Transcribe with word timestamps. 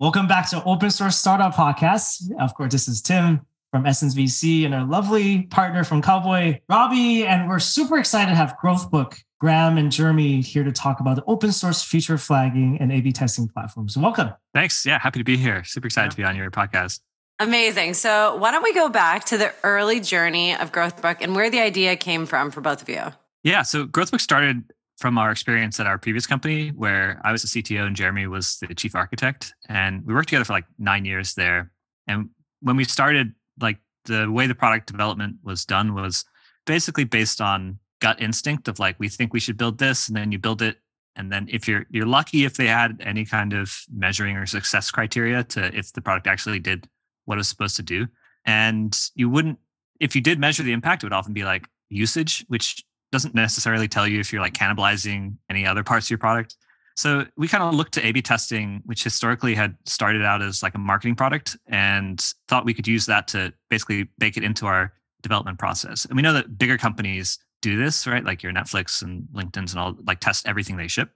Welcome 0.00 0.28
back 0.28 0.48
to 0.50 0.62
Open 0.62 0.92
Source 0.92 1.16
Startup 1.16 1.52
Podcast. 1.52 2.30
Of 2.38 2.54
course, 2.54 2.70
this 2.70 2.86
is 2.86 3.02
Tim 3.02 3.40
from 3.72 3.84
Essence 3.84 4.14
VC 4.14 4.64
and 4.64 4.72
our 4.72 4.84
lovely 4.84 5.42
partner 5.46 5.82
from 5.82 6.02
Cowboy, 6.02 6.60
Robbie. 6.68 7.26
And 7.26 7.48
we're 7.48 7.58
super 7.58 7.98
excited 7.98 8.30
to 8.30 8.36
have 8.36 8.54
Growthbook, 8.62 9.20
Graham 9.40 9.76
and 9.76 9.90
Jeremy 9.90 10.40
here 10.40 10.62
to 10.62 10.70
talk 10.70 11.00
about 11.00 11.16
the 11.16 11.24
open 11.24 11.50
source 11.50 11.82
feature 11.82 12.16
flagging 12.16 12.78
and 12.80 12.92
A-B 12.92 13.10
testing 13.10 13.48
platforms. 13.48 13.94
So 13.94 14.00
welcome. 14.00 14.32
Thanks. 14.54 14.86
Yeah, 14.86 15.00
happy 15.00 15.18
to 15.18 15.24
be 15.24 15.36
here. 15.36 15.64
Super 15.64 15.88
excited 15.88 16.06
yeah. 16.06 16.10
to 16.10 16.16
be 16.18 16.22
on 16.22 16.36
your 16.36 16.48
podcast. 16.52 17.00
Amazing. 17.40 17.94
So 17.94 18.36
why 18.36 18.52
don't 18.52 18.62
we 18.62 18.72
go 18.74 18.88
back 18.88 19.24
to 19.24 19.36
the 19.36 19.52
early 19.64 19.98
journey 19.98 20.54
of 20.54 20.70
Growthbook 20.70 21.16
and 21.22 21.34
where 21.34 21.50
the 21.50 21.58
idea 21.58 21.96
came 21.96 22.24
from 22.24 22.52
for 22.52 22.60
both 22.60 22.82
of 22.82 22.88
you? 22.88 23.02
Yeah. 23.42 23.62
So 23.62 23.84
Growthbook 23.84 24.20
started 24.20 24.62
from 24.98 25.16
our 25.16 25.30
experience 25.30 25.78
at 25.78 25.86
our 25.86 25.96
previous 25.96 26.26
company 26.26 26.70
where 26.70 27.20
I 27.24 27.30
was 27.30 27.42
the 27.42 27.62
CTO 27.62 27.86
and 27.86 27.94
Jeremy 27.94 28.26
was 28.26 28.58
the 28.58 28.74
chief 28.74 28.96
architect. 28.96 29.54
And 29.68 30.04
we 30.04 30.12
worked 30.12 30.28
together 30.28 30.44
for 30.44 30.52
like 30.52 30.66
nine 30.78 31.04
years 31.04 31.34
there. 31.34 31.70
And 32.08 32.30
when 32.60 32.76
we 32.76 32.84
started, 32.84 33.32
like 33.60 33.78
the 34.06 34.30
way 34.30 34.48
the 34.48 34.56
product 34.56 34.90
development 34.90 35.36
was 35.44 35.64
done 35.64 35.94
was 35.94 36.24
basically 36.66 37.04
based 37.04 37.40
on 37.40 37.78
gut 38.00 38.20
instinct 38.20 38.66
of 38.66 38.80
like, 38.80 38.96
we 38.98 39.08
think 39.08 39.32
we 39.32 39.40
should 39.40 39.56
build 39.56 39.78
this, 39.78 40.08
and 40.08 40.16
then 40.16 40.32
you 40.32 40.38
build 40.38 40.62
it. 40.62 40.78
And 41.14 41.32
then 41.32 41.48
if 41.50 41.66
you're 41.66 41.84
you're 41.90 42.06
lucky 42.06 42.44
if 42.44 42.56
they 42.56 42.66
had 42.66 43.00
any 43.04 43.24
kind 43.24 43.52
of 43.52 43.76
measuring 43.92 44.36
or 44.36 44.46
success 44.46 44.90
criteria 44.90 45.42
to 45.44 45.76
if 45.76 45.92
the 45.92 46.00
product 46.00 46.26
actually 46.26 46.60
did 46.60 46.88
what 47.24 47.34
it 47.34 47.38
was 47.38 47.48
supposed 47.48 47.76
to 47.76 47.82
do. 47.82 48.06
And 48.44 48.96
you 49.14 49.28
wouldn't 49.28 49.58
if 50.00 50.14
you 50.14 50.20
did 50.20 50.38
measure 50.38 50.62
the 50.62 50.72
impact, 50.72 51.02
it 51.02 51.06
would 51.06 51.12
often 51.12 51.32
be 51.32 51.44
like 51.44 51.66
usage, 51.88 52.44
which 52.48 52.84
doesn't 53.12 53.34
necessarily 53.34 53.88
tell 53.88 54.06
you 54.06 54.20
if 54.20 54.32
you're 54.32 54.42
like 54.42 54.54
cannibalizing 54.54 55.36
any 55.48 55.66
other 55.66 55.82
parts 55.82 56.06
of 56.06 56.10
your 56.10 56.18
product. 56.18 56.56
So 56.96 57.24
we 57.36 57.46
kind 57.46 57.62
of 57.62 57.74
looked 57.74 57.94
to 57.94 58.06
A/B 58.06 58.22
testing, 58.22 58.82
which 58.84 59.04
historically 59.04 59.54
had 59.54 59.76
started 59.86 60.24
out 60.24 60.42
as 60.42 60.62
like 60.62 60.74
a 60.74 60.78
marketing 60.78 61.14
product, 61.14 61.56
and 61.68 62.20
thought 62.48 62.64
we 62.64 62.74
could 62.74 62.88
use 62.88 63.06
that 63.06 63.28
to 63.28 63.52
basically 63.70 64.08
bake 64.18 64.36
it 64.36 64.42
into 64.42 64.66
our 64.66 64.92
development 65.22 65.58
process. 65.58 66.04
And 66.04 66.16
we 66.16 66.22
know 66.22 66.32
that 66.32 66.58
bigger 66.58 66.76
companies 66.76 67.38
do 67.62 67.76
this, 67.76 68.06
right? 68.06 68.24
Like 68.24 68.42
your 68.42 68.52
Netflix 68.52 69.02
and 69.02 69.28
LinkedIn's 69.32 69.72
and 69.72 69.80
all, 69.80 69.96
like 70.06 70.20
test 70.20 70.46
everything 70.46 70.76
they 70.76 70.88
ship. 70.88 71.10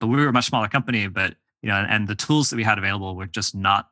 But 0.00 0.08
we 0.08 0.16
were 0.16 0.28
a 0.28 0.32
much 0.32 0.46
smaller 0.46 0.68
company, 0.68 1.06
but 1.06 1.34
you 1.62 1.68
know, 1.68 1.76
and 1.88 2.08
the 2.08 2.14
tools 2.14 2.50
that 2.50 2.56
we 2.56 2.64
had 2.64 2.78
available 2.78 3.14
were 3.14 3.26
just 3.26 3.54
not 3.54 3.88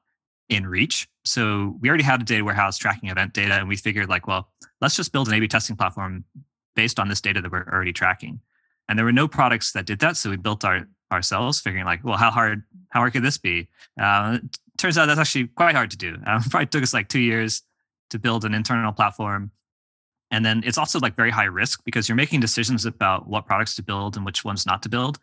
in 0.48 0.67
reach. 0.67 1.09
So 1.25 1.77
we 1.81 1.89
already 1.89 2.05
had 2.05 2.21
a 2.21 2.25
data 2.25 2.45
warehouse 2.45 2.78
tracking 2.78 3.11
event 3.11 3.33
data, 3.33 3.55
and 3.55 3.69
we 3.69 3.77
figured 3.77 4.09
like, 4.09 4.27
well, 4.27 4.50
let's 4.81 4.97
just 4.97 5.12
build 5.12 5.28
an 5.28 5.34
A/B 5.34 5.48
testing 5.48 5.77
platform 5.77 6.25
based 6.75 6.98
on 6.98 7.08
this 7.08 7.20
data 7.20 7.41
that 7.41 7.50
we're 7.53 7.67
already 7.72 7.92
tracking. 7.92 8.41
And 8.89 8.98
there 8.98 9.05
were 9.05 9.12
no 9.12 9.28
products 9.28 9.72
that 9.72 9.86
did 9.86 10.00
that. 10.00 10.17
So 10.17 10.30
we 10.30 10.36
built 10.36 10.64
our 10.64 10.86
ourselves, 11.12 11.61
figuring 11.61 11.84
like, 11.84 12.05
well, 12.05 12.16
how 12.16 12.31
hard 12.31 12.62
how 12.91 13.00
hard 13.00 13.12
could 13.12 13.22
this 13.22 13.39
be? 13.39 13.69
Uh, 14.00 14.39
turns 14.77 14.98
out 14.98 15.06
that's 15.06 15.20
actually 15.20 15.47
quite 15.48 15.75
hard 15.75 15.91
to 15.91 15.97
do. 15.97 16.16
Um, 16.27 16.42
probably 16.42 16.66
took 16.66 16.83
us 16.83 16.94
like 16.94 17.08
two 17.08 17.20
years 17.20 17.62
to 18.11 18.19
build 18.19 18.44
an 18.44 18.55
internal 18.55 18.92
platform. 18.92 19.50
And 20.31 20.44
then 20.44 20.62
it's 20.64 20.78
also 20.78 20.98
like 20.98 21.14
very 21.14 21.31
high 21.31 21.44
risk 21.44 21.84
because 21.84 22.08
you're 22.08 22.16
making 22.16 22.41
decisions 22.41 22.84
about 22.86 23.28
what 23.28 23.47
products 23.47 23.77
to 23.77 23.83
build 23.83 24.16
and 24.16 24.25
which 24.25 24.44
ones 24.44 24.66
not 24.66 24.83
to 24.83 24.88
build. 24.88 25.19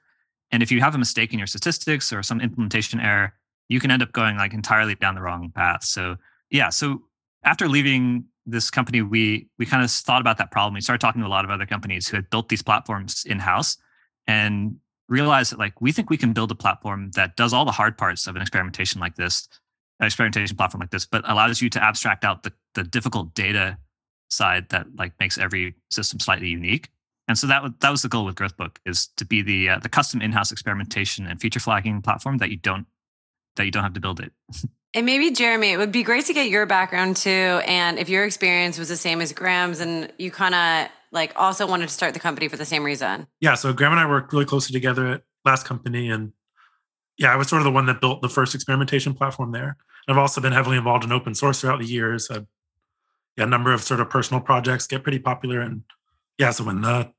And 0.52 0.64
if 0.64 0.72
you 0.72 0.80
have 0.82 0.96
a 0.96 0.98
mistake 0.98 1.34
in 1.34 1.40
your 1.40 1.48
statistics 1.48 2.14
or 2.14 2.24
some 2.24 2.40
implementation 2.40 3.00
error, 3.00 3.34
you 3.68 3.80
can 3.80 3.92
end 3.92 4.04
up 4.04 4.12
going 4.12 4.38
like 4.38 4.54
entirely 4.54 4.96
down 4.96 5.16
the 5.16 5.22
wrong 5.22 5.52
path. 5.54 5.84
So 5.84 6.18
yeah, 6.50 6.70
so 6.70 7.02
after 7.44 7.68
leaving 7.68 8.26
this 8.46 8.70
company, 8.70 9.02
we 9.02 9.48
we 9.58 9.66
kind 9.66 9.84
of 9.84 9.92
thought 9.92 10.22
about 10.22 10.38
that 10.38 10.52
problem. 10.52 10.74
We 10.74 10.82
started 10.82 11.02
talking 11.02 11.22
to 11.22 11.28
a 11.28 11.30
lot 11.30 11.46
of 11.46 11.52
other 11.52 11.66
companies 11.66 12.08
who 12.08 12.18
had 12.18 12.30
built 12.30 12.50
these 12.50 12.62
platforms 12.62 13.24
in 13.26 13.40
house 13.40 13.78
and 14.28 14.78
realized 15.08 15.52
that 15.52 15.60
like 15.60 15.80
we 15.82 15.92
think 15.92 16.10
we 16.10 16.18
can 16.18 16.34
build 16.34 16.52
a 16.52 16.56
platform 16.56 17.12
that 17.12 17.36
does 17.36 17.54
all 17.54 17.66
the 17.66 17.72
hard 17.72 17.98
parts 17.98 18.28
of 18.28 18.36
an 18.36 18.42
experimentation 18.42 19.02
like 19.02 19.16
this, 19.16 19.48
an 20.00 20.06
experimentation 20.06 20.56
platform 20.56 20.80
like 20.80 20.92
this, 20.92 21.06
but 21.06 21.28
allows 21.30 21.62
you 21.62 21.70
to 21.70 21.84
abstract 21.84 22.24
out 22.24 22.44
the 22.44 22.54
the 22.74 22.84
difficult 22.84 23.34
data 23.34 23.78
side 24.30 24.70
that 24.70 24.88
like 24.98 25.14
makes 25.20 25.38
every 25.38 25.76
system 25.90 26.20
slightly 26.20 26.48
unique. 26.48 26.90
And 27.28 27.38
so 27.38 27.48
that 27.48 27.80
that 27.80 27.90
was 27.92 28.02
the 28.02 28.10
goal 28.10 28.26
with 28.26 28.36
Growthbook 28.36 28.78
is 28.86 29.08
to 29.18 29.26
be 29.26 29.42
the 29.42 29.70
uh, 29.70 29.80
the 29.80 29.90
custom 29.90 30.22
in-house 30.22 30.52
experimentation 30.52 31.28
and 31.28 31.40
feature 31.40 31.60
flagging 31.60 32.02
platform 32.02 32.38
that 32.40 32.50
you 32.50 32.58
don't 32.58 32.88
that 33.56 33.66
you 33.66 33.72
don't 33.72 33.84
have 33.84 33.94
to 33.94 34.00
build 34.00 34.20
it. 34.20 34.32
And 34.94 35.06
maybe 35.06 35.32
Jeremy, 35.32 35.72
it 35.72 35.78
would 35.78 35.92
be 35.92 36.04
great 36.04 36.26
to 36.26 36.34
get 36.34 36.50
your 36.50 36.66
background 36.66 37.16
too. 37.16 37.30
And 37.30 37.98
if 37.98 38.10
your 38.10 38.26
experience 38.26 38.78
was 38.78 38.90
the 38.90 38.98
same 38.98 39.22
as 39.22 39.32
Graham's 39.32 39.80
and 39.80 40.12
you 40.18 40.32
kind 40.32 40.54
of 40.54 40.92
like 41.12 41.34
also 41.36 41.66
wanted 41.66 41.88
to 41.88 41.94
start 41.94 42.14
the 42.14 42.20
company 42.20 42.48
for 42.48 42.58
the 42.58 42.66
same 42.66 42.84
reason. 42.84 43.28
Yeah. 43.40 43.56
So 43.56 43.72
Graham 43.74 43.94
and 43.94 44.02
I 44.02 44.08
worked 44.08 44.34
really 44.34 44.46
closely 44.46 44.74
together 44.74 45.08
at 45.08 45.22
last 45.46 45.66
company. 45.66 46.10
And 46.10 46.34
yeah, 47.18 47.32
I 47.34 47.36
was 47.36 47.48
sort 47.48 47.62
of 47.62 47.66
the 47.66 47.72
one 47.72 47.86
that 47.86 48.02
built 48.02 48.22
the 48.22 48.30
first 48.30 48.54
experimentation 48.56 49.14
platform 49.14 49.52
there. 49.52 49.78
I've 50.08 50.18
also 50.18 50.42
been 50.42 50.54
heavily 50.54 50.78
involved 50.78 51.04
in 51.04 51.12
open 51.12 51.36
source 51.36 51.62
throughout 51.62 51.80
the 51.80 51.86
years. 51.86 52.30
Uh, 52.30 52.42
yeah, 53.38 53.46
a 53.46 53.48
number 53.48 53.72
of 53.72 53.82
sort 53.82 54.00
of 54.00 54.10
personal 54.10 54.42
projects 54.42 54.88
get 54.88 55.04
pretty 55.04 55.20
popular. 55.20 55.62
And 55.62 55.84
yeah, 56.38 56.52
so 56.52 56.64
when 56.64 56.82
the 56.82 57.12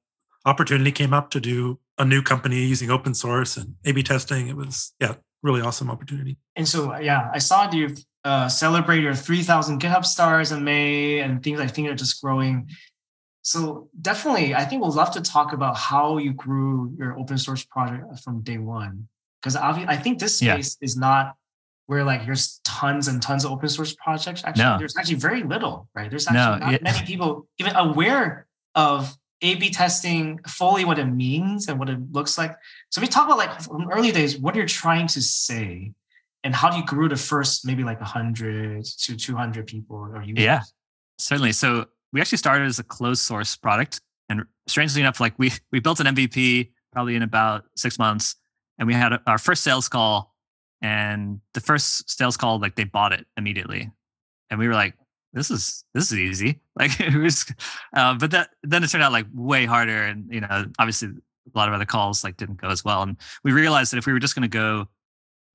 opportunity 0.45 0.93
came 0.93 1.15
up 1.15 1.31
to 1.31 1.41
do 1.41 1.79
a 1.99 2.05
new 2.05 2.23
company 2.23 2.65
using 2.65 2.91
open 2.91 3.15
source 3.15 3.57
and 3.57 3.77
A/B 3.85 4.03
testing, 4.03 4.49
it 4.49 4.57
was 4.57 4.93
yeah, 5.01 5.15
really 5.43 5.61
awesome 5.61 5.91
opportunity. 5.91 6.39
And 6.57 6.67
so, 6.67 6.97
yeah, 6.99 7.31
I 7.33 7.39
saw 7.39 7.71
you 7.71 7.95
uh, 8.25 8.49
celebrate 8.49 9.03
your 9.03 9.15
3,000 9.15 9.81
GitHub 9.81 10.05
stars 10.05 10.53
in 10.53 10.65
May 10.65 11.21
and 11.21 11.43
things 11.43 11.61
I 11.61 11.67
think 11.67 11.89
are 11.89 11.95
just 11.95 12.23
growing. 12.23 12.69
So 13.43 13.89
definitely, 14.01 14.55
I 14.55 14.65
think 14.65 14.83
we'll 14.83 14.93
love 14.93 15.11
to 15.13 15.21
talk 15.21 15.53
about 15.53 15.77
how 15.77 16.19
you 16.19 16.33
grew 16.33 16.95
your 16.97 17.19
open 17.19 17.39
source 17.39 17.65
project 17.65 18.21
from 18.21 18.43
day 18.43 18.59
one. 18.59 19.09
Because 19.41 19.57
I 19.57 19.97
think 19.97 20.21
this 20.21 20.39
space 20.39 20.79
yeah. 20.81 20.85
is 20.85 20.97
not 20.97 21.35
where 21.87 22.05
like 22.05 22.25
there's 22.25 22.61
tons 22.63 23.09
and 23.09 23.21
tons 23.21 23.45
of 23.45 23.51
open 23.51 23.69
source 23.69 23.93
projects. 23.95 24.45
Actually, 24.45 24.65
no. 24.65 24.79
there's 24.79 24.97
actually 24.97 25.17
very 25.17 25.43
little, 25.43 25.89
right? 25.95 26.09
There's 26.09 26.29
actually 26.29 26.61
no, 26.61 26.71
not 26.71 26.83
many 26.83 27.05
people 27.05 27.49
even 27.59 27.75
aware 27.75 28.47
of 28.77 29.17
a/B 29.43 29.71
testing 29.71 30.39
fully 30.47 30.85
what 30.85 30.99
it 30.99 31.07
means 31.07 31.69
and 31.69 31.79
what 31.79 31.89
it 31.89 31.99
looks 32.13 32.39
like. 32.39 32.57
So 32.91 33.01
we 33.01 33.07
talk 33.07 33.27
about 33.27 33.39
like 33.39 33.61
from 33.61 33.91
early 33.91 34.13
days, 34.13 34.39
what 34.39 34.55
you're 34.55 34.67
trying 34.67 35.09
to 35.09 35.21
say, 35.21 35.93
and 36.45 36.55
how 36.55 36.71
do 36.71 36.77
you 36.79 36.85
grew 36.85 37.09
the 37.09 37.17
first 37.17 37.67
maybe 37.67 37.85
like 37.85 38.01
100 38.01 38.85
to 38.85 39.17
200 39.17 39.67
people 39.67 39.97
or 39.97 40.23
users? 40.23 40.45
Yeah, 40.45 40.61
certainly. 41.19 41.53
So 41.53 41.87
we 42.13 42.21
actually 42.21 42.39
started 42.39 42.67
as 42.67 42.79
a 42.79 42.85
closed 42.85 43.23
source 43.23 43.57
product, 43.57 44.01
and 44.29 44.45
strangely 44.67 45.01
enough, 45.01 45.21
like 45.21 45.35
we 45.39 45.53
we 45.73 45.81
built 45.81 46.01
an 46.01 46.07
MVP 46.07 46.71
probably 46.93 47.17
in 47.17 47.23
about 47.23 47.65
six 47.77 47.99
months, 47.99 48.37
and 48.79 48.87
we 48.87 48.95
had 48.95 49.19
our 49.27 49.39
first 49.39 49.65
sales 49.65 49.89
call, 49.89 50.35
and 50.81 51.41
the 51.55 51.61
first 51.61 52.09
sales 52.11 52.37
call 52.37 52.59
like 52.61 52.77
they 52.77 52.85
bought 52.85 53.13
it 53.13 53.27
immediately, 53.37 53.91
and 54.51 54.61
we 54.61 54.69
were 54.69 54.75
like, 54.75 54.95
this 55.33 55.51
is 55.51 55.85
this 55.95 56.13
is 56.13 56.19
easy. 56.19 56.61
Like 56.75 56.99
it 57.01 57.15
was, 57.15 57.45
uh, 57.95 58.15
but 58.15 58.31
that 58.31 58.49
then 58.63 58.83
it 58.83 58.89
turned 58.89 59.05
out 59.05 59.13
like 59.13 59.27
way 59.35 59.67
harder, 59.67 60.05
and 60.05 60.33
you 60.33 60.41
know, 60.41 60.65
obviously 60.79 61.09
a 61.09 61.59
lot 61.59 61.69
of 61.69 61.75
other 61.75 61.85
calls 61.85 62.25
like 62.25 62.39
didn't 62.39 62.61
go 62.61 62.69
as 62.69 62.83
well. 62.83 63.03
And 63.03 63.19
we 63.45 63.53
realized 63.53 63.93
that 63.93 63.99
if 63.99 64.07
we 64.07 64.13
were 64.15 64.19
just 64.19 64.35
going 64.35 64.49
to 64.49 64.49
go 64.49 64.89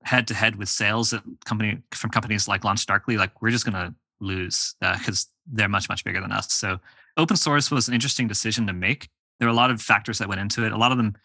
head 0.03 0.27
to 0.27 0.35
head 0.35 0.57
with 0.57 0.69
sales 0.69 1.13
at 1.13 1.23
company 1.45 1.79
from 1.91 2.11
companies 2.11 2.47
like 2.47 2.61
LaunchDarkly, 2.61 3.17
like 3.17 3.41
we're 3.41 3.49
just 3.49 3.65
going 3.65 3.73
to 3.73 3.95
lose 4.19 4.75
because 4.79 5.27
uh, 5.27 5.33
they're 5.53 5.69
much 5.69 5.89
much 5.89 6.03
bigger 6.03 6.21
than 6.21 6.31
us. 6.31 6.53
So 6.53 6.79
open 7.17 7.35
source 7.35 7.71
was 7.71 7.87
an 7.87 7.93
interesting 7.93 8.27
decision 8.27 8.67
to 8.67 8.73
make. 8.73 9.09
There 9.39 9.47
were 9.47 9.53
a 9.53 9.57
lot 9.57 9.71
of 9.71 9.81
factors 9.81 10.19
that 10.19 10.29
went 10.29 10.41
into 10.41 10.65
it. 10.65 10.71
A 10.71 10.77
lot 10.77 10.91
of 10.91 10.97
them 10.97 11.15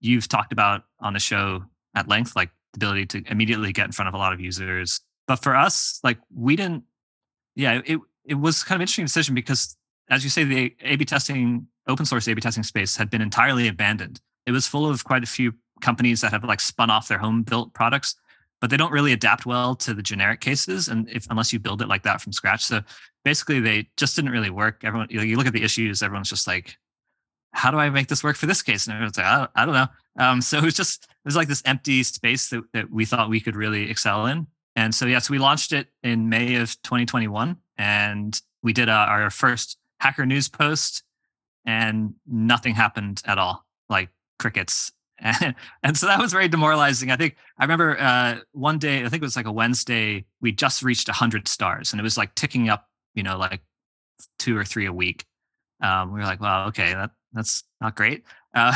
you've 0.00 0.28
talked 0.28 0.52
about 0.52 0.82
on 1.00 1.12
the 1.12 1.20
show 1.20 1.64
at 1.94 2.08
length, 2.08 2.36
like 2.36 2.50
the 2.72 2.78
ability 2.78 3.06
to 3.06 3.22
immediately 3.30 3.72
get 3.72 3.86
in 3.86 3.92
front 3.92 4.08
of 4.08 4.14
a 4.14 4.18
lot 4.18 4.32
of 4.32 4.40
users. 4.40 5.00
But 5.26 5.36
for 5.36 5.54
us, 5.54 6.00
like 6.02 6.18
we 6.34 6.56
didn't 6.56 6.84
yeah, 7.60 7.82
it 7.84 8.00
it 8.24 8.34
was 8.34 8.64
kind 8.64 8.76
of 8.76 8.80
interesting 8.80 9.04
decision 9.04 9.34
because, 9.34 9.76
as 10.08 10.24
you 10.24 10.30
say, 10.30 10.44
the 10.44 10.74
A/B 10.80 11.04
testing, 11.04 11.66
open 11.86 12.06
source 12.06 12.26
A/B 12.26 12.40
testing 12.40 12.62
space 12.62 12.96
had 12.96 13.10
been 13.10 13.20
entirely 13.20 13.68
abandoned. 13.68 14.20
It 14.46 14.52
was 14.52 14.66
full 14.66 14.88
of 14.88 15.04
quite 15.04 15.22
a 15.22 15.26
few 15.26 15.52
companies 15.82 16.22
that 16.22 16.32
have 16.32 16.42
like 16.44 16.60
spun 16.60 16.88
off 16.90 17.08
their 17.08 17.18
home 17.18 17.42
built 17.42 17.74
products, 17.74 18.14
but 18.62 18.70
they 18.70 18.78
don't 18.78 18.92
really 18.92 19.12
adapt 19.12 19.44
well 19.44 19.74
to 19.76 19.92
the 19.92 20.02
generic 20.02 20.40
cases, 20.40 20.88
and 20.88 21.08
if 21.10 21.26
unless 21.28 21.52
you 21.52 21.58
build 21.58 21.82
it 21.82 21.88
like 21.88 22.02
that 22.04 22.22
from 22.22 22.32
scratch. 22.32 22.64
So 22.64 22.80
basically, 23.24 23.60
they 23.60 23.88
just 23.98 24.16
didn't 24.16 24.30
really 24.30 24.50
work. 24.50 24.82
Everyone, 24.82 25.08
you, 25.10 25.36
look 25.36 25.46
at 25.46 25.52
the 25.52 25.62
issues, 25.62 26.02
everyone's 26.02 26.30
just 26.30 26.46
like, 26.46 26.78
how 27.52 27.70
do 27.70 27.76
I 27.76 27.90
make 27.90 28.08
this 28.08 28.24
work 28.24 28.36
for 28.36 28.46
this 28.46 28.62
case? 28.62 28.86
And 28.86 28.94
everyone's 28.94 29.18
like, 29.18 29.26
I 29.26 29.48
I 29.54 29.66
don't 29.66 29.74
know. 29.74 29.88
Um, 30.18 30.40
so 30.40 30.56
it 30.56 30.64
was 30.64 30.74
just 30.74 31.04
it 31.04 31.26
was 31.26 31.36
like 31.36 31.48
this 31.48 31.62
empty 31.66 32.02
space 32.04 32.48
that, 32.48 32.62
that 32.72 32.90
we 32.90 33.04
thought 33.04 33.28
we 33.28 33.40
could 33.40 33.56
really 33.56 33.90
excel 33.90 34.26
in. 34.26 34.46
And 34.80 34.94
so, 34.94 35.04
yes, 35.04 35.12
yeah, 35.12 35.18
so 35.18 35.32
we 35.32 35.38
launched 35.38 35.72
it 35.72 35.88
in 36.02 36.30
May 36.30 36.54
of 36.54 36.70
2021, 36.84 37.54
and 37.76 38.40
we 38.62 38.72
did 38.72 38.88
uh, 38.88 38.92
our 38.92 39.28
first 39.28 39.76
Hacker 40.00 40.24
News 40.24 40.48
post, 40.48 41.02
and 41.66 42.14
nothing 42.26 42.74
happened 42.74 43.20
at 43.26 43.36
all, 43.36 43.66
like 43.90 44.08
crickets. 44.38 44.90
And, 45.18 45.54
and 45.82 45.98
so 45.98 46.06
that 46.06 46.18
was 46.18 46.32
very 46.32 46.48
demoralizing. 46.48 47.10
I 47.10 47.16
think 47.16 47.36
I 47.58 47.64
remember 47.64 48.00
uh, 48.00 48.38
one 48.52 48.78
day, 48.78 49.04
I 49.04 49.10
think 49.10 49.22
it 49.22 49.26
was 49.26 49.36
like 49.36 49.44
a 49.44 49.52
Wednesday, 49.52 50.24
we 50.40 50.50
just 50.50 50.82
reached 50.82 51.08
100 51.08 51.46
stars, 51.46 51.92
and 51.92 52.00
it 52.00 52.02
was 52.02 52.16
like 52.16 52.34
ticking 52.34 52.70
up, 52.70 52.88
you 53.14 53.22
know, 53.22 53.36
like 53.36 53.60
two 54.38 54.56
or 54.56 54.64
three 54.64 54.86
a 54.86 54.92
week. 54.94 55.26
Um, 55.82 56.10
we 56.10 56.20
were 56.20 56.26
like, 56.26 56.40
well, 56.40 56.68
okay, 56.68 56.94
that 56.94 57.10
that's 57.34 57.64
not 57.82 57.96
great. 57.96 58.24
Uh, 58.54 58.74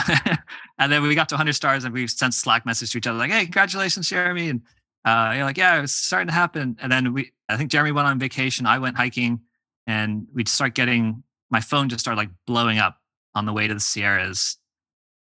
and 0.79 0.93
then 0.93 1.03
we 1.03 1.15
got 1.15 1.31
to 1.31 1.35
100 1.35 1.55
stars, 1.55 1.85
and 1.85 1.95
we 1.95 2.07
sent 2.09 2.35
Slack 2.35 2.67
message 2.67 2.93
to 2.93 2.99
each 2.99 3.07
other 3.07 3.19
like, 3.19 3.31
"Hey, 3.31 3.45
congratulations, 3.45 4.11
Jeremy!" 4.11 4.51
And 4.51 4.61
uh, 5.05 5.33
you're 5.35 5.45
like, 5.45 5.59
yeah, 5.59 5.83
it's 5.83 5.93
starting 5.93 6.29
to 6.29 6.35
happen. 6.35 6.77
And 6.81 6.91
then 6.91 7.13
we, 7.13 7.33
I 7.49 7.57
think 7.57 7.71
Jeremy 7.71 7.93
went 7.93 8.09
on 8.09 8.19
vacation. 8.19 8.67
I 8.67 8.79
went 8.79 8.97
hiking, 8.97 9.41
and 9.87 10.27
we'd 10.33 10.49
start 10.49 10.75
getting 10.75 11.23
my 11.51 11.61
phone 11.61 11.89
just 11.89 12.01
started 12.01 12.19
like 12.19 12.31
blowing 12.47 12.79
up 12.79 12.99
on 13.35 13.47
the 13.47 13.53
way 13.53 13.69
to 13.69 13.75
the 13.75 13.81
Sierras. 13.81 14.57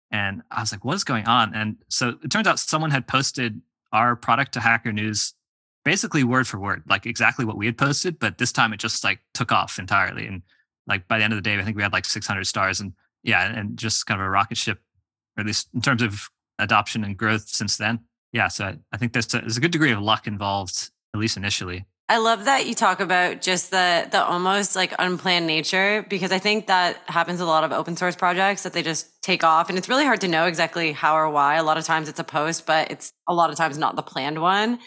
And 0.09 0.41
I 0.49 0.61
was 0.61 0.71
like, 0.71 0.85
what 0.85 0.95
is 0.95 1.03
going 1.03 1.25
on? 1.25 1.53
And 1.53 1.77
so 1.89 2.15
it 2.23 2.31
turns 2.31 2.47
out 2.47 2.59
someone 2.59 2.91
had 2.91 3.07
posted 3.07 3.61
our 3.91 4.15
product 4.15 4.53
to 4.53 4.59
Hacker 4.59 4.91
News 4.91 5.33
basically 5.83 6.23
word 6.23 6.47
for 6.47 6.59
word, 6.59 6.83
like 6.87 7.05
exactly 7.05 7.45
what 7.45 7.57
we 7.57 7.65
had 7.65 7.77
posted, 7.77 8.17
but 8.17 8.37
this 8.37 8.51
time 8.51 8.73
it 8.73 8.79
just 8.79 9.03
like 9.03 9.19
took 9.33 9.51
off 9.51 9.79
entirely. 9.79 10.25
And 10.25 10.41
like 10.87 11.07
by 11.07 11.17
the 11.17 11.23
end 11.23 11.33
of 11.33 11.37
the 11.37 11.41
day, 11.41 11.57
I 11.57 11.63
think 11.63 11.75
we 11.75 11.83
had 11.83 11.93
like 11.93 12.05
600 12.05 12.45
stars 12.45 12.79
and 12.79 12.93
yeah, 13.21 13.53
and 13.53 13.77
just 13.77 14.05
kind 14.05 14.19
of 14.19 14.25
a 14.25 14.29
rocket 14.29 14.57
ship, 14.57 14.79
or 15.37 15.41
at 15.41 15.47
least 15.47 15.67
in 15.73 15.81
terms 15.81 16.01
of 16.01 16.29
adoption 16.57 17.03
and 17.03 17.17
growth 17.17 17.47
since 17.47 17.77
then 17.77 17.99
yeah, 18.33 18.47
so 18.47 18.65
I, 18.65 18.77
I 18.91 18.97
think 18.97 19.13
there's 19.13 19.33
a, 19.33 19.39
there's 19.39 19.57
a 19.57 19.61
good 19.61 19.71
degree 19.71 19.91
of 19.91 20.01
luck 20.01 20.27
involved, 20.27 20.89
at 21.13 21.19
least 21.19 21.37
initially. 21.37 21.85
I 22.09 22.17
love 22.17 22.45
that 22.45 22.67
you 22.67 22.75
talk 22.75 22.99
about 22.99 23.41
just 23.41 23.71
the 23.71 24.07
the 24.11 24.21
almost 24.21 24.75
like 24.75 24.93
unplanned 24.99 25.47
nature 25.47 26.05
because 26.09 26.33
I 26.33 26.37
think 26.37 26.67
that 26.67 26.97
happens 27.07 27.39
a 27.39 27.45
lot 27.45 27.63
of 27.63 27.71
open 27.71 27.95
source 27.95 28.15
projects 28.15 28.63
that 28.63 28.73
they 28.73 28.83
just 28.83 29.21
take 29.23 29.43
off 29.43 29.69
and 29.69 29.77
it's 29.77 29.87
really 29.87 30.03
hard 30.03 30.19
to 30.21 30.27
know 30.27 30.45
exactly 30.45 30.91
how 30.91 31.15
or 31.15 31.29
why. 31.29 31.55
A 31.55 31.63
lot 31.63 31.77
of 31.77 31.85
times 31.85 32.09
it's 32.09 32.19
a 32.19 32.23
post, 32.25 32.65
but 32.65 32.91
it's 32.91 33.13
a 33.27 33.33
lot 33.33 33.51
of 33.51 33.55
times 33.55 33.77
not 33.77 33.95
the 33.95 34.01
planned 34.01 34.41
one. 34.41 34.79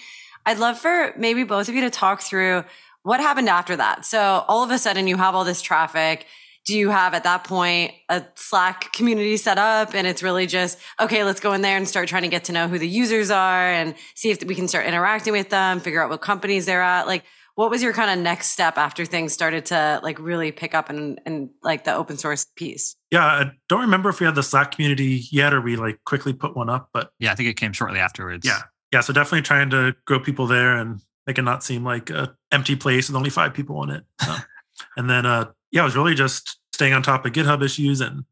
I'd 0.45 0.59
love 0.59 0.79
for 0.79 1.15
maybe 1.17 1.43
both 1.43 1.69
of 1.71 1.75
you 1.75 1.81
to 1.81 1.91
talk 1.91 2.21
through 2.21 2.65
what 3.03 3.21
happened 3.21 3.49
after 3.49 3.77
that. 3.77 4.05
So 4.05 4.45
all 4.47 4.63
of 4.63 4.71
a 4.71 4.79
sudden 4.79 5.09
you 5.09 5.17
have 5.17 5.35
all 5.35 5.45
this 5.45 5.63
traffic 5.63 6.27
do 6.67 6.77
you 6.77 6.91
have 6.91 7.15
at 7.15 7.23
that 7.25 7.45
point 7.45 7.93
a 8.09 8.25
Slack 8.35 8.93
community 8.93 9.37
set 9.37 9.57
up 9.57 9.95
and 9.95 10.07
it's 10.07 10.23
really 10.23 10.49
just, 10.49 10.79
okay, 11.01 11.23
let's 11.23 11.39
go 11.39 11.53
in 11.53 11.63
there 11.63 11.77
and 11.77 11.87
start 11.87 12.09
trying 12.09 12.23
to 12.23 12.29
get 12.29 12.45
to 12.45 12.53
know 12.53 12.67
who 12.67 12.79
the 12.79 12.89
users 12.89 13.31
are 13.31 13.71
and 13.71 13.95
see 14.17 14.31
if 14.31 14.43
we 14.45 14.55
can 14.57 14.67
start 14.67 14.85
interacting 14.85 15.33
with 15.33 15.49
them, 15.49 15.79
figure 15.79 16.03
out 16.03 16.11
what 16.11 16.21
companies 16.21 16.67
they're 16.67 16.83
at? 16.83 17.07
Like, 17.07 17.25
what 17.55 17.71
was 17.71 17.83
your 17.83 17.93
kind 17.93 18.11
of 18.11 18.23
next 18.23 18.49
step 18.49 18.77
after 18.77 19.07
things 19.07 19.33
started 19.33 19.67
to 19.67 20.01
like 20.03 20.19
really 20.19 20.53
pick 20.53 20.75
up 20.75 20.91
and 20.91 21.19
and 21.25 21.51
like 21.63 21.85
the 21.85 21.95
open 21.95 22.19
source 22.19 22.45
piece? 22.57 22.97
Yeah, 23.11 23.25
I 23.25 23.53
don't 23.69 23.81
remember 23.81 24.11
if 24.11 24.21
we 24.21 24.27
had 24.27 24.35
the 24.35 24.43
Slack 24.43 24.73
community 24.73 25.23
yet 25.31 25.55
or 25.55 25.61
we 25.63 25.77
like 25.77 26.01
quickly 26.05 26.35
put 26.35 26.55
one 26.55 26.69
up, 26.69 26.91
but 26.93 27.13
yeah, 27.19 27.33
I 27.33 27.35
think 27.35 27.49
it 27.49 27.57
came 27.57 27.73
shortly 27.73 27.99
afterwards. 27.99 28.47
Yeah. 28.47 28.61
Yeah. 28.93 29.01
So 29.01 29.13
definitely 29.13 29.43
trying 29.43 29.71
to 29.71 29.95
grow 30.05 30.21
people 30.21 30.47
there 30.47 30.77
and 30.77 31.01
make 31.27 31.39
it 31.39 31.43
not 31.43 31.65
seem 31.65 31.83
like 31.83 32.11
a 32.11 32.37
empty 32.53 32.77
place 32.77 33.09
with 33.09 33.17
only 33.17 33.31
five 33.31 33.55
people 33.55 33.83
in 33.85 33.91
it. 33.91 34.05
So, 34.21 34.37
and 34.97 35.09
then 35.09 35.25
uh 35.25 35.47
yeah, 35.71 35.83
it 35.83 35.85
was 35.85 35.97
really 35.97 36.15
just 36.15 36.59
staying 36.73 36.93
on 36.93 37.03
top 37.03 37.25
of 37.25 37.33
GitHub 37.33 37.65
issues 37.65 38.01
and 38.01 38.25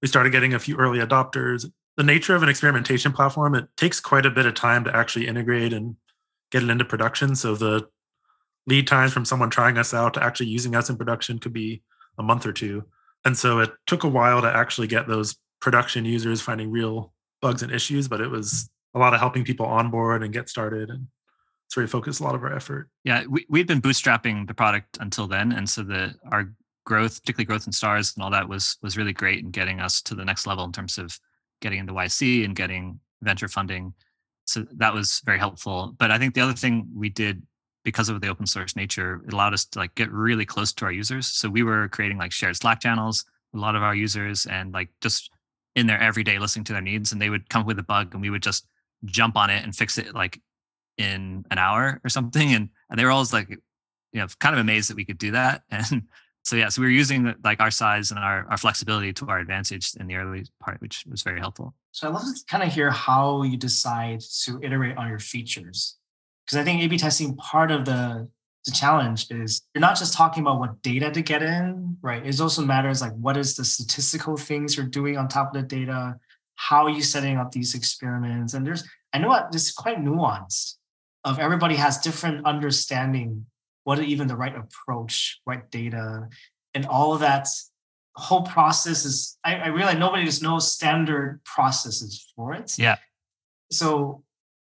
we 0.00 0.08
started 0.08 0.30
getting 0.30 0.54
a 0.54 0.58
few 0.58 0.76
early 0.76 0.98
adopters. 0.98 1.70
The 1.96 2.02
nature 2.02 2.34
of 2.34 2.42
an 2.42 2.48
experimentation 2.48 3.12
platform, 3.12 3.54
it 3.54 3.68
takes 3.76 4.00
quite 4.00 4.26
a 4.26 4.30
bit 4.30 4.46
of 4.46 4.54
time 4.54 4.84
to 4.84 4.96
actually 4.96 5.28
integrate 5.28 5.72
and 5.72 5.96
get 6.50 6.62
it 6.62 6.70
into 6.70 6.84
production. 6.84 7.34
So 7.36 7.54
the 7.54 7.88
lead 8.66 8.86
times 8.86 9.12
from 9.12 9.24
someone 9.24 9.50
trying 9.50 9.78
us 9.78 9.94
out 9.94 10.14
to 10.14 10.22
actually 10.22 10.46
using 10.46 10.74
us 10.74 10.90
in 10.90 10.96
production 10.96 11.38
could 11.38 11.52
be 11.52 11.82
a 12.18 12.22
month 12.22 12.46
or 12.46 12.52
two. 12.52 12.84
And 13.24 13.36
so 13.36 13.60
it 13.60 13.70
took 13.86 14.04
a 14.04 14.08
while 14.08 14.42
to 14.42 14.48
actually 14.48 14.88
get 14.88 15.06
those 15.06 15.36
production 15.60 16.04
users 16.04 16.40
finding 16.40 16.70
real 16.70 17.12
bugs 17.40 17.62
and 17.62 17.72
issues, 17.72 18.08
but 18.08 18.20
it 18.20 18.28
was 18.28 18.68
a 18.94 18.98
lot 18.98 19.14
of 19.14 19.20
helping 19.20 19.44
people 19.44 19.66
onboard 19.66 20.22
and 20.22 20.32
get 20.32 20.48
started. 20.48 20.90
And 20.90 21.06
where 21.76 21.84
we 21.84 21.88
focused 21.88 22.20
a 22.20 22.24
lot 22.24 22.34
of 22.34 22.42
our 22.42 22.54
effort. 22.54 22.88
Yeah, 23.04 23.24
we, 23.28 23.46
we'd 23.48 23.66
been 23.66 23.80
bootstrapping 23.80 24.46
the 24.46 24.54
product 24.54 24.98
until 25.00 25.26
then. 25.26 25.52
And 25.52 25.68
so 25.68 25.82
the 25.82 26.14
our 26.30 26.52
growth, 26.84 27.20
particularly 27.20 27.46
growth 27.46 27.66
in 27.66 27.72
stars 27.72 28.14
and 28.14 28.24
all 28.24 28.30
that 28.30 28.48
was 28.48 28.76
was 28.82 28.96
really 28.96 29.12
great 29.12 29.44
in 29.44 29.50
getting 29.50 29.80
us 29.80 30.02
to 30.02 30.14
the 30.14 30.24
next 30.24 30.46
level 30.46 30.64
in 30.64 30.72
terms 30.72 30.98
of 30.98 31.18
getting 31.60 31.78
into 31.78 31.92
YC 31.92 32.44
and 32.44 32.56
getting 32.56 32.98
venture 33.22 33.48
funding. 33.48 33.94
So 34.44 34.66
that 34.72 34.92
was 34.92 35.22
very 35.24 35.38
helpful. 35.38 35.94
But 35.98 36.10
I 36.10 36.18
think 36.18 36.34
the 36.34 36.40
other 36.40 36.52
thing 36.52 36.88
we 36.94 37.08
did 37.08 37.42
because 37.84 38.08
of 38.08 38.20
the 38.20 38.28
open 38.28 38.46
source 38.46 38.76
nature, 38.76 39.22
it 39.26 39.32
allowed 39.32 39.54
us 39.54 39.64
to 39.64 39.78
like 39.78 39.94
get 39.94 40.10
really 40.12 40.44
close 40.44 40.72
to 40.72 40.84
our 40.84 40.92
users. 40.92 41.26
So 41.26 41.48
we 41.48 41.62
were 41.62 41.88
creating 41.88 42.18
like 42.18 42.32
shared 42.32 42.56
Slack 42.56 42.80
channels, 42.80 43.24
with 43.52 43.58
a 43.58 43.62
lot 43.62 43.76
of 43.76 43.82
our 43.82 43.94
users, 43.94 44.46
and 44.46 44.72
like 44.72 44.88
just 45.00 45.30
in 45.74 45.86
there 45.86 46.00
every 46.00 46.22
day 46.22 46.38
listening 46.38 46.64
to 46.64 46.72
their 46.72 46.82
needs. 46.82 47.12
And 47.12 47.20
they 47.20 47.30
would 47.30 47.48
come 47.48 47.62
up 47.62 47.66
with 47.66 47.78
a 47.78 47.84
bug 47.84 48.12
and 48.12 48.22
we 48.22 48.30
would 48.30 48.42
just 48.42 48.66
jump 49.04 49.36
on 49.36 49.50
it 49.50 49.64
and 49.64 49.74
fix 49.74 49.98
it 49.98 50.14
like 50.14 50.40
in 50.98 51.44
an 51.50 51.58
hour 51.58 52.00
or 52.04 52.08
something. 52.08 52.54
And, 52.54 52.68
and 52.90 52.98
they 52.98 53.04
were 53.04 53.10
always 53.10 53.32
like, 53.32 53.48
you 53.50 54.20
know, 54.20 54.26
kind 54.38 54.54
of 54.54 54.60
amazed 54.60 54.90
that 54.90 54.96
we 54.96 55.04
could 55.04 55.18
do 55.18 55.32
that. 55.32 55.62
And 55.70 56.04
so 56.44 56.56
yeah, 56.56 56.68
so 56.68 56.82
we 56.82 56.88
were 56.88 56.92
using 56.92 57.34
like 57.44 57.60
our 57.60 57.70
size 57.70 58.10
and 58.10 58.18
our, 58.18 58.46
our 58.50 58.56
flexibility 58.56 59.12
to 59.14 59.28
our 59.28 59.38
advantage 59.38 59.92
in 59.98 60.08
the 60.08 60.16
early 60.16 60.44
part, 60.60 60.80
which 60.80 61.04
was 61.08 61.22
very 61.22 61.38
helpful. 61.38 61.74
So 61.92 62.08
I'd 62.08 62.14
love 62.14 62.24
to 62.24 62.44
kind 62.48 62.62
of 62.62 62.72
hear 62.72 62.90
how 62.90 63.42
you 63.42 63.56
decide 63.56 64.20
to 64.44 64.58
iterate 64.62 64.96
on 64.96 65.08
your 65.08 65.20
features. 65.20 65.96
Because 66.44 66.58
I 66.58 66.64
think 66.64 66.82
A-B 66.82 66.98
testing 66.98 67.36
part 67.36 67.70
of 67.70 67.84
the 67.84 68.28
the 68.64 68.70
challenge 68.70 69.26
is 69.30 69.62
you're 69.74 69.80
not 69.80 69.98
just 69.98 70.14
talking 70.14 70.42
about 70.42 70.60
what 70.60 70.80
data 70.82 71.10
to 71.10 71.20
get 71.20 71.42
in, 71.42 71.96
right? 72.00 72.24
It 72.24 72.40
also 72.40 72.64
matters 72.64 73.00
like 73.00 73.12
what 73.14 73.36
is 73.36 73.56
the 73.56 73.64
statistical 73.64 74.36
things 74.36 74.76
you're 74.76 74.86
doing 74.86 75.18
on 75.18 75.26
top 75.26 75.48
of 75.48 75.60
the 75.60 75.66
data, 75.66 76.16
how 76.54 76.84
are 76.86 76.90
you 76.90 77.02
setting 77.02 77.38
up 77.38 77.50
these 77.50 77.74
experiments? 77.74 78.54
And 78.54 78.64
there's 78.64 78.84
I 79.12 79.18
know 79.18 79.28
what 79.28 79.52
this 79.52 79.66
is 79.66 79.72
quite 79.72 79.98
nuanced 79.98 80.76
of 81.24 81.38
everybody 81.38 81.74
has 81.76 81.98
different 81.98 82.46
understanding 82.46 83.46
what 83.84 83.98
are 83.98 84.02
even 84.02 84.28
the 84.28 84.36
right 84.36 84.54
approach, 84.54 85.40
right 85.46 85.70
data, 85.70 86.28
and 86.74 86.86
all 86.86 87.12
of 87.14 87.20
that 87.20 87.48
whole 88.14 88.42
process 88.42 89.04
is 89.04 89.38
I, 89.44 89.56
I 89.56 89.66
realize 89.68 89.98
nobody 89.98 90.24
just 90.24 90.42
knows 90.42 90.70
standard 90.70 91.40
processes 91.44 92.32
for 92.36 92.52
it. 92.54 92.74
Yeah. 92.78 92.96
So 93.70 94.22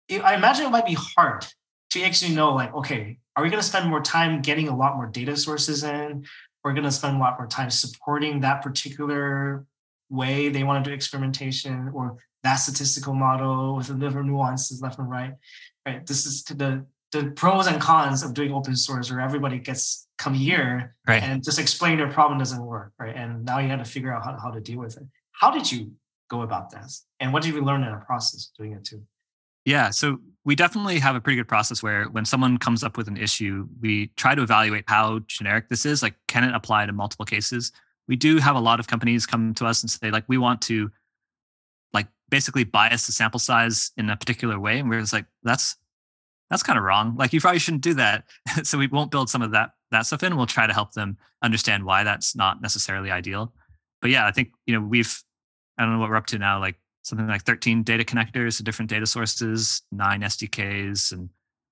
I 0.10 0.36
imagine 0.36 0.66
it 0.66 0.70
might 0.70 0.86
be 0.86 0.98
hard 0.98 1.46
to 1.92 2.02
actually 2.04 2.36
know 2.36 2.54
like, 2.54 2.74
okay, 2.74 3.18
are 3.36 3.44
we 3.44 3.50
going 3.50 3.62
to 3.62 3.68
spend 3.68 3.90
more 3.90 4.02
time 4.02 4.42
getting 4.42 4.68
a 4.68 4.76
lot 4.76 4.96
more 4.96 5.08
data 5.08 5.36
sources 5.36 5.84
in? 5.84 6.26
We're 6.64 6.74
going 6.74 6.84
to 6.84 6.92
spend 6.92 7.18
a 7.18 7.20
lot 7.20 7.38
more 7.38 7.48
time 7.48 7.70
supporting 7.70 8.42
that 8.42 8.62
particular 8.62 9.66
way 10.10 10.50
they 10.50 10.64
want 10.64 10.84
to 10.84 10.90
do 10.90 10.96
experimentation 10.96 11.92
or 11.94 12.18
that 12.44 12.56
statistical 12.56 13.14
model 13.14 13.76
with 13.76 13.88
the 13.88 13.96
different 13.96 14.28
nuances 14.28 14.82
left 14.82 15.00
and 15.00 15.10
right. 15.10 15.34
Right. 15.86 16.06
This 16.06 16.26
is 16.26 16.44
the 16.44 16.86
the 17.14 17.32
pros 17.32 17.68
and 17.68 17.80
cons 17.80 18.24
of 18.24 18.34
doing 18.34 18.52
open 18.52 18.76
source 18.76 19.12
where 19.12 19.22
everybody 19.22 19.60
gets 19.60 20.08
come 20.18 20.34
here 20.34 20.96
right. 21.08 21.22
and 21.22 21.44
just 21.44 21.60
explain 21.60 21.98
their 21.98 22.10
problem 22.10 22.40
doesn't 22.40 22.64
work 22.64 22.92
right? 23.00 23.16
And 23.16 23.46
now 23.46 23.60
you 23.60 23.70
have 23.70 23.80
to 23.80 23.86
figure 23.86 24.14
out 24.14 24.24
how, 24.24 24.38
how 24.42 24.52
to 24.52 24.60
deal 24.60 24.80
with 24.80 24.98
it. 24.98 25.04
How 25.32 25.52
did 25.52 25.72
you 25.72 25.92
go 26.30 26.42
about 26.42 26.72
this 26.72 27.06
and 27.20 27.32
what 27.32 27.44
did 27.44 27.54
you 27.54 27.62
learn 27.62 27.84
in 27.84 27.92
the 27.92 27.98
process 27.98 28.52
doing 28.58 28.74
it 28.74 28.84
too? 28.84 29.02
Yeah 29.66 29.92
so 29.92 30.20
we 30.46 30.56
definitely 30.56 31.00
have 31.00 31.16
a 31.16 31.22
pretty 31.22 31.38
good 31.38 31.48
process 31.48 31.84
where 31.84 32.06
when 32.06 32.26
someone 32.26 32.58
comes 32.58 32.84
up 32.84 32.98
with 32.98 33.08
an 33.08 33.18
issue 33.18 33.68
we 33.82 34.08
try 34.18 34.34
to 34.34 34.42
evaluate 34.42 34.86
how 34.88 35.20
generic 35.28 35.70
this 35.70 35.86
is 35.86 36.02
like 36.02 36.16
can 36.28 36.44
it 36.44 36.56
apply 36.56 36.86
to 36.86 36.94
multiple 36.94 37.26
cases? 37.26 37.72
We 38.08 38.16
do 38.16 38.38
have 38.40 38.56
a 38.56 38.60
lot 38.60 38.80
of 38.80 38.88
companies 38.88 39.26
come 39.26 39.54
to 39.56 39.66
us 39.66 39.82
and 39.82 39.90
say 39.90 40.10
like 40.10 40.26
we 40.28 40.38
want 40.38 40.62
to 40.64 40.92
like 41.94 42.08
basically 42.30 42.64
bias 42.64 43.06
the 43.06 43.12
sample 43.12 43.40
size 43.40 43.92
in 43.98 44.10
a 44.10 44.18
particular 44.18 44.60
way 44.60 44.80
and 44.80 44.90
we're 44.90 45.00
just 45.00 45.14
like 45.14 45.26
that's 45.44 45.78
that's 46.50 46.64
kind 46.64 46.78
of 46.78 46.84
wrong. 46.84 47.16
Like 47.18 47.34
you 47.34 47.42
probably 47.42 47.60
shouldn't 47.60 47.84
do 47.84 47.94
that. 47.96 48.26
so 48.64 48.78
we 48.78 48.88
won't 48.88 49.12
build 49.12 49.30
some 49.30 49.42
of 49.42 49.52
that 49.52 49.72
that 49.92 50.06
stuff 50.06 50.24
in. 50.24 50.36
We'll 50.36 50.46
try 50.46 50.68
to 50.68 50.74
help 50.74 50.94
them 50.94 51.18
understand 51.42 51.84
why 51.84 52.04
that's 52.04 52.36
not 52.36 52.62
necessarily 52.62 53.12
ideal. 53.12 53.54
But 54.02 54.12
yeah, 54.12 54.28
I 54.28 54.32
think 54.32 54.52
you 54.66 54.74
know 54.74 54.86
we've 54.86 55.22
I 55.78 55.84
don't 55.84 55.94
know 55.94 56.00
what 56.00 56.10
we're 56.10 56.16
up 56.16 56.28
to 56.28 56.38
now, 56.38 56.60
like 56.60 56.76
something 57.04 57.28
like 57.28 57.44
13 57.44 57.84
data 57.84 58.04
connectors 58.04 58.58
to 58.58 58.64
different 58.64 58.90
data 58.90 59.06
sources, 59.06 59.82
nine 59.92 60.22
SDKs, 60.22 61.12
and 61.12 61.30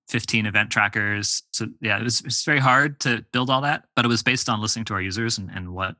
15 0.09 0.45
event 0.45 0.69
trackers. 0.69 1.43
So 1.51 1.67
yeah, 1.81 1.99
it 1.99 2.03
was, 2.03 2.19
it 2.19 2.25
was 2.25 2.43
very 2.43 2.59
hard 2.59 2.99
to 3.01 3.25
build 3.31 3.49
all 3.49 3.61
that, 3.61 3.85
but 3.95 4.03
it 4.03 4.09
was 4.09 4.23
based 4.23 4.49
on 4.49 4.61
listening 4.61 4.85
to 4.85 4.93
our 4.93 5.01
users 5.01 5.37
and, 5.37 5.49
and 5.53 5.73
what 5.73 5.95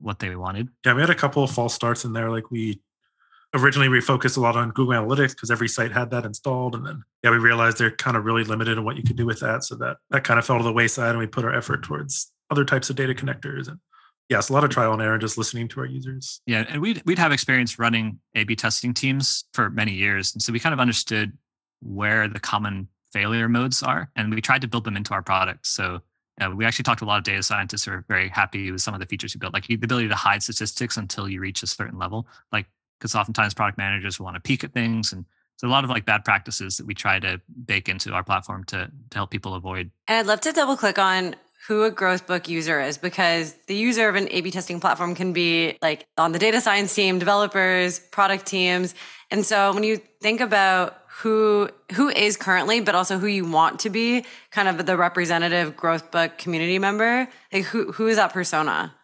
what 0.00 0.18
they 0.18 0.34
wanted. 0.34 0.68
Yeah, 0.84 0.94
we 0.94 1.00
had 1.00 1.10
a 1.10 1.14
couple 1.14 1.44
of 1.44 1.50
false 1.50 1.74
starts 1.74 2.04
in 2.04 2.12
there. 2.12 2.30
Like 2.30 2.50
we 2.50 2.80
originally 3.54 3.88
we 3.88 4.00
focused 4.00 4.36
a 4.36 4.40
lot 4.40 4.56
on 4.56 4.70
Google 4.70 4.94
Analytics 4.94 5.30
because 5.30 5.50
every 5.50 5.68
site 5.68 5.92
had 5.92 6.10
that 6.10 6.24
installed, 6.24 6.74
and 6.74 6.86
then 6.86 7.02
yeah, 7.22 7.30
we 7.30 7.38
realized 7.38 7.78
they're 7.78 7.90
kind 7.90 8.16
of 8.16 8.24
really 8.24 8.44
limited 8.44 8.78
in 8.78 8.84
what 8.84 8.96
you 8.96 9.02
could 9.02 9.16
do 9.16 9.26
with 9.26 9.40
that. 9.40 9.64
So 9.64 9.74
that 9.76 9.98
that 10.10 10.24
kind 10.24 10.38
of 10.38 10.46
fell 10.46 10.58
to 10.58 10.64
the 10.64 10.72
wayside, 10.72 11.10
and 11.10 11.18
we 11.18 11.26
put 11.26 11.44
our 11.44 11.54
effort 11.54 11.82
towards 11.82 12.32
other 12.50 12.64
types 12.64 12.90
of 12.90 12.96
data 12.96 13.14
connectors 13.14 13.68
and 13.68 13.78
yes, 14.28 14.48
a 14.48 14.52
lot 14.52 14.64
of 14.64 14.70
trial 14.70 14.92
and 14.92 15.02
error, 15.02 15.18
just 15.18 15.36
listening 15.36 15.68
to 15.68 15.80
our 15.80 15.86
users. 15.86 16.40
Yeah, 16.46 16.64
and 16.68 16.80
we'd 16.80 17.02
we'd 17.04 17.18
have 17.18 17.32
experience 17.32 17.78
running 17.78 18.18
A/B 18.34 18.56
testing 18.56 18.94
teams 18.94 19.44
for 19.52 19.70
many 19.70 19.92
years, 19.92 20.34
and 20.34 20.42
so 20.42 20.52
we 20.52 20.58
kind 20.58 20.72
of 20.72 20.80
understood 20.80 21.36
where 21.80 22.28
the 22.28 22.40
common 22.40 22.88
failure 23.12 23.48
modes 23.48 23.82
are, 23.82 24.10
and 24.16 24.34
we 24.34 24.40
tried 24.40 24.62
to 24.62 24.68
build 24.68 24.84
them 24.84 24.96
into 24.96 25.12
our 25.12 25.22
product. 25.22 25.66
So 25.66 26.00
uh, 26.40 26.50
we 26.50 26.64
actually 26.64 26.84
talked 26.84 27.00
to 27.00 27.04
a 27.04 27.06
lot 27.06 27.18
of 27.18 27.24
data 27.24 27.42
scientists 27.42 27.84
who 27.84 27.92
are 27.92 28.04
very 28.08 28.28
happy 28.28 28.72
with 28.72 28.80
some 28.80 28.94
of 28.94 29.00
the 29.00 29.06
features 29.06 29.34
we 29.34 29.38
built, 29.38 29.52
like 29.52 29.66
the 29.66 29.74
ability 29.74 30.08
to 30.08 30.14
hide 30.14 30.42
statistics 30.42 30.96
until 30.96 31.28
you 31.28 31.40
reach 31.40 31.62
a 31.62 31.66
certain 31.66 31.98
level. 31.98 32.26
Like 32.52 32.66
because 33.02 33.16
oftentimes 33.16 33.52
product 33.52 33.78
managers 33.78 34.20
want 34.20 34.36
to 34.36 34.40
peek 34.40 34.62
at 34.62 34.72
things 34.72 35.12
and 35.12 35.24
so 35.56 35.66
a 35.66 35.70
lot 35.70 35.82
of 35.82 35.90
like 35.90 36.04
bad 36.04 36.24
practices 36.24 36.76
that 36.76 36.86
we 36.86 36.94
try 36.94 37.18
to 37.18 37.40
bake 37.66 37.88
into 37.88 38.12
our 38.12 38.22
platform 38.22 38.64
to 38.64 38.90
to 39.10 39.18
help 39.18 39.30
people 39.30 39.54
avoid. 39.54 39.90
And 40.08 40.18
I'd 40.18 40.26
love 40.26 40.40
to 40.42 40.52
double 40.52 40.76
click 40.76 40.98
on 40.98 41.36
who 41.68 41.84
a 41.84 41.92
GrowthBook 41.92 42.48
user 42.48 42.80
is 42.80 42.98
because 42.98 43.54
the 43.68 43.76
user 43.76 44.08
of 44.08 44.16
an 44.16 44.28
A/B 44.30 44.50
testing 44.50 44.80
platform 44.80 45.14
can 45.14 45.32
be 45.32 45.78
like 45.80 46.06
on 46.18 46.32
the 46.32 46.38
data 46.38 46.60
science 46.60 46.92
team, 46.94 47.18
developers, 47.18 48.00
product 48.00 48.46
teams. 48.46 48.94
And 49.30 49.46
so 49.46 49.72
when 49.72 49.84
you 49.84 50.00
think 50.20 50.40
about 50.40 50.98
who 51.18 51.68
who 51.92 52.08
is 52.08 52.36
currently, 52.36 52.80
but 52.80 52.96
also 52.96 53.18
who 53.18 53.28
you 53.28 53.44
want 53.44 53.80
to 53.80 53.90
be, 53.90 54.24
kind 54.50 54.66
of 54.66 54.84
the 54.84 54.96
representative 54.96 55.76
Growthbook 55.76 56.38
community 56.38 56.78
member? 56.80 57.28
Like 57.52 57.64
who 57.64 57.92
who 57.92 58.08
is 58.08 58.16
that 58.16 58.32
persona? 58.32 58.94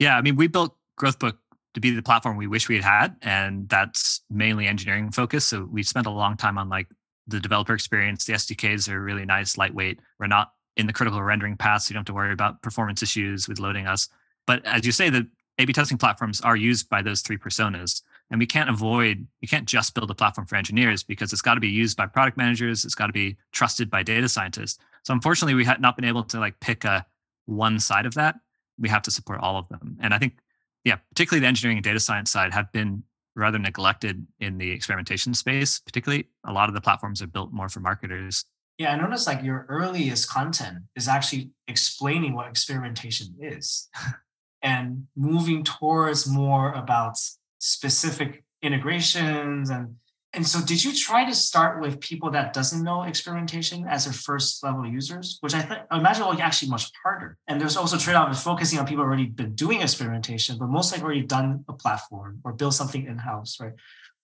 Yeah, 0.00 0.16
I 0.16 0.22
mean, 0.22 0.34
we 0.34 0.48
built 0.48 0.74
Growthbook 1.00 1.38
to 1.74 1.80
be 1.80 1.90
the 1.90 2.02
platform 2.02 2.36
we 2.36 2.46
wish 2.46 2.68
we 2.68 2.76
had 2.76 2.84
had, 2.84 3.16
and 3.22 3.68
that's 3.68 4.20
mainly 4.30 4.66
engineering 4.66 5.10
focused. 5.10 5.48
So 5.48 5.64
we 5.64 5.82
spent 5.82 6.06
a 6.06 6.10
long 6.10 6.36
time 6.36 6.58
on 6.58 6.68
like 6.68 6.88
the 7.26 7.40
developer 7.40 7.74
experience. 7.74 8.24
The 8.24 8.34
SDKs 8.34 8.88
are 8.88 9.00
really 9.00 9.24
nice, 9.24 9.56
lightweight. 9.56 10.00
We're 10.18 10.26
not 10.26 10.52
in 10.76 10.86
the 10.86 10.92
critical 10.92 11.22
rendering 11.22 11.56
path, 11.56 11.82
so 11.82 11.90
you 11.90 11.94
don't 11.94 12.00
have 12.00 12.06
to 12.06 12.14
worry 12.14 12.32
about 12.32 12.62
performance 12.62 13.02
issues 13.02 13.48
with 13.48 13.58
loading 13.58 13.86
us. 13.86 14.08
But 14.46 14.64
as 14.66 14.84
you 14.84 14.92
say, 14.92 15.10
the 15.10 15.28
A/B 15.58 15.72
testing 15.72 15.98
platforms 15.98 16.40
are 16.40 16.56
used 16.56 16.88
by 16.88 17.02
those 17.02 17.20
three 17.20 17.38
personas, 17.38 18.02
and 18.30 18.38
we 18.38 18.46
can't 18.46 18.70
avoid. 18.70 19.26
You 19.40 19.48
can't 19.48 19.68
just 19.68 19.94
build 19.94 20.10
a 20.10 20.14
platform 20.14 20.46
for 20.46 20.56
engineers 20.56 21.02
because 21.02 21.32
it's 21.32 21.42
got 21.42 21.54
to 21.54 21.60
be 21.60 21.68
used 21.68 21.96
by 21.96 22.06
product 22.06 22.36
managers. 22.36 22.84
It's 22.84 22.94
got 22.94 23.06
to 23.06 23.12
be 23.12 23.36
trusted 23.52 23.90
by 23.90 24.02
data 24.02 24.28
scientists. 24.28 24.78
So 25.04 25.12
unfortunately, 25.14 25.54
we 25.54 25.64
had 25.64 25.80
not 25.80 25.96
been 25.96 26.04
able 26.04 26.24
to 26.24 26.40
like 26.40 26.58
pick 26.60 26.84
a 26.84 27.06
one 27.46 27.78
side 27.78 28.06
of 28.06 28.14
that. 28.14 28.36
We 28.78 28.88
have 28.88 29.02
to 29.02 29.10
support 29.10 29.40
all 29.40 29.58
of 29.58 29.68
them, 29.68 29.98
and 30.00 30.12
I 30.14 30.18
think 30.18 30.38
yeah, 30.84 30.96
particularly 31.10 31.40
the 31.40 31.46
engineering 31.46 31.78
and 31.78 31.84
data 31.84 32.00
science 32.00 32.30
side 32.30 32.52
have 32.52 32.70
been 32.72 33.02
rather 33.34 33.58
neglected 33.58 34.26
in 34.40 34.58
the 34.58 34.70
experimentation 34.70 35.34
space. 35.34 35.80
Particularly, 35.80 36.28
a 36.44 36.52
lot 36.52 36.68
of 36.68 36.74
the 36.74 36.80
platforms 36.80 37.22
are 37.22 37.26
built 37.26 37.52
more 37.52 37.68
for 37.68 37.80
marketers. 37.80 38.44
Yeah, 38.78 38.92
I 38.92 38.96
noticed 38.96 39.26
like 39.26 39.42
your 39.42 39.66
earliest 39.68 40.28
content 40.28 40.78
is 40.96 41.08
actually 41.08 41.50
explaining 41.68 42.34
what 42.34 42.48
experimentation 42.48 43.34
is 43.40 43.88
and 44.62 45.06
moving 45.16 45.62
towards 45.62 46.26
more 46.26 46.72
about 46.72 47.16
specific 47.58 48.44
integrations 48.62 49.70
and 49.70 49.96
and 50.34 50.46
so 50.46 50.64
did 50.64 50.82
you 50.82 50.94
try 50.94 51.26
to 51.26 51.34
start 51.34 51.80
with 51.80 52.00
people 52.00 52.30
that 52.30 52.54
doesn't 52.54 52.82
know 52.82 53.02
experimentation 53.02 53.86
as 53.86 54.04
their 54.04 54.14
first 54.14 54.64
level 54.64 54.86
users, 54.86 55.36
which 55.40 55.54
I, 55.54 55.60
th- 55.60 55.80
I 55.90 55.98
imagine 55.98 56.24
will 56.24 56.34
be 56.34 56.40
actually 56.40 56.70
much 56.70 56.90
harder. 57.04 57.36
And 57.48 57.60
there's 57.60 57.76
also 57.76 57.98
trade-off 57.98 58.30
of 58.30 58.38
focusing 58.38 58.78
on 58.78 58.86
people 58.86 59.04
already 59.04 59.26
been 59.26 59.54
doing 59.54 59.82
experimentation, 59.82 60.56
but 60.56 60.68
most 60.68 60.90
likely 60.90 61.04
already 61.04 61.22
done 61.22 61.64
a 61.68 61.74
platform 61.74 62.40
or 62.44 62.54
built 62.54 62.72
something 62.72 63.06
in-house, 63.06 63.58
right? 63.60 63.74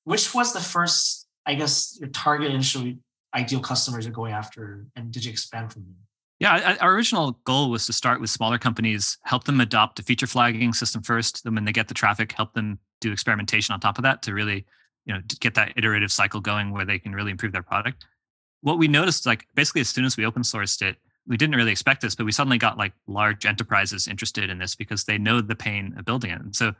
Which 0.04 0.34
was 0.34 0.54
the 0.54 0.60
first, 0.60 1.28
I 1.44 1.54
guess, 1.54 1.98
your 2.00 2.08
target 2.08 2.50
initially 2.50 2.98
ideal 3.34 3.60
customers 3.60 4.06
you're 4.06 4.14
going 4.14 4.32
after, 4.32 4.86
and 4.96 5.12
did 5.12 5.26
you 5.26 5.30
expand 5.30 5.72
from 5.72 5.84
there? 5.84 5.94
Yeah, 6.40 6.76
our 6.80 6.94
original 6.94 7.32
goal 7.44 7.68
was 7.68 7.84
to 7.86 7.92
start 7.92 8.20
with 8.20 8.30
smaller 8.30 8.58
companies, 8.58 9.18
help 9.24 9.44
them 9.44 9.60
adopt 9.60 9.98
a 9.98 10.02
feature 10.02 10.26
flagging 10.26 10.72
system 10.72 11.02
first. 11.02 11.44
Then 11.44 11.54
when 11.54 11.64
they 11.64 11.72
get 11.72 11.88
the 11.88 11.94
traffic, 11.94 12.32
help 12.32 12.54
them 12.54 12.78
do 13.00 13.12
experimentation 13.12 13.74
on 13.74 13.80
top 13.80 13.98
of 13.98 14.04
that 14.04 14.22
to 14.22 14.32
really 14.32 14.64
you 15.08 15.14
know 15.14 15.20
get 15.40 15.54
that 15.54 15.72
iterative 15.76 16.12
cycle 16.12 16.40
going 16.40 16.70
where 16.70 16.84
they 16.84 16.98
can 16.98 17.14
really 17.14 17.32
improve 17.32 17.52
their 17.52 17.62
product. 17.62 18.04
What 18.60 18.78
we 18.78 18.86
noticed 18.86 19.26
like 19.26 19.46
basically 19.54 19.80
as 19.80 19.88
soon 19.88 20.04
as 20.04 20.16
we 20.16 20.26
open 20.26 20.42
sourced 20.42 20.80
it 20.82 20.96
we 21.26 21.36
didn't 21.36 21.56
really 21.56 21.72
expect 21.72 22.00
this 22.00 22.14
but 22.14 22.26
we 22.26 22.32
suddenly 22.32 22.58
got 22.58 22.78
like 22.78 22.92
large 23.06 23.44
enterprises 23.46 24.06
interested 24.06 24.50
in 24.50 24.58
this 24.58 24.74
because 24.74 25.04
they 25.04 25.18
know 25.18 25.40
the 25.40 25.56
pain 25.56 25.94
of 25.98 26.04
building 26.04 26.30
it. 26.30 26.40
And 26.40 26.54
so 26.54 26.74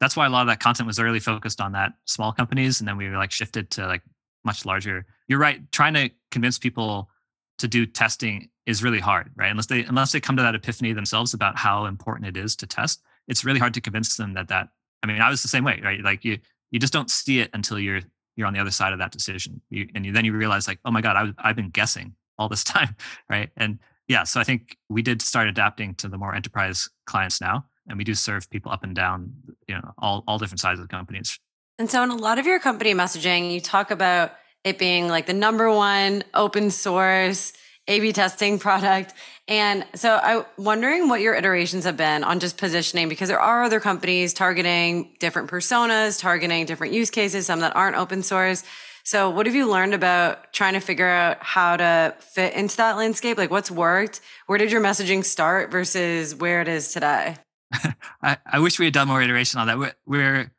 that's 0.00 0.16
why 0.16 0.26
a 0.26 0.28
lot 0.30 0.42
of 0.42 0.48
that 0.48 0.60
content 0.60 0.86
was 0.86 0.98
early 0.98 1.20
focused 1.20 1.60
on 1.60 1.72
that 1.72 1.92
small 2.06 2.32
companies 2.32 2.80
and 2.80 2.88
then 2.88 2.96
we 2.96 3.08
were 3.08 3.16
like 3.16 3.30
shifted 3.30 3.70
to 3.72 3.86
like 3.86 4.02
much 4.44 4.64
larger. 4.64 5.06
You're 5.28 5.38
right 5.38 5.60
trying 5.70 5.94
to 5.94 6.10
convince 6.30 6.58
people 6.58 7.10
to 7.58 7.68
do 7.68 7.86
testing 7.86 8.48
is 8.66 8.82
really 8.82 9.00
hard 9.00 9.30
right? 9.36 9.50
Unless 9.50 9.66
they 9.66 9.84
unless 9.84 10.12
they 10.12 10.20
come 10.20 10.36
to 10.36 10.42
that 10.42 10.54
epiphany 10.54 10.92
themselves 10.92 11.34
about 11.34 11.56
how 11.58 11.84
important 11.84 12.26
it 12.26 12.40
is 12.42 12.56
to 12.56 12.66
test 12.66 13.02
it's 13.28 13.44
really 13.44 13.60
hard 13.60 13.74
to 13.74 13.80
convince 13.80 14.16
them 14.16 14.34
that 14.34 14.48
that 14.48 14.68
i 15.02 15.06
mean 15.06 15.20
i 15.20 15.30
was 15.30 15.42
the 15.42 15.48
same 15.48 15.64
way 15.64 15.80
right? 15.82 16.02
Like 16.02 16.24
you 16.24 16.38
you 16.74 16.80
just 16.80 16.92
don't 16.92 17.08
see 17.08 17.38
it 17.38 17.50
until 17.54 17.78
you're 17.78 18.00
you're 18.34 18.48
on 18.48 18.52
the 18.52 18.58
other 18.58 18.72
side 18.72 18.92
of 18.92 18.98
that 18.98 19.12
decision. 19.12 19.60
You, 19.70 19.86
and 19.94 20.04
you, 20.04 20.10
then 20.10 20.24
you 20.24 20.32
realize 20.32 20.66
like 20.66 20.80
oh 20.84 20.90
my 20.90 21.00
god 21.00 21.16
I, 21.16 21.48
i've 21.48 21.54
been 21.54 21.70
guessing 21.70 22.16
all 22.36 22.48
this 22.48 22.64
time 22.74 22.96
right? 23.30 23.50
And 23.56 23.78
yeah 24.08 24.24
so 24.24 24.40
i 24.40 24.44
think 24.44 24.76
we 24.88 25.00
did 25.00 25.22
start 25.22 25.46
adapting 25.46 25.94
to 25.94 26.08
the 26.08 26.18
more 26.18 26.34
enterprise 26.34 26.90
clients 27.06 27.40
now 27.40 27.64
and 27.88 27.96
we 27.96 28.04
do 28.04 28.12
serve 28.12 28.50
people 28.50 28.72
up 28.72 28.82
and 28.82 28.94
down 28.94 29.32
you 29.68 29.76
know 29.76 29.92
all, 29.98 30.24
all 30.26 30.38
different 30.38 30.60
sizes 30.60 30.82
of 30.82 30.88
companies. 30.88 31.38
And 31.78 31.90
so 31.90 32.02
in 32.02 32.10
a 32.10 32.16
lot 32.16 32.38
of 32.38 32.46
your 32.46 32.58
company 32.58 32.92
messaging 32.92 33.52
you 33.52 33.60
talk 33.60 33.92
about 33.92 34.32
it 34.64 34.76
being 34.76 35.06
like 35.06 35.26
the 35.26 35.32
number 35.32 35.70
one 35.70 36.24
open 36.34 36.70
source 36.72 37.52
a 37.86 38.00
B 38.00 38.12
testing 38.12 38.58
product. 38.58 39.12
And 39.46 39.84
so 39.94 40.18
I'm 40.22 40.44
wondering 40.56 41.08
what 41.08 41.20
your 41.20 41.34
iterations 41.34 41.84
have 41.84 41.96
been 41.96 42.24
on 42.24 42.40
just 42.40 42.56
positioning 42.56 43.08
because 43.08 43.28
there 43.28 43.40
are 43.40 43.62
other 43.62 43.78
companies 43.78 44.32
targeting 44.32 45.14
different 45.18 45.50
personas, 45.50 46.18
targeting 46.18 46.64
different 46.64 46.94
use 46.94 47.10
cases, 47.10 47.46
some 47.46 47.60
that 47.60 47.76
aren't 47.76 47.96
open 47.96 48.22
source. 48.22 48.64
So 49.06 49.28
what 49.28 49.44
have 49.44 49.54
you 49.54 49.70
learned 49.70 49.92
about 49.92 50.54
trying 50.54 50.72
to 50.72 50.80
figure 50.80 51.08
out 51.08 51.42
how 51.42 51.76
to 51.76 52.14
fit 52.20 52.54
into 52.54 52.78
that 52.78 52.96
landscape? 52.96 53.36
Like 53.36 53.50
what's 53.50 53.70
worked? 53.70 54.22
Where 54.46 54.56
did 54.58 54.72
your 54.72 54.80
messaging 54.80 55.22
start 55.22 55.70
versus 55.70 56.34
where 56.34 56.62
it 56.62 56.68
is 56.68 56.90
today? 56.90 57.36
I, 58.22 58.38
I 58.46 58.60
wish 58.60 58.78
we 58.78 58.86
had 58.86 58.94
done 58.94 59.08
more 59.08 59.20
iteration 59.20 59.60
on 59.60 59.66
that. 59.66 59.78
We're, 59.78 59.92
we're 60.06 60.50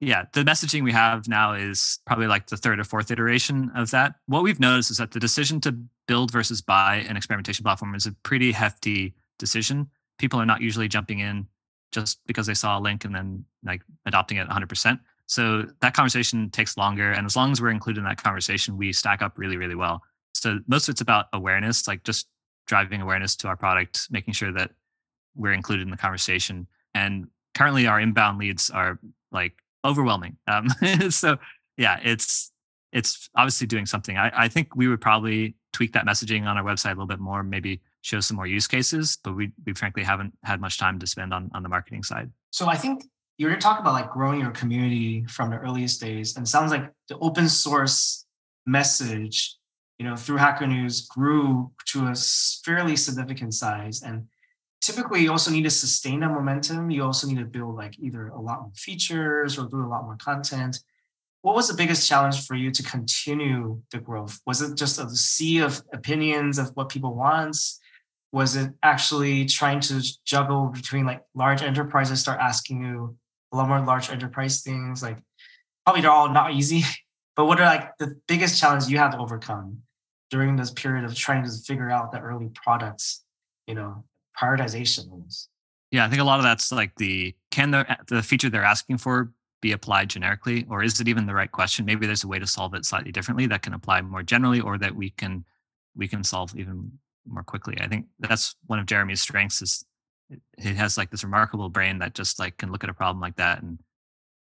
yeah, 0.00 0.24
the 0.34 0.44
messaging 0.44 0.82
we 0.82 0.92
have 0.92 1.26
now 1.26 1.54
is 1.54 2.00
probably 2.06 2.26
like 2.26 2.48
the 2.48 2.56
third 2.56 2.78
or 2.78 2.84
fourth 2.84 3.10
iteration 3.10 3.70
of 3.74 3.90
that. 3.92 4.14
What 4.26 4.42
we've 4.42 4.60
noticed 4.60 4.90
is 4.90 4.98
that 4.98 5.12
the 5.12 5.20
decision 5.20 5.60
to 5.62 5.72
build 6.06 6.30
versus 6.30 6.60
buy 6.60 6.96
an 7.08 7.16
experimentation 7.16 7.62
platform 7.62 7.94
is 7.94 8.06
a 8.06 8.12
pretty 8.22 8.52
hefty 8.52 9.14
decision. 9.38 9.88
People 10.18 10.40
are 10.40 10.46
not 10.46 10.60
usually 10.60 10.88
jumping 10.88 11.20
in 11.20 11.46
just 11.92 12.18
because 12.26 12.46
they 12.46 12.54
saw 12.54 12.78
a 12.78 12.80
link 12.80 13.04
and 13.04 13.14
then 13.14 13.44
like 13.64 13.82
adopting 14.04 14.36
it 14.36 14.48
100%. 14.48 15.00
So 15.26 15.64
that 15.80 15.94
conversation 15.94 16.50
takes 16.50 16.76
longer. 16.76 17.12
And 17.12 17.24
as 17.26 17.34
long 17.34 17.50
as 17.50 17.60
we're 17.60 17.70
included 17.70 18.00
in 18.00 18.04
that 18.04 18.22
conversation, 18.22 18.76
we 18.76 18.92
stack 18.92 19.22
up 19.22 19.38
really, 19.38 19.56
really 19.56 19.74
well. 19.74 20.02
So 20.34 20.58
most 20.66 20.88
of 20.88 20.92
it's 20.92 21.00
about 21.00 21.26
awareness, 21.32 21.88
like 21.88 22.04
just 22.04 22.28
driving 22.66 23.00
awareness 23.00 23.34
to 23.36 23.48
our 23.48 23.56
product, 23.56 24.08
making 24.10 24.34
sure 24.34 24.52
that 24.52 24.72
we're 25.34 25.52
included 25.52 25.82
in 25.82 25.90
the 25.90 25.96
conversation. 25.96 26.66
And 26.94 27.28
currently, 27.54 27.86
our 27.86 28.00
inbound 28.00 28.38
leads 28.38 28.70
are 28.70 28.98
like 29.32 29.54
overwhelming. 29.86 30.36
Um, 30.46 30.68
so 31.10 31.38
yeah, 31.76 32.00
it's 32.02 32.52
it's 32.92 33.28
obviously 33.34 33.66
doing 33.66 33.86
something. 33.86 34.16
I, 34.16 34.30
I 34.34 34.48
think 34.48 34.74
we 34.74 34.88
would 34.88 35.00
probably 35.00 35.54
tweak 35.72 35.92
that 35.92 36.06
messaging 36.06 36.46
on 36.46 36.56
our 36.56 36.64
website 36.64 36.86
a 36.86 36.94
little 36.94 37.06
bit 37.06 37.18
more, 37.18 37.42
maybe 37.42 37.80
show 38.00 38.20
some 38.20 38.36
more 38.36 38.46
use 38.46 38.66
cases, 38.66 39.18
but 39.22 39.34
we 39.34 39.52
we 39.64 39.74
frankly 39.74 40.02
haven't 40.02 40.32
had 40.44 40.60
much 40.60 40.78
time 40.78 40.98
to 40.98 41.06
spend 41.06 41.34
on 41.34 41.50
on 41.54 41.62
the 41.62 41.68
marketing 41.68 42.02
side. 42.02 42.30
So 42.50 42.68
I 42.68 42.76
think 42.76 43.04
you're 43.38 43.56
talking 43.56 43.82
about 43.82 43.92
like 43.92 44.10
growing 44.10 44.40
your 44.40 44.52
community 44.52 45.24
from 45.26 45.50
the 45.50 45.56
earliest 45.56 46.00
days, 46.00 46.36
and 46.36 46.46
it 46.46 46.48
sounds 46.48 46.70
like 46.70 46.90
the 47.08 47.18
open 47.18 47.48
source 47.48 48.24
message, 48.64 49.56
you 49.98 50.06
know, 50.06 50.16
through 50.16 50.38
Hacker 50.38 50.66
News 50.66 51.06
grew 51.06 51.70
to 51.86 52.06
a 52.06 52.14
fairly 52.64 52.96
significant 52.96 53.54
size, 53.54 54.02
and 54.02 54.26
typically 54.80 55.22
you 55.22 55.30
also 55.30 55.50
need 55.50 55.64
to 55.64 55.70
sustain 55.70 56.20
that 56.20 56.30
momentum. 56.30 56.90
You 56.90 57.04
also 57.04 57.26
need 57.26 57.38
to 57.38 57.44
build 57.44 57.76
like 57.76 57.98
either 57.98 58.28
a 58.28 58.40
lot 58.40 58.62
more 58.62 58.72
features 58.74 59.58
or 59.58 59.66
do 59.68 59.84
a 59.84 59.88
lot 59.88 60.04
more 60.04 60.16
content. 60.16 60.80
What 61.42 61.54
was 61.54 61.68
the 61.68 61.74
biggest 61.74 62.08
challenge 62.08 62.46
for 62.46 62.54
you 62.54 62.70
to 62.70 62.82
continue 62.82 63.80
the 63.90 63.98
growth? 63.98 64.40
Was 64.46 64.62
it 64.62 64.76
just 64.76 64.98
a 64.98 65.08
sea 65.10 65.58
of 65.58 65.82
opinions 65.92 66.58
of 66.58 66.70
what 66.74 66.88
people 66.88 67.14
want? 67.14 67.56
Was 68.32 68.56
it 68.56 68.72
actually 68.82 69.46
trying 69.46 69.80
to 69.80 70.02
juggle 70.24 70.66
between 70.66 71.06
like 71.06 71.22
large 71.34 71.62
enterprises 71.62 72.20
start 72.20 72.40
asking 72.40 72.84
you 72.84 73.16
a 73.52 73.56
lot 73.56 73.68
more 73.68 73.80
large 73.80 74.10
enterprise 74.10 74.62
things? 74.62 75.02
Like 75.02 75.18
probably 75.84 76.02
they're 76.02 76.10
all 76.10 76.30
not 76.30 76.52
easy, 76.52 76.82
but 77.36 77.46
what 77.46 77.60
are 77.60 77.66
like 77.66 77.96
the 77.98 78.16
biggest 78.26 78.60
challenges 78.60 78.90
you 78.90 78.98
have 78.98 79.12
to 79.12 79.18
overcome 79.18 79.82
during 80.30 80.56
this 80.56 80.72
period 80.72 81.04
of 81.04 81.14
trying 81.14 81.44
to 81.44 81.50
figure 81.64 81.90
out 81.90 82.10
the 82.10 82.18
early 82.18 82.48
products, 82.54 83.24
you 83.66 83.74
know, 83.74 84.04
prioritization. 84.40 85.48
Yeah, 85.90 86.04
I 86.04 86.08
think 86.08 86.20
a 86.20 86.24
lot 86.24 86.38
of 86.38 86.44
that's 86.44 86.72
like 86.72 86.94
the 86.96 87.34
can 87.50 87.70
the 87.70 87.86
the 88.08 88.22
feature 88.22 88.50
they're 88.50 88.64
asking 88.64 88.98
for 88.98 89.32
be 89.62 89.72
applied 89.72 90.10
generically, 90.10 90.66
or 90.68 90.82
is 90.82 91.00
it 91.00 91.08
even 91.08 91.26
the 91.26 91.34
right 91.34 91.50
question? 91.50 91.84
Maybe 91.84 92.06
there's 92.06 92.24
a 92.24 92.28
way 92.28 92.38
to 92.38 92.46
solve 92.46 92.74
it 92.74 92.84
slightly 92.84 93.12
differently 93.12 93.46
that 93.46 93.62
can 93.62 93.74
apply 93.74 94.02
more 94.02 94.22
generally, 94.22 94.60
or 94.60 94.78
that 94.78 94.94
we 94.94 95.10
can 95.10 95.44
we 95.94 96.08
can 96.08 96.22
solve 96.24 96.54
even 96.56 96.90
more 97.26 97.42
quickly. 97.42 97.76
I 97.80 97.88
think 97.88 98.06
that's 98.18 98.54
one 98.66 98.78
of 98.78 98.86
Jeremy's 98.86 99.22
strengths 99.22 99.62
is 99.62 99.84
he 100.58 100.74
has 100.74 100.98
like 100.98 101.10
this 101.10 101.24
remarkable 101.24 101.68
brain 101.68 101.98
that 101.98 102.14
just 102.14 102.38
like 102.38 102.56
can 102.58 102.72
look 102.72 102.84
at 102.84 102.90
a 102.90 102.94
problem 102.94 103.20
like 103.20 103.36
that 103.36 103.62
and 103.62 103.78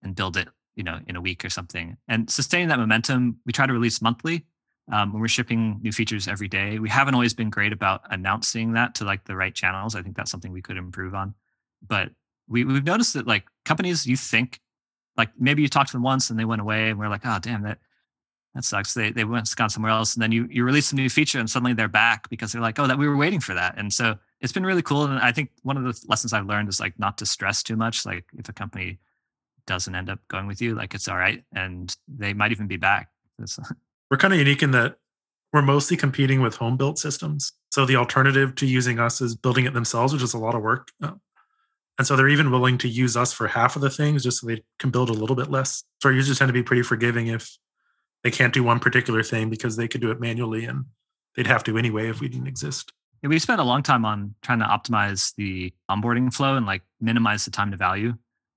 and 0.02 0.14
build 0.14 0.36
it, 0.36 0.48
you 0.74 0.82
know, 0.82 0.98
in 1.06 1.16
a 1.16 1.20
week 1.20 1.44
or 1.44 1.50
something. 1.50 1.96
And 2.08 2.28
sustaining 2.30 2.68
that 2.68 2.78
momentum, 2.78 3.38
we 3.46 3.52
try 3.52 3.66
to 3.66 3.72
release 3.72 4.02
monthly 4.02 4.46
um, 4.90 5.12
when 5.12 5.20
we're 5.20 5.28
shipping 5.28 5.78
new 5.82 5.92
features 5.92 6.28
every 6.28 6.48
day. 6.48 6.78
We 6.78 6.88
haven't 6.88 7.14
always 7.14 7.34
been 7.34 7.50
great 7.50 7.72
about 7.72 8.02
announcing 8.10 8.72
that 8.72 8.94
to 8.96 9.04
like 9.04 9.24
the 9.24 9.36
right 9.36 9.54
channels. 9.54 9.94
I 9.94 10.02
think 10.02 10.16
that's 10.16 10.30
something 10.30 10.52
we 10.52 10.62
could 10.62 10.76
improve 10.76 11.14
on. 11.14 11.34
But 11.86 12.10
we, 12.48 12.64
we've 12.64 12.84
noticed 12.84 13.14
that 13.14 13.26
like 13.26 13.44
companies 13.64 14.06
you 14.06 14.16
think 14.16 14.60
like 15.16 15.30
maybe 15.38 15.62
you 15.62 15.68
talked 15.68 15.90
to 15.90 15.92
them 15.92 16.02
once 16.02 16.30
and 16.30 16.38
they 16.38 16.44
went 16.44 16.60
away 16.60 16.90
and 16.90 16.98
we're 16.98 17.08
like, 17.08 17.22
oh 17.24 17.38
damn 17.40 17.62
that 17.62 17.78
that 18.54 18.64
sucks. 18.64 18.94
They 18.94 19.12
they 19.12 19.24
went 19.24 19.54
gone 19.54 19.70
somewhere 19.70 19.92
else. 19.92 20.14
And 20.14 20.22
then 20.22 20.32
you 20.32 20.48
you 20.50 20.64
release 20.64 20.90
a 20.90 20.96
new 20.96 21.08
feature 21.08 21.38
and 21.38 21.48
suddenly 21.48 21.72
they're 21.72 21.88
back 21.88 22.28
because 22.28 22.52
they're 22.52 22.60
like, 22.60 22.78
oh, 22.78 22.86
that 22.86 22.98
we 22.98 23.06
were 23.06 23.16
waiting 23.16 23.40
for 23.40 23.54
that. 23.54 23.78
And 23.78 23.92
so 23.92 24.18
it's 24.40 24.52
been 24.52 24.66
really 24.66 24.82
cool. 24.82 25.04
And 25.04 25.18
I 25.18 25.30
think 25.30 25.50
one 25.62 25.76
of 25.76 25.84
the 25.84 25.98
lessons 26.08 26.32
I've 26.32 26.46
learned 26.46 26.68
is 26.68 26.80
like 26.80 26.98
not 26.98 27.18
to 27.18 27.26
stress 27.26 27.62
too 27.62 27.76
much. 27.76 28.04
Like 28.04 28.24
if 28.36 28.48
a 28.48 28.52
company 28.52 28.98
doesn't 29.66 29.94
end 29.94 30.10
up 30.10 30.18
going 30.28 30.48
with 30.48 30.60
you, 30.60 30.74
like 30.74 30.94
it's 30.94 31.06
all 31.06 31.16
right. 31.16 31.44
And 31.54 31.94
they 32.08 32.32
might 32.32 32.50
even 32.50 32.66
be 32.66 32.76
back. 32.76 33.10
we're 34.10 34.16
kind 34.16 34.32
of 34.32 34.38
unique 34.38 34.62
in 34.62 34.72
that 34.72 34.96
we're 35.52 35.62
mostly 35.62 35.96
competing 35.96 36.40
with 36.40 36.56
home 36.56 36.76
built 36.76 36.98
systems. 36.98 37.52
So 37.70 37.84
the 37.86 37.96
alternative 37.96 38.54
to 38.56 38.66
using 38.66 38.98
us 38.98 39.20
is 39.20 39.34
building 39.34 39.64
it 39.66 39.74
themselves, 39.74 40.12
which 40.12 40.22
is 40.22 40.34
a 40.34 40.38
lot 40.38 40.54
of 40.54 40.62
work. 40.62 40.90
And 41.00 42.06
so 42.06 42.16
they're 42.16 42.28
even 42.28 42.50
willing 42.50 42.78
to 42.78 42.88
use 42.88 43.16
us 43.16 43.32
for 43.32 43.46
half 43.46 43.76
of 43.76 43.82
the 43.82 43.90
things 43.90 44.22
just 44.22 44.40
so 44.40 44.46
they 44.46 44.62
can 44.78 44.90
build 44.90 45.10
a 45.10 45.14
little 45.14 45.36
bit 45.36 45.50
less. 45.50 45.84
So 46.02 46.08
our 46.08 46.14
users 46.14 46.38
tend 46.38 46.48
to 46.48 46.52
be 46.52 46.62
pretty 46.62 46.82
forgiving 46.82 47.26
if 47.26 47.58
they 48.24 48.30
can't 48.30 48.54
do 48.54 48.62
one 48.62 48.80
particular 48.80 49.22
thing 49.22 49.50
because 49.50 49.76
they 49.76 49.88
could 49.88 50.00
do 50.00 50.10
it 50.10 50.20
manually 50.20 50.64
and 50.64 50.84
they'd 51.34 51.46
have 51.46 51.64
to 51.64 51.76
anyway 51.76 52.08
if 52.08 52.20
we 52.20 52.28
didn't 52.28 52.46
exist. 52.46 52.92
Yeah, 53.22 53.28
we 53.28 53.38
spent 53.38 53.60
a 53.60 53.64
long 53.64 53.82
time 53.82 54.04
on 54.04 54.34
trying 54.40 54.60
to 54.60 54.64
optimize 54.64 55.34
the 55.36 55.72
onboarding 55.90 56.32
flow 56.32 56.56
and 56.56 56.64
like 56.64 56.82
minimize 57.00 57.44
the 57.44 57.50
time 57.50 57.70
to 57.70 57.76
value. 57.76 58.14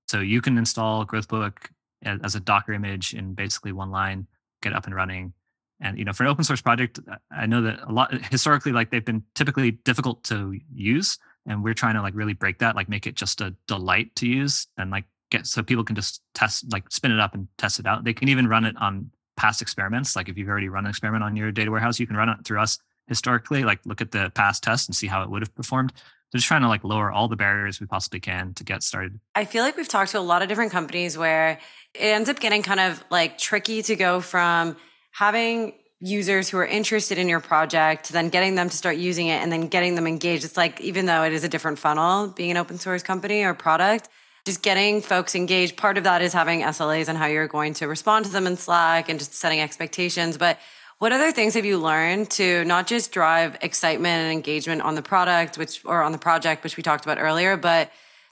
So 0.08 0.20
you 0.20 0.40
can 0.40 0.56
install 0.56 1.04
Growthbook 1.04 1.66
as 2.02 2.34
a 2.34 2.40
Docker 2.40 2.72
image 2.72 3.14
in 3.14 3.34
basically 3.34 3.72
one 3.72 3.90
line, 3.90 4.26
get 4.62 4.74
up 4.74 4.86
and 4.86 4.94
running. 4.94 5.34
And 5.80 5.98
you 5.98 6.04
know, 6.04 6.12
for 6.12 6.24
an 6.24 6.30
open 6.30 6.44
source 6.44 6.60
project, 6.60 7.00
uh, 7.10 7.16
I 7.30 7.46
know 7.46 7.62
that 7.62 7.80
a 7.82 7.92
lot 7.92 8.14
uh, 8.14 8.18
historically, 8.30 8.72
like 8.72 8.90
they've 8.90 9.04
been 9.04 9.22
typically 9.34 9.72
difficult 9.72 10.24
to 10.24 10.58
use, 10.72 11.18
and 11.46 11.62
we're 11.62 11.74
trying 11.74 11.94
to 11.94 12.02
like 12.02 12.14
really 12.14 12.32
break 12.32 12.58
that, 12.58 12.76
like 12.76 12.88
make 12.88 13.06
it 13.06 13.14
just 13.14 13.40
a 13.40 13.54
delight 13.66 14.14
to 14.16 14.26
use, 14.26 14.66
and 14.76 14.90
like 14.90 15.04
get 15.30 15.46
so 15.46 15.62
people 15.62 15.84
can 15.84 15.96
just 15.96 16.22
test, 16.34 16.70
like 16.72 16.90
spin 16.90 17.10
it 17.10 17.20
up 17.20 17.34
and 17.34 17.48
test 17.58 17.80
it 17.80 17.86
out. 17.86 18.04
They 18.04 18.14
can 18.14 18.28
even 18.28 18.46
run 18.46 18.64
it 18.64 18.76
on 18.78 19.10
past 19.36 19.62
experiments. 19.62 20.16
Like 20.16 20.28
if 20.28 20.38
you've 20.38 20.48
already 20.48 20.68
run 20.68 20.84
an 20.84 20.90
experiment 20.90 21.24
on 21.24 21.36
your 21.36 21.50
data 21.50 21.70
warehouse, 21.70 21.98
you 21.98 22.06
can 22.06 22.16
run 22.16 22.28
it 22.28 22.38
through 22.44 22.60
us 22.60 22.78
historically. 23.08 23.64
Like 23.64 23.80
look 23.84 24.00
at 24.00 24.12
the 24.12 24.30
past 24.34 24.62
tests 24.62 24.88
and 24.88 24.94
see 24.94 25.06
how 25.06 25.22
it 25.22 25.30
would 25.30 25.42
have 25.42 25.54
performed. 25.54 25.92
So 25.96 26.38
just 26.38 26.46
trying 26.46 26.62
to 26.62 26.68
like 26.68 26.84
lower 26.84 27.10
all 27.10 27.28
the 27.28 27.36
barriers 27.36 27.80
we 27.80 27.86
possibly 27.86 28.20
can 28.20 28.54
to 28.54 28.64
get 28.64 28.82
started. 28.82 29.20
I 29.34 29.44
feel 29.44 29.62
like 29.62 29.76
we've 29.76 29.88
talked 29.88 30.12
to 30.12 30.18
a 30.18 30.20
lot 30.20 30.42
of 30.42 30.48
different 30.48 30.72
companies 30.72 31.18
where 31.18 31.58
it 31.94 32.00
ends 32.00 32.28
up 32.28 32.40
getting 32.40 32.62
kind 32.62 32.80
of 32.80 33.04
like 33.10 33.38
tricky 33.38 33.82
to 33.82 33.96
go 33.96 34.20
from 34.20 34.76
having 35.14 35.72
users 36.00 36.48
who 36.48 36.58
are 36.58 36.66
interested 36.66 37.18
in 37.18 37.28
your 37.28 37.40
project 37.40 38.10
then 38.10 38.28
getting 38.28 38.56
them 38.56 38.68
to 38.68 38.76
start 38.76 38.96
using 38.96 39.28
it 39.28 39.40
and 39.42 39.50
then 39.50 39.68
getting 39.68 39.94
them 39.94 40.06
engaged. 40.06 40.44
It's 40.44 40.56
like 40.56 40.80
even 40.80 41.06
though 41.06 41.22
it 41.22 41.32
is 41.32 41.44
a 41.44 41.48
different 41.48 41.78
funnel 41.78 42.26
being 42.28 42.50
an 42.50 42.56
open 42.56 42.78
source 42.78 43.02
company 43.02 43.42
or 43.42 43.54
product, 43.54 44.08
just 44.44 44.60
getting 44.60 45.00
folks 45.00 45.34
engaged. 45.34 45.76
Part 45.76 45.96
of 45.96 46.04
that 46.04 46.20
is 46.20 46.32
having 46.32 46.60
SLAs 46.62 47.08
and 47.08 47.16
how 47.16 47.26
you're 47.26 47.48
going 47.48 47.74
to 47.74 47.86
respond 47.86 48.26
to 48.26 48.32
them 48.32 48.46
in 48.46 48.56
Slack 48.56 49.08
and 49.08 49.18
just 49.18 49.34
setting 49.34 49.60
expectations. 49.60 50.36
But 50.36 50.58
what 50.98 51.12
other 51.12 51.32
things 51.32 51.54
have 51.54 51.64
you 51.64 51.78
learned 51.78 52.30
to 52.32 52.64
not 52.64 52.86
just 52.86 53.12
drive 53.12 53.56
excitement 53.62 54.22
and 54.24 54.32
engagement 54.32 54.82
on 54.82 54.96
the 54.96 55.02
product, 55.02 55.56
which 55.56 55.80
or 55.84 56.02
on 56.02 56.12
the 56.12 56.18
project, 56.18 56.64
which 56.64 56.76
we 56.76 56.82
talked 56.82 57.04
about 57.04 57.18
earlier, 57.18 57.56
but 57.56 57.90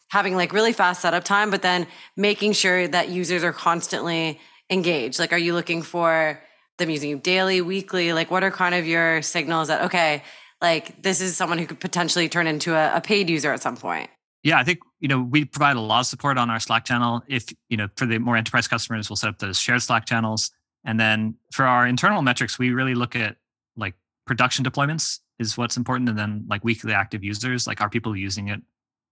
having 0.09 0.35
like 0.37 0.53
really 0.53 0.73
fast 0.73 1.01
setup 1.01 1.25
time, 1.25 1.51
but 1.51 1.63
then 1.63 1.87
making 2.17 2.53
sure 2.53 2.87
that 2.89 3.09
users 3.09 3.45
are 3.45 3.53
constantly 3.53 4.39
engaged? 4.69 5.19
Like, 5.19 5.33
are 5.33 5.39
you 5.39 5.55
looking 5.55 5.81
for 5.81 6.41
them 6.79 6.91
using 6.91 7.11
you 7.11 7.19
daily, 7.19 7.61
weekly? 7.61 8.13
Like, 8.13 8.31
what 8.31 8.45
are 8.45 8.51
kind 8.51 8.75
of 8.75 8.87
your 8.87 9.23
signals 9.23 9.69
that 9.69 9.83
okay, 9.83 10.23
like 10.61 11.03
this 11.03 11.21
is 11.21 11.37
someone 11.37 11.59
who 11.59 11.67
could 11.67 11.81
potentially 11.81 12.29
turn 12.29 12.47
into 12.47 12.75
a, 12.75 12.97
a 12.97 13.01
paid 13.01 13.29
user 13.29 13.53
at 13.53 13.63
some 13.63 13.77
point? 13.77 14.11
Yeah, 14.43 14.59
I 14.59 14.65
think 14.65 14.81
you 15.01 15.09
know 15.09 15.21
we 15.21 15.45
provide 15.45 15.77
a 15.77 15.81
lot 15.81 16.01
of 16.01 16.07
support 16.07 16.39
on 16.39 16.51
our 16.51 16.61
Slack 16.61 16.85
channel. 16.85 17.23
If 17.29 17.47
you 17.69 17.77
know 17.77 17.89
for 17.97 18.07
the 18.07 18.19
more 18.19 18.37
enterprise 18.37 18.69
customers, 18.69 19.09
we'll 19.09 19.17
set 19.17 19.31
up 19.31 19.39
those 19.39 19.59
shared 19.59 19.83
Slack 19.83 20.07
channels. 20.07 20.51
And 20.85 20.99
then 20.99 21.37
for 21.53 21.65
our 21.65 21.87
internal 21.87 22.23
metrics, 22.23 22.59
we 22.59 22.71
really 22.71 22.95
look 22.95 23.15
at 23.15 23.37
like 23.77 23.95
production 24.27 24.65
deployments 24.65 25.21
is 25.39 25.57
what's 25.57 25.77
important. 25.77 26.09
And 26.09 26.19
then 26.19 26.45
like 26.49 26.65
weekly 26.65 26.93
active 26.93 27.23
users, 27.23 27.67
like 27.67 27.81
are 27.81 27.91
people 27.91 28.17
using 28.17 28.49
it 28.49 28.61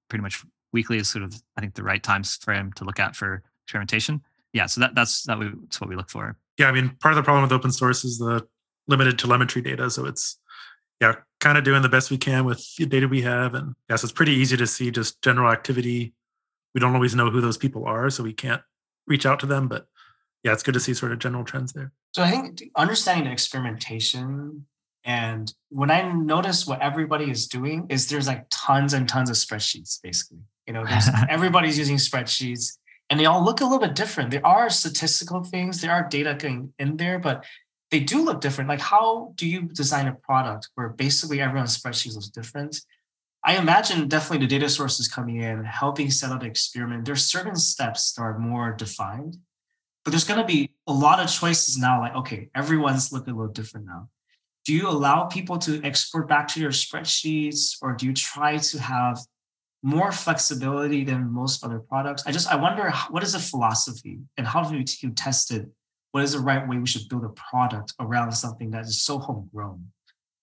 pretty 0.09 0.23
much 0.23 0.45
weekly 0.73 0.99
is 0.99 1.09
sort 1.09 1.25
of, 1.25 1.41
I 1.57 1.61
think 1.61 1.75
the 1.75 1.83
right 1.83 2.03
times 2.03 2.37
frame 2.37 2.73
to 2.75 2.85
look 2.85 2.99
at 2.99 3.17
for 3.17 3.43
experimentation. 3.65 4.23
Yeah. 4.53 4.67
So 4.67 4.81
that, 4.81 4.95
that's, 4.95 5.25
that 5.25 5.39
we, 5.39 5.51
that's 5.63 5.81
what 5.81 5.91
we 5.91 5.97
look 5.97 6.11
for. 6.11 6.37
Yeah. 6.61 6.69
I 6.69 6.73
mean, 6.73 6.97
part 7.01 7.13
of 7.13 7.17
the 7.17 7.23
problem 7.23 7.43
with 7.43 7.53
open 7.53 7.73
source 7.73 8.05
is 8.05 8.19
the 8.19 8.47
limited 8.87 9.19
telemetry 9.19 9.63
data. 9.63 9.91
So 9.91 10.07
it's, 10.07 10.39
yeah, 11.01 11.15
kind 11.41 11.57
of 11.59 11.65
doing 11.65 11.83
the 11.83 11.89
best 11.89 12.11
we 12.11 12.19
can 12.19 12.45
with 12.45 12.65
the 12.77 12.87
data 12.87 13.09
we 13.09 13.23
have. 13.23 13.55
And 13.55 13.69
yes, 13.69 13.75
yeah, 13.89 13.97
so 13.97 14.05
it's 14.05 14.13
pretty 14.13 14.33
easy 14.33 14.57
to 14.57 14.67
see 14.67 14.91
just 14.91 15.23
general 15.23 15.51
activity. 15.51 16.13
We 16.75 16.81
don't 16.81 16.95
always 16.95 17.15
know 17.15 17.31
who 17.31 17.41
those 17.41 17.57
people 17.57 17.87
are, 17.87 18.11
so 18.11 18.23
we 18.23 18.33
can't 18.33 18.63
reach 19.07 19.27
out 19.27 19.41
to 19.41 19.47
them, 19.47 19.67
but 19.67 19.87
yeah, 20.45 20.53
it's 20.53 20.63
good 20.63 20.75
to 20.75 20.81
see 20.81 20.95
sort 20.95 21.13
of 21.13 21.19
general 21.19 21.45
trends 21.45 21.73
there. 21.73 21.93
So 22.15 22.23
I 22.23 22.31
think 22.31 22.63
understanding 22.77 23.25
the 23.25 23.33
experimentation 23.33 24.67
and 25.05 25.53
when 25.71 25.91
I 25.91 26.13
notice 26.13 26.67
what 26.67 26.81
everybody 26.83 27.31
is 27.31 27.47
doing 27.47 27.87
is 27.89 28.09
there's 28.09 28.27
like 28.27 28.47
tons 28.51 28.93
and 28.93 29.09
tons 29.09 29.31
of 29.31 29.37
spreadsheets, 29.37 30.01
basically. 30.03 30.41
You 30.67 30.75
know, 30.75 30.85
there's 30.85 31.09
everybody's 31.29 31.79
using 31.79 31.97
spreadsheets 31.97 32.77
and 33.11 33.21
they 33.21 33.27
all 33.27 33.45
look 33.45 33.61
a 33.61 33.65
little 33.65 33.81
bit 33.81 33.95
different. 33.95 34.31
There 34.31 34.47
are 34.47 34.71
statistical 34.71 35.43
things, 35.43 35.81
there 35.81 35.93
are 35.93 36.09
data 36.09 36.35
going 36.39 36.73
in 36.79 36.97
there, 36.97 37.19
but 37.19 37.45
they 37.91 38.01
do 38.01 38.25
look 38.25 38.41
different. 38.41 38.71
Like 38.71 38.81
how 38.81 39.33
do 39.35 39.47
you 39.47 39.63
design 39.63 40.07
a 40.07 40.15
product 40.15 40.69
where 40.77 40.89
basically 40.89 41.41
everyone's 41.41 41.77
spreadsheets 41.77 42.15
looks 42.15 42.29
different? 42.29 42.81
I 43.45 43.57
imagine 43.57 44.09
definitely 44.09 44.47
the 44.47 44.59
data 44.59 44.69
sources 44.69 45.09
coming 45.09 45.43
in, 45.43 45.65
helping 45.65 46.11
set 46.11 46.31
up 46.31 46.41
the 46.41 46.47
experiment. 46.47 47.05
There's 47.05 47.25
certain 47.25 47.57
steps 47.57 48.13
that 48.13 48.23
are 48.23 48.39
more 48.39 48.73
defined 48.73 49.39
but 50.05 50.13
there's 50.13 50.25
going 50.25 50.41
to 50.41 50.47
be 50.47 50.71
a 50.87 50.93
lot 50.93 51.21
of 51.21 51.31
choices 51.31 51.77
now. 51.77 52.01
Like, 52.01 52.15
okay, 52.17 52.49
everyone's 52.55 53.13
looking 53.13 53.35
a 53.35 53.37
little 53.37 53.53
different 53.53 53.87
now. 53.87 54.09
Do 54.65 54.75
you 54.75 54.89
allow 54.89 55.25
people 55.25 55.59
to 55.59 55.83
export 55.85 56.29
back 56.29 56.49
to 56.49 56.61
your 56.61 56.71
spreadsheets, 56.71 57.77
or 57.83 57.93
do 57.95 58.07
you 58.07 58.13
try 58.13 58.59
to 58.59 58.81
have 58.81 59.19
more 59.83 60.13
flexibility 60.13 61.05
than 61.05 61.33
most 61.33 61.65
other 61.65 61.79
products? 61.79 62.23
I 62.27 62.33
just 62.33 62.49
I 62.49 62.57
wonder 62.57 62.93
what 63.11 63.23
is 63.23 63.33
the 63.33 63.39
philosophy 63.39 64.21
and 64.37 64.47
how 64.47 64.63
do 64.63 64.77
you 64.77 65.11
test 65.11 65.53
it? 65.53 65.69
What 66.13 66.25
is 66.25 66.33
the 66.33 66.41
right 66.41 66.67
way 66.67 66.79
we 66.79 66.87
should 66.87 67.09
build 67.09 67.25
a 67.25 67.29
product 67.31 67.95
around 68.01 68.33
something 68.33 68.71
that 68.73 68.85
is 68.85 69.01
so 69.01 69.19
homegrown 69.19 69.87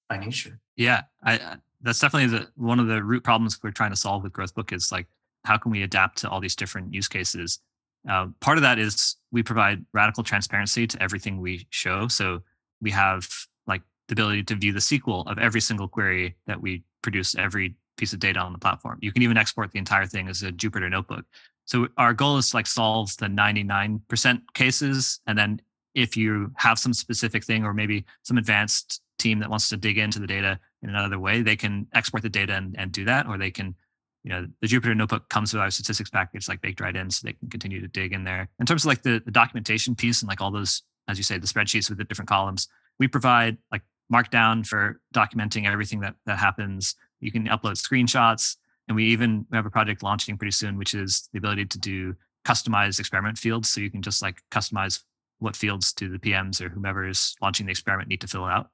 by 0.09 0.17
nature? 0.17 0.59
Yeah, 0.77 1.01
I, 1.23 1.57
that's 1.81 1.99
definitely 1.99 2.37
the 2.37 2.47
one 2.55 2.79
of 2.79 2.87
the 2.87 3.03
root 3.03 3.23
problems 3.23 3.59
we're 3.61 3.71
trying 3.71 3.91
to 3.91 3.97
solve 3.97 4.23
with 4.23 4.33
Growthbook 4.33 4.73
is 4.73 4.91
like 4.91 5.07
how 5.45 5.57
can 5.57 5.71
we 5.71 5.83
adapt 5.83 6.19
to 6.19 6.29
all 6.29 6.39
these 6.39 6.55
different 6.55 6.93
use 6.93 7.07
cases 7.07 7.59
uh, 8.07 8.27
part 8.39 8.57
of 8.57 8.61
that 8.61 8.79
is 8.79 9.17
we 9.31 9.43
provide 9.43 9.85
radical 9.93 10.23
transparency 10.23 10.87
to 10.87 11.01
everything 11.01 11.39
we 11.39 11.67
show. 11.69 12.07
So 12.07 12.41
we 12.81 12.91
have 12.91 13.27
like 13.65 13.81
the 14.07 14.13
ability 14.13 14.43
to 14.43 14.55
view 14.55 14.71
the 14.71 14.79
SQL 14.79 15.29
of 15.29 15.37
every 15.37 15.61
single 15.61 15.87
query 15.87 16.35
that 16.47 16.61
we 16.61 16.83
produce 17.01 17.35
every 17.35 17.75
piece 17.97 18.13
of 18.13 18.19
data 18.19 18.39
on 18.39 18.53
the 18.53 18.59
platform. 18.59 18.97
You 19.01 19.11
can 19.11 19.23
even 19.23 19.37
export 19.37 19.71
the 19.71 19.79
entire 19.79 20.05
thing 20.05 20.27
as 20.27 20.43
a 20.43 20.51
Jupyter 20.51 20.89
notebook. 20.89 21.25
So 21.65 21.87
our 21.97 22.13
goal 22.13 22.37
is 22.37 22.51
to 22.51 22.57
like 22.57 22.67
solve 22.67 23.15
the 23.17 23.25
99% 23.25 24.41
cases. 24.53 25.19
And 25.27 25.37
then 25.37 25.61
if 25.95 26.15
you 26.15 26.51
have 26.55 26.79
some 26.79 26.93
specific 26.93 27.43
thing 27.43 27.65
or 27.65 27.73
maybe 27.73 28.05
some 28.23 28.37
advanced 28.37 29.01
team 29.17 29.39
that 29.39 29.49
wants 29.49 29.67
to 29.69 29.77
dig 29.77 29.97
into 29.97 30.19
the 30.19 30.27
data 30.27 30.59
in 30.81 30.89
another 30.89 31.19
way, 31.19 31.41
they 31.41 31.55
can 31.55 31.87
export 31.93 32.23
the 32.23 32.29
data 32.29 32.53
and, 32.53 32.75
and 32.77 32.91
do 32.91 33.03
that, 33.05 33.27
or 33.27 33.37
they 33.37 33.51
can 33.51 33.75
you 34.23 34.33
know 34.33 34.45
the 34.61 34.67
jupyter 34.67 34.95
notebook 34.95 35.29
comes 35.29 35.53
with 35.53 35.61
our 35.61 35.71
statistics 35.71 36.09
package 36.09 36.49
like 36.49 36.59
baked 36.59 36.81
right 36.81 36.97
in 36.97 37.09
so 37.09 37.25
they 37.25 37.31
can 37.31 37.49
continue 37.49 37.79
to 37.79 37.87
dig 37.87 38.11
in 38.11 38.25
there 38.25 38.49
in 38.59 38.65
terms 38.65 38.83
of 38.83 38.87
like 38.87 39.01
the, 39.01 39.21
the 39.23 39.31
documentation 39.31 39.95
piece 39.95 40.21
and 40.21 40.27
like 40.27 40.41
all 40.41 40.51
those 40.51 40.81
as 41.07 41.17
you 41.17 41.23
say 41.23 41.37
the 41.37 41.47
spreadsheets 41.47 41.87
with 41.87 41.97
the 41.97 42.03
different 42.03 42.27
columns 42.27 42.67
we 42.99 43.07
provide 43.07 43.57
like 43.71 43.83
markdown 44.11 44.67
for 44.67 44.99
documenting 45.13 45.65
everything 45.65 46.01
that 46.01 46.15
that 46.25 46.37
happens 46.37 46.95
you 47.19 47.31
can 47.31 47.45
upload 47.47 47.73
screenshots 47.73 48.57
and 48.87 48.95
we 48.95 49.05
even 49.05 49.45
have 49.51 49.65
a 49.65 49.69
project 49.69 50.03
launching 50.03 50.37
pretty 50.37 50.51
soon 50.51 50.77
which 50.77 50.93
is 50.93 51.29
the 51.33 51.39
ability 51.39 51.65
to 51.65 51.79
do 51.79 52.15
customized 52.45 52.99
experiment 52.99 53.37
fields. 53.37 53.69
So 53.69 53.81
you 53.81 53.91
can 53.91 54.01
just 54.01 54.21
like 54.21 54.41
customize 54.51 55.03
what 55.39 55.55
fields 55.55 55.93
do 55.93 56.09
the 56.09 56.17
pms 56.17 56.61
or 56.61 56.69
whomever 56.69 57.07
is 57.07 57.35
launching 57.41 57.65
the 57.65 57.71
experiment 57.71 58.09
need 58.09 58.21
to 58.21 58.27
fill 58.27 58.45
out. 58.45 58.69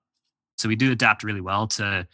So 0.57 0.69
we 0.69 0.75
do 0.75 0.91
adapt 0.91 1.23
really 1.23 1.41
well 1.41 1.67
to 1.67 2.07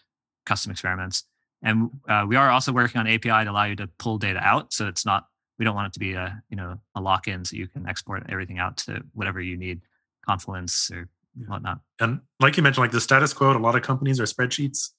custom 0.45 0.71
experiments. 0.71 1.25
And 1.61 1.89
uh, 2.07 2.25
we 2.27 2.37
are 2.37 2.49
also 2.49 2.71
working 2.71 2.99
on 2.99 3.07
API 3.07 3.43
to 3.45 3.51
allow 3.51 3.65
you 3.65 3.75
to 3.75 3.87
pull 3.99 4.17
data 4.17 4.39
out. 4.41 4.71
So 4.71 4.87
it's 4.87 5.05
not, 5.05 5.25
we 5.57 5.65
don't 5.65 5.75
want 5.75 5.87
it 5.87 5.93
to 5.93 5.99
be 5.99 6.13
a, 6.13 6.41
you 6.49 6.55
know, 6.55 6.79
a 6.95 7.01
lock-in 7.01 7.43
so 7.43 7.57
you 7.57 7.67
can 7.67 7.87
export 7.87 8.23
everything 8.29 8.59
out 8.59 8.77
to 8.77 9.03
whatever 9.13 9.41
you 9.41 9.57
need, 9.57 9.81
Confluence 10.25 10.89
or 10.91 11.09
whatnot. 11.47 11.79
And 11.99 12.21
like 12.39 12.55
you 12.55 12.63
mentioned, 12.63 12.83
like 12.83 12.91
the 12.91 13.01
status 13.01 13.33
quo, 13.33 13.55
a 13.55 13.59
lot 13.59 13.75
of 13.75 13.81
companies 13.81 14.19
are 14.19 14.25
spreadsheets, 14.25 14.91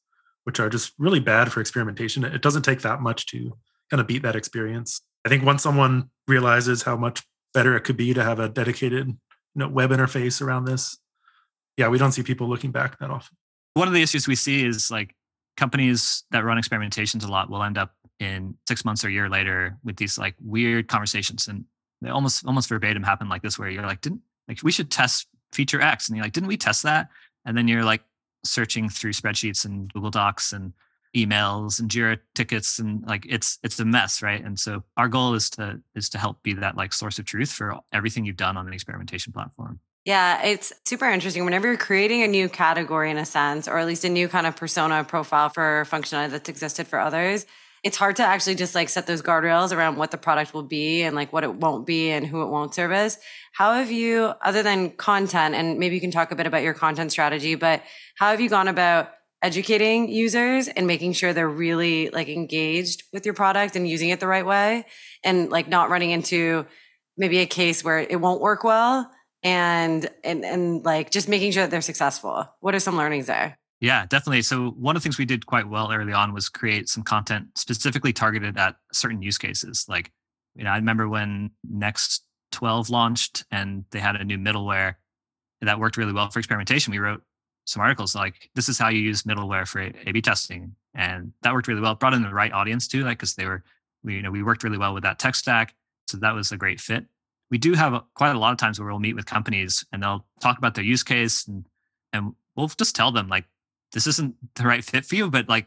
which 0.45 0.61
are 0.61 0.69
just 0.69 0.93
really 0.99 1.21
bad 1.21 1.53
for 1.53 1.61
experimentation. 1.61 2.25
It 2.25 2.43
doesn't 2.43 2.63
take 2.63 2.83
that 2.83 3.01
much 3.01 3.27
to 3.27 3.57
kind 3.91 4.01
of 4.01 4.07
beat 4.07 4.23
that 4.23 4.37
experience. 4.37 5.01
I 5.25 5.29
think 5.29 5.45
once 5.45 5.63
someone 5.63 6.11
realizes 6.27 6.83
how 6.83 6.97
much 6.97 7.23
better 7.53 7.77
it 7.77 7.83
could 7.83 7.97
be 7.97 8.15
to 8.15 8.23
have 8.23 8.39
a 8.39 8.49
dedicated 8.49 9.09
you 9.09 9.17
know, 9.55 9.69
web 9.69 9.91
interface 9.91 10.41
around 10.41 10.65
this, 10.65 10.97
yeah, 11.77 11.89
we 11.89 11.99
don't 11.99 12.13
see 12.13 12.23
people 12.23 12.49
looking 12.49 12.71
back 12.71 12.99
that 12.99 13.11
often. 13.11 13.37
One 13.75 13.89
of 13.89 13.95
the 13.95 14.03
issues 14.03 14.27
we 14.27 14.35
see 14.35 14.65
is 14.65 14.91
like 14.91 15.15
companies 15.57 16.25
that 16.31 16.45
run 16.45 16.59
experimentations 16.59 17.25
a 17.25 17.29
lot 17.29 17.51
will 17.51 17.63
end 17.63 17.79
up 17.79 17.95
in 18.19 18.55
six 18.69 18.85
months 18.85 19.05
or 19.05 19.09
a 19.09 19.13
year 19.13 19.29
later 19.29 19.77
with 19.83 19.97
these 19.97 20.19
like 20.19 20.35
weird 20.41 20.89
conversations 20.89 21.49
and 21.49 21.65
they 22.03 22.11
almost 22.11 22.47
almost 22.47 22.69
verbatim 22.69 23.03
happen 23.03 23.29
like 23.29 23.43
this 23.43 23.59
where 23.59 23.69
you're 23.69 23.87
like 23.87 24.01
didn't 24.01 24.21
like 24.49 24.63
we 24.63 24.73
should 24.73 24.91
test 24.91 25.27
feature 25.53 25.81
x 25.81 26.09
and 26.09 26.17
you're 26.17 26.25
like 26.25 26.33
didn't 26.33 26.49
we 26.49 26.57
test 26.57 26.83
that 26.83 27.09
and 27.45 27.57
then 27.57 27.67
you're 27.67 27.85
like 27.85 28.03
searching 28.45 28.89
through 28.89 29.13
spreadsheets 29.13 29.65
and 29.65 29.93
google 29.93 30.11
docs 30.11 30.53
and 30.53 30.73
emails 31.17 31.81
and 31.81 31.91
jira 31.91 32.19
tickets 32.35 32.79
and 32.79 33.05
like 33.07 33.27
it's 33.29 33.59
it's 33.65 33.81
a 33.81 33.85
mess 33.85 34.23
right 34.23 34.45
and 34.45 34.59
so 34.59 34.83
our 34.97 35.09
goal 35.09 35.35
is 35.35 35.51
to 35.51 35.81
is 35.95 36.09
to 36.09 36.19
help 36.19 36.43
be 36.43 36.53
that 36.53 36.77
like 36.77 36.93
source 36.93 37.19
of 37.19 37.25
truth 37.25 37.51
for 37.51 37.77
everything 37.93 38.25
you've 38.25 38.37
done 38.37 38.57
on 38.57 38.67
an 38.67 38.73
experimentation 38.73 39.33
platform 39.33 39.81
Yeah, 40.07 40.43
it's 40.43 40.73
super 40.87 41.05
interesting. 41.11 41.45
Whenever 41.45 41.69
you're 41.69 41.77
creating 41.77 42.23
a 42.23 42.27
new 42.27 42.49
category 42.49 43.11
in 43.11 43.19
a 43.19 43.27
sense, 43.27 43.69
or 43.69 43.77
at 43.79 43.87
least 43.87 44.05
a 44.05 44.09
new 44.09 44.29
kind 44.29 44.47
of 44.47 44.57
persona 44.57 45.05
profile 45.05 45.51
for 45.51 45.85
functionality 45.91 46.31
that's 46.31 46.49
existed 46.49 46.87
for 46.89 46.99
others, 46.99 47.45
it's 47.83 47.97
hard 47.97 48.17
to 48.17 48.23
actually 48.23 48.57
just 48.57 48.75
like 48.75 48.91
set 48.91 49.07
those 49.07 49.23
guardrails 49.23 49.75
around 49.75 49.97
what 49.97 50.11
the 50.11 50.19
product 50.19 50.53
will 50.53 50.63
be 50.63 51.03
and 51.03 51.17
like 51.17 51.33
what 51.33 51.45
it 51.45 51.55
won't 51.55 51.87
be 51.87 52.11
and 52.11 52.27
who 52.27 52.43
it 52.43 52.49
won't 52.49 52.75
serve 52.75 52.91
service. 52.91 53.19
How 53.53 53.75
have 53.75 53.91
you, 53.91 54.33
other 54.43 54.63
than 54.63 54.91
content, 54.91 55.55
and 55.55 55.79
maybe 55.79 55.95
you 55.95 56.01
can 56.01 56.11
talk 56.11 56.33
a 56.33 56.37
bit 56.37 56.47
about 56.47 56.63
your 56.63 56.75
content 56.75 57.13
strategy, 57.13 57.55
but 57.55 57.83
how 58.17 58.31
have 58.31 58.41
you 58.41 58.49
gone 58.49 58.69
about 58.69 59.11
educating 59.43 60.09
users 60.09 60.69
and 60.69 60.87
making 60.87 61.13
sure 61.13 61.33
they're 61.33 61.49
really 61.49 62.11
like 62.11 62.29
engaged 62.29 63.05
with 63.13 63.25
your 63.25 63.35
product 63.35 63.77
and 63.77 63.89
using 63.89 64.11
it 64.11 64.21
the 64.21 64.27
right 64.27 64.47
way? 64.47 64.87
And 65.23 65.51
like 65.51 65.69
not 65.69 65.91
running 65.91 66.11
into 66.11 66.67
maybe 67.17 67.39
a 67.39 67.47
case 67.47 67.85
where 67.85 67.99
it 67.99 68.21
won't 68.21 68.41
work 68.41 68.65
well 68.65 69.11
and 69.43 70.09
and 70.25 70.45
and 70.45 70.85
like 70.85 71.11
just 71.11 71.29
making 71.29 71.53
sure 71.53 71.63
that 71.63 71.71
they're 71.71 71.81
successful. 71.81 72.47
What 72.61 72.75
are 72.75 72.81
some 72.81 72.97
learnings 72.97 73.27
there 73.27 73.59
yeah 73.81 74.07
definitely 74.07 74.43
so 74.43 74.71
one 74.71 74.97
of 74.97 75.03
the 75.03 75.05
things 75.05 75.19
we 75.19 75.25
did 75.25 75.47
quite 75.47 75.69
well 75.69 75.93
early 75.93 76.13
on 76.13 76.33
was 76.33 76.49
create 76.49 76.89
some 76.89 77.03
content 77.03 77.47
specifically 77.57 78.13
targeted 78.13 78.57
at 78.57 78.77
certain 78.93 79.23
use 79.23 79.39
cases 79.39 79.87
like 79.89 80.11
you 80.55 80.65
know 80.65 80.71
i 80.71 80.77
remember 80.77 81.09
when 81.09 81.51
next 81.69 82.25
12 82.53 82.91
launched 82.91 83.45
and 83.51 83.85
they 83.91 84.01
had 84.01 84.17
a 84.17 84.25
new 84.25 84.39
middleware 84.39 84.95
that 85.61 85.79
worked 85.79 85.97
really 85.97 86.13
well 86.13 86.29
for 86.31 86.39
experimentation 86.39 86.91
we 86.91 86.99
wrote 86.99 87.23
some 87.71 87.81
articles 87.81 88.15
like 88.15 88.51
this 88.55 88.69
is 88.69 88.79
how 88.79 88.89
you 88.89 89.01
use 89.01 89.23
middleware 89.23 89.67
for 89.67 89.81
A/B 89.81 90.21
testing, 90.23 90.75
and 90.95 91.33
that 91.43 91.53
worked 91.53 91.69
really 91.69 91.81
well. 91.81 91.95
Brought 91.95 92.15
in 92.15 92.23
the 92.23 92.35
right 92.35 92.53
audience 92.53 92.89
too, 92.89 93.05
like 93.05 93.19
because 93.19 93.35
they 93.35 93.47
were, 93.47 93.63
we, 94.03 94.17
you 94.17 94.23
know, 94.23 94.31
we 94.31 94.43
worked 94.43 94.65
really 94.65 94.79
well 94.79 94.93
with 94.93 95.05
that 95.05 95.19
tech 95.19 95.35
stack, 95.35 95.75
so 96.09 96.17
that 96.19 96.35
was 96.35 96.53
a 96.53 96.57
great 96.57 96.81
fit. 96.81 97.07
We 97.51 97.59
do 97.59 97.75
have 97.75 98.03
quite 98.15 98.35
a 98.35 98.39
lot 98.39 98.53
of 98.53 98.59
times 98.59 98.79
where 98.79 98.89
we'll 98.89 98.99
meet 98.99 99.15
with 99.15 99.27
companies 99.27 99.85
and 99.93 100.03
they'll 100.03 100.27
talk 100.41 100.59
about 100.59 100.75
their 100.75 100.85
use 100.85 101.03
case, 101.03 101.47
and 101.47 101.65
and 102.13 102.35
we'll 102.57 102.69
just 102.69 102.97
tell 102.97 103.13
them 103.13 103.29
like 103.29 103.45
this 103.93 104.07
isn't 104.07 104.35
the 104.55 104.65
right 104.65 104.85
fit 104.85 105.05
for 105.05 105.17
you, 105.17 105.31
but 105.31 105.49
like 105.49 105.67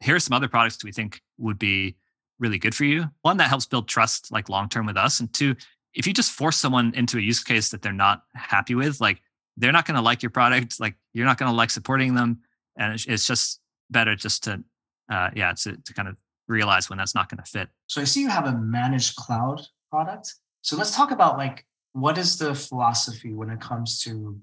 here 0.00 0.16
are 0.16 0.20
some 0.20 0.34
other 0.34 0.48
products 0.48 0.82
we 0.84 0.92
think 0.92 1.22
would 1.38 1.58
be 1.58 1.96
really 2.38 2.58
good 2.58 2.74
for 2.74 2.84
you. 2.84 3.10
One 3.22 3.36
that 3.38 3.48
helps 3.48 3.66
build 3.66 3.88
trust 3.88 4.30
like 4.32 4.48
long 4.48 4.68
term 4.68 4.86
with 4.86 4.96
us, 4.96 5.20
and 5.20 5.32
two, 5.32 5.56
if 5.94 6.06
you 6.06 6.12
just 6.12 6.32
force 6.32 6.56
someone 6.56 6.92
into 6.94 7.18
a 7.18 7.20
use 7.20 7.42
case 7.42 7.70
that 7.70 7.80
they're 7.82 7.92
not 7.92 8.24
happy 8.34 8.74
with, 8.74 9.00
like 9.00 9.22
they're 9.56 9.72
not 9.72 9.86
going 9.86 9.94
to 9.94 10.02
like 10.02 10.22
your 10.22 10.30
product. 10.30 10.80
Like 10.80 10.96
you're 11.12 11.26
not 11.26 11.38
going 11.38 11.50
to 11.50 11.56
like 11.56 11.70
supporting 11.70 12.14
them. 12.14 12.40
And 12.76 12.94
it's, 12.94 13.06
it's 13.06 13.26
just 13.26 13.60
better 13.90 14.16
just 14.16 14.42
to, 14.44 14.64
uh, 15.08 15.30
yeah, 15.36 15.52
to, 15.52 15.76
to 15.76 15.94
kind 15.94 16.08
of 16.08 16.16
realize 16.48 16.90
when 16.90 16.98
that's 16.98 17.14
not 17.14 17.28
going 17.28 17.38
to 17.38 17.48
fit. 17.48 17.68
So 17.86 18.00
I 18.00 18.04
see 18.04 18.20
you 18.20 18.28
have 18.28 18.46
a 18.46 18.52
managed 18.52 19.14
cloud 19.16 19.62
product. 19.90 20.34
So 20.62 20.76
let's 20.76 20.94
talk 20.94 21.12
about 21.12 21.38
like, 21.38 21.64
what 21.92 22.18
is 22.18 22.38
the 22.38 22.54
philosophy 22.54 23.32
when 23.32 23.50
it 23.50 23.60
comes 23.60 24.00
to 24.02 24.40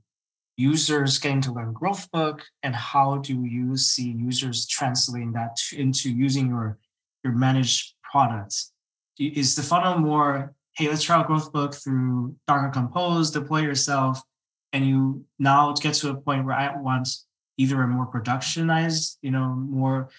users 0.57 1.17
getting 1.17 1.41
to 1.41 1.53
learn 1.53 1.73
Growthbook 1.73 2.41
and 2.63 2.75
how 2.75 3.17
do 3.17 3.43
you 3.43 3.77
see 3.77 4.11
users 4.11 4.65
translating 4.67 5.33
that 5.33 5.57
into 5.73 6.11
using 6.11 6.47
your, 6.47 6.77
your 7.23 7.33
managed 7.33 7.95
products? 8.03 8.71
Is 9.19 9.55
the 9.55 9.63
funnel 9.63 9.99
more, 9.99 10.53
hey, 10.75 10.87
let's 10.87 11.03
try 11.03 11.17
out 11.17 11.29
Growthbook 11.29 11.81
through 11.81 12.35
Docker 12.47 12.69
Compose, 12.69 13.31
deploy 13.31 13.61
yourself, 13.61 14.21
and 14.73 14.87
you 14.87 15.25
now 15.39 15.73
get 15.73 15.95
to 15.95 16.09
a 16.09 16.15
point 16.15 16.45
where 16.45 16.55
I 16.55 16.75
want 16.77 17.09
either 17.57 17.81
a 17.81 17.87
more 17.87 18.07
productionized, 18.07 19.17
you 19.21 19.31
know, 19.31 19.55
more 19.55 20.09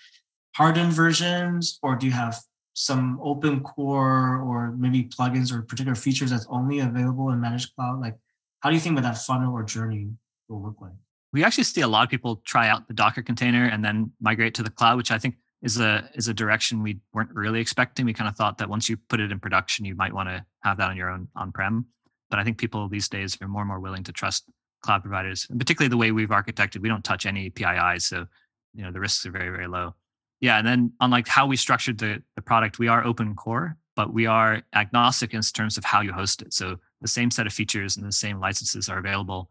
hardened 0.54 0.92
versions, 0.92 1.78
or 1.82 1.96
do 1.96 2.06
you 2.06 2.12
have 2.12 2.38
some 2.74 3.18
open 3.22 3.60
core 3.60 4.36
or 4.38 4.74
maybe 4.76 5.04
plugins 5.04 5.52
or 5.52 5.62
particular 5.62 5.94
features 5.94 6.30
that's 6.30 6.46
only 6.48 6.78
available 6.80 7.30
in 7.30 7.40
managed 7.40 7.74
cloud? 7.74 8.00
Like, 8.00 8.16
how 8.60 8.70
do 8.70 8.74
you 8.74 8.80
think 8.80 8.98
about 8.98 9.12
that 9.12 9.20
funnel 9.20 9.52
or 9.52 9.62
journey 9.62 10.10
will 10.52 10.62
look 10.62 10.80
like? 10.80 10.92
We 11.32 11.44
actually 11.44 11.64
see 11.64 11.80
a 11.80 11.88
lot 11.88 12.04
of 12.04 12.10
people 12.10 12.42
try 12.44 12.68
out 12.68 12.86
the 12.88 12.94
Docker 12.94 13.22
container 13.22 13.64
and 13.64 13.84
then 13.84 14.12
migrate 14.20 14.54
to 14.54 14.62
the 14.62 14.70
cloud, 14.70 14.98
which 14.98 15.10
I 15.10 15.18
think 15.18 15.36
is 15.62 15.80
a 15.80 16.08
is 16.14 16.28
a 16.28 16.34
direction 16.34 16.82
we 16.82 16.98
weren't 17.12 17.30
really 17.32 17.60
expecting. 17.60 18.04
We 18.04 18.12
kind 18.12 18.28
of 18.28 18.36
thought 18.36 18.58
that 18.58 18.68
once 18.68 18.88
you 18.88 18.96
put 18.96 19.20
it 19.20 19.32
in 19.32 19.40
production, 19.40 19.84
you 19.84 19.94
might 19.94 20.12
want 20.12 20.28
to 20.28 20.44
have 20.60 20.76
that 20.78 20.90
on 20.90 20.96
your 20.96 21.08
own 21.08 21.28
on-prem. 21.34 21.86
But 22.28 22.38
I 22.38 22.44
think 22.44 22.58
people 22.58 22.88
these 22.88 23.08
days 23.08 23.38
are 23.40 23.48
more 23.48 23.62
and 23.62 23.68
more 23.68 23.80
willing 23.80 24.04
to 24.04 24.12
trust 24.12 24.44
cloud 24.82 25.02
providers, 25.02 25.46
and 25.48 25.58
particularly 25.58 25.88
the 25.88 25.96
way 25.96 26.10
we've 26.10 26.28
architected. 26.28 26.82
We 26.82 26.88
don't 26.88 27.04
touch 27.04 27.24
any 27.24 27.48
PII, 27.50 27.98
so 27.98 28.26
you 28.74 28.82
know 28.82 28.92
the 28.92 29.00
risks 29.00 29.24
are 29.24 29.30
very 29.30 29.50
very 29.50 29.68
low. 29.68 29.94
Yeah, 30.40 30.58
and 30.58 30.66
then 30.66 30.92
unlike 31.00 31.28
how 31.28 31.46
we 31.46 31.56
structured 31.56 31.98
the 31.98 32.22
the 32.36 32.42
product, 32.42 32.78
we 32.78 32.88
are 32.88 33.04
open 33.04 33.34
core, 33.36 33.76
but 33.96 34.12
we 34.12 34.26
are 34.26 34.62
agnostic 34.74 35.32
in 35.32 35.40
terms 35.40 35.78
of 35.78 35.84
how 35.84 36.00
you 36.00 36.12
host 36.12 36.42
it. 36.42 36.52
So 36.52 36.78
the 37.00 37.08
same 37.08 37.30
set 37.30 37.46
of 37.46 37.52
features 37.52 37.96
and 37.96 38.04
the 38.04 38.12
same 38.12 38.40
licenses 38.40 38.88
are 38.88 38.98
available 38.98 39.48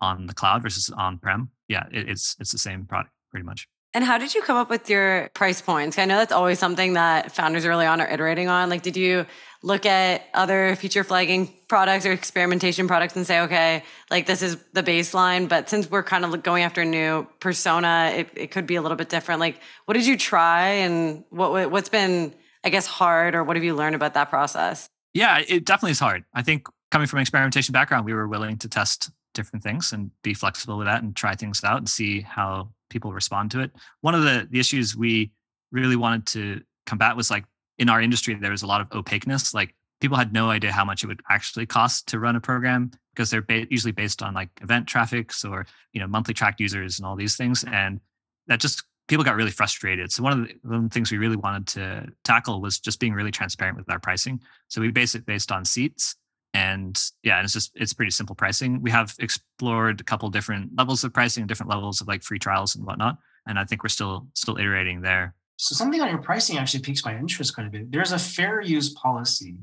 on 0.00 0.26
the 0.26 0.34
cloud 0.34 0.62
versus 0.62 0.90
on 0.90 1.18
prem. 1.18 1.50
Yeah, 1.68 1.86
it, 1.92 2.08
it's 2.08 2.36
it's 2.40 2.52
the 2.52 2.58
same 2.58 2.86
product 2.86 3.12
pretty 3.30 3.44
much. 3.44 3.68
And 3.92 4.04
how 4.04 4.18
did 4.18 4.34
you 4.34 4.42
come 4.42 4.56
up 4.56 4.70
with 4.70 4.88
your 4.88 5.30
price 5.34 5.60
points? 5.60 5.98
I 5.98 6.04
know 6.04 6.18
that's 6.18 6.32
always 6.32 6.60
something 6.60 6.92
that 6.92 7.32
founders 7.32 7.64
early 7.64 7.86
on 7.86 8.00
are 8.00 8.06
iterating 8.08 8.48
on. 8.48 8.68
Like, 8.70 8.82
did 8.82 8.96
you 8.96 9.26
look 9.64 9.84
at 9.84 10.22
other 10.32 10.76
feature 10.76 11.02
flagging 11.02 11.52
products 11.68 12.06
or 12.06 12.12
experimentation 12.12 12.86
products 12.86 13.16
and 13.16 13.26
say, 13.26 13.40
okay, 13.40 13.82
like 14.08 14.26
this 14.26 14.42
is 14.42 14.56
the 14.74 14.84
baseline, 14.84 15.48
but 15.48 15.68
since 15.68 15.90
we're 15.90 16.04
kind 16.04 16.24
of 16.24 16.42
going 16.44 16.62
after 16.62 16.82
a 16.82 16.84
new 16.84 17.26
persona, 17.40 18.12
it, 18.14 18.30
it 18.36 18.50
could 18.52 18.66
be 18.66 18.76
a 18.76 18.82
little 18.82 18.96
bit 18.96 19.08
different. 19.08 19.40
Like, 19.40 19.60
what 19.86 19.94
did 19.94 20.06
you 20.06 20.16
try 20.16 20.68
and 20.68 21.24
what 21.30 21.70
what's 21.72 21.88
been, 21.88 22.32
I 22.62 22.70
guess, 22.70 22.86
hard 22.86 23.34
or 23.34 23.42
what 23.42 23.56
have 23.56 23.64
you 23.64 23.74
learned 23.74 23.96
about 23.96 24.14
that 24.14 24.30
process? 24.30 24.88
Yeah, 25.14 25.42
it 25.46 25.64
definitely 25.64 25.92
is 25.92 25.98
hard. 25.98 26.24
I 26.32 26.42
think 26.42 26.68
coming 26.92 27.08
from 27.08 27.18
an 27.18 27.22
experimentation 27.22 27.72
background, 27.72 28.06
we 28.06 28.14
were 28.14 28.28
willing 28.28 28.56
to 28.58 28.68
test 28.68 29.10
different 29.34 29.62
things 29.62 29.92
and 29.92 30.10
be 30.22 30.34
flexible 30.34 30.78
with 30.78 30.86
that 30.86 31.02
and 31.02 31.14
try 31.14 31.34
things 31.34 31.62
out 31.64 31.78
and 31.78 31.88
see 31.88 32.20
how 32.20 32.70
people 32.88 33.12
respond 33.12 33.50
to 33.52 33.60
it. 33.60 33.70
One 34.00 34.14
of 34.14 34.22
the, 34.22 34.48
the 34.50 34.60
issues 34.60 34.96
we 34.96 35.32
really 35.72 35.96
wanted 35.96 36.26
to 36.28 36.62
combat 36.86 37.16
was 37.16 37.30
like 37.30 37.44
in 37.78 37.88
our 37.88 38.00
industry, 38.00 38.34
there 38.34 38.50
was 38.50 38.62
a 38.62 38.66
lot 38.66 38.80
of 38.80 38.88
opaqueness. 38.92 39.54
Like 39.54 39.74
people 40.00 40.16
had 40.16 40.32
no 40.32 40.50
idea 40.50 40.72
how 40.72 40.84
much 40.84 41.02
it 41.02 41.06
would 41.06 41.22
actually 41.30 41.66
cost 41.66 42.08
to 42.08 42.18
run 42.18 42.36
a 42.36 42.40
program 42.40 42.90
because 43.14 43.30
they're 43.30 43.42
ba- 43.42 43.66
usually 43.70 43.92
based 43.92 44.22
on 44.22 44.34
like 44.34 44.50
event 44.62 44.86
traffics 44.86 45.44
or 45.44 45.66
you 45.92 46.00
know 46.00 46.06
monthly 46.06 46.34
tracked 46.34 46.60
users 46.60 46.98
and 46.98 47.06
all 47.06 47.16
these 47.16 47.36
things, 47.36 47.64
and 47.64 48.00
that 48.46 48.60
just 48.60 48.84
people 49.08 49.24
got 49.24 49.36
really 49.36 49.50
frustrated. 49.50 50.12
So 50.12 50.22
one 50.22 50.32
of 50.32 50.46
the, 50.46 50.54
one 50.62 50.76
of 50.76 50.82
the 50.84 50.88
things 50.90 51.10
we 51.10 51.18
really 51.18 51.36
wanted 51.36 51.66
to 51.68 52.06
tackle 52.24 52.60
was 52.60 52.78
just 52.78 53.00
being 53.00 53.12
really 53.12 53.32
transparent 53.32 53.76
with 53.76 53.90
our 53.90 53.98
pricing. 53.98 54.40
So 54.68 54.80
we 54.80 54.90
base 54.90 55.14
it 55.14 55.26
based 55.26 55.50
on 55.50 55.64
seats 55.64 56.16
and 56.52 57.00
yeah 57.22 57.36
and 57.36 57.44
it's 57.44 57.52
just 57.52 57.70
it's 57.76 57.92
pretty 57.92 58.10
simple 58.10 58.34
pricing 58.34 58.82
we 58.82 58.90
have 58.90 59.14
explored 59.20 60.00
a 60.00 60.04
couple 60.04 60.28
different 60.30 60.70
levels 60.76 61.04
of 61.04 61.12
pricing 61.12 61.46
different 61.46 61.70
levels 61.70 62.00
of 62.00 62.08
like 62.08 62.22
free 62.24 62.40
trials 62.40 62.74
and 62.74 62.84
whatnot 62.84 63.18
and 63.46 63.58
i 63.58 63.64
think 63.64 63.84
we're 63.84 63.88
still 63.88 64.26
still 64.34 64.58
iterating 64.58 65.00
there 65.00 65.34
so 65.60 65.74
something 65.74 66.00
on 66.00 66.08
your 66.08 66.22
pricing 66.22 66.56
actually 66.56 66.80
piques 66.80 67.04
my 67.04 67.14
interest 67.14 67.54
quite 67.54 67.66
a 67.66 67.70
bit. 67.70 67.92
There's 67.92 68.12
a 68.12 68.18
fair 68.18 68.62
use 68.62 68.94
policy 68.94 69.58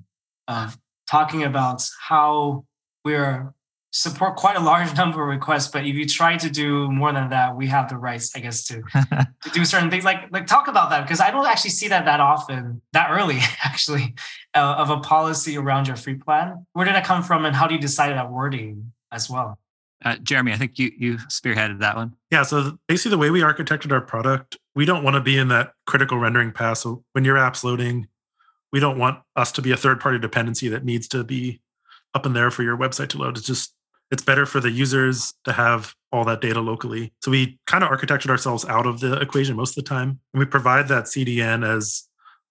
of 0.48 0.78
talking 1.10 1.44
about 1.44 1.90
how 2.00 2.66
we're 3.04 3.52
support 3.98 4.36
quite 4.36 4.56
a 4.56 4.60
large 4.60 4.96
number 4.98 5.22
of 5.22 5.28
requests, 5.28 5.68
but 5.68 5.86
if 5.86 5.96
you 5.96 6.06
try 6.06 6.38
to 6.38 6.50
do 6.50 6.90
more 6.92 7.12
than 7.12 7.30
that, 7.30 7.56
we 7.56 7.68
have 7.68 7.90
the 7.90 7.98
rights, 7.98 8.36
I 8.36 8.40
guess, 8.40 8.64
to, 8.66 8.82
to 8.94 9.50
do 9.54 9.66
certain 9.66 9.90
things. 9.90 10.04
Like, 10.04 10.32
like 10.32 10.46
talk 10.46 10.68
about 10.68 10.92
that 10.92 11.02
because 11.02 11.20
I 11.20 11.32
don't 11.32 11.48
actually 11.48 11.72
see 11.72 11.88
that 11.88 12.06
that 12.06 12.20
often, 12.20 12.82
that 12.94 13.10
early, 13.10 13.40
actually, 13.64 14.14
uh, 14.56 14.76
of 14.78 14.90
a 14.90 15.00
policy 15.00 15.58
around 15.58 15.88
your 15.88 15.96
free 15.96 16.16
plan. 16.16 16.66
Where 16.74 16.86
did 16.86 16.96
that 16.96 17.06
come 17.06 17.24
from, 17.24 17.46
and 17.46 17.56
how 17.56 17.68
do 17.68 17.74
you 17.74 17.82
decide 17.82 18.14
that 18.14 18.32
wording 18.32 18.94
as 19.12 19.30
well? 19.30 19.58
Uh, 20.06 20.16
Jeremy, 20.18 20.54
I 20.54 20.58
think 20.58 20.78
you 20.78 20.92
you 20.96 21.18
spearheaded 21.18 21.80
that 21.80 21.96
one. 21.96 22.16
Yeah. 22.30 22.44
So 22.44 22.78
basically, 22.88 23.12
the 23.12 23.18
way 23.18 23.32
we 23.32 23.42
architected 23.42 23.92
our 23.92 24.02
product, 24.02 24.58
we 24.76 24.86
don't 24.86 25.04
want 25.04 25.16
to 25.16 25.22
be 25.22 25.40
in 25.40 25.48
that 25.48 25.74
critical 25.88 26.20
rendering 26.20 26.52
path. 26.52 26.78
So 26.80 27.04
when 27.14 27.26
your 27.26 27.38
app's 27.38 27.64
loading, 27.64 28.08
we 28.72 28.80
don't 28.80 29.00
want 29.00 29.20
us 29.36 29.52
to 29.54 29.62
be 29.64 29.72
a 29.72 29.78
third 29.78 30.00
party 30.00 30.20
dependency 30.20 30.68
that 30.68 30.86
needs 30.86 31.08
to 31.08 31.24
be 31.24 31.62
up 32.14 32.28
in 32.28 32.34
there 32.34 32.52
for 32.52 32.62
your 32.62 32.78
website 32.78 33.10
to 33.10 33.18
load. 33.18 33.38
It's 33.38 33.48
just 33.48 33.74
it's 34.12 34.24
better 34.24 34.46
for 34.46 34.60
the 34.60 34.72
users 34.72 35.34
to 35.44 35.54
have 35.54 35.94
all 36.12 36.24
that 36.26 36.42
data 36.42 36.62
locally. 36.62 37.14
So 37.22 37.32
we 37.32 37.60
kind 37.68 37.84
of 37.84 37.90
architected 37.90 38.30
ourselves 38.30 38.66
out 38.66 38.86
of 38.86 39.00
the 39.00 39.20
equation 39.20 39.56
most 39.56 39.78
of 39.78 39.84
the 39.84 39.90
time. 39.90 40.20
And 40.34 40.40
we 40.40 40.46
provide 40.46 40.88
that 40.88 41.06
CDN 41.06 41.68
as 41.68 42.08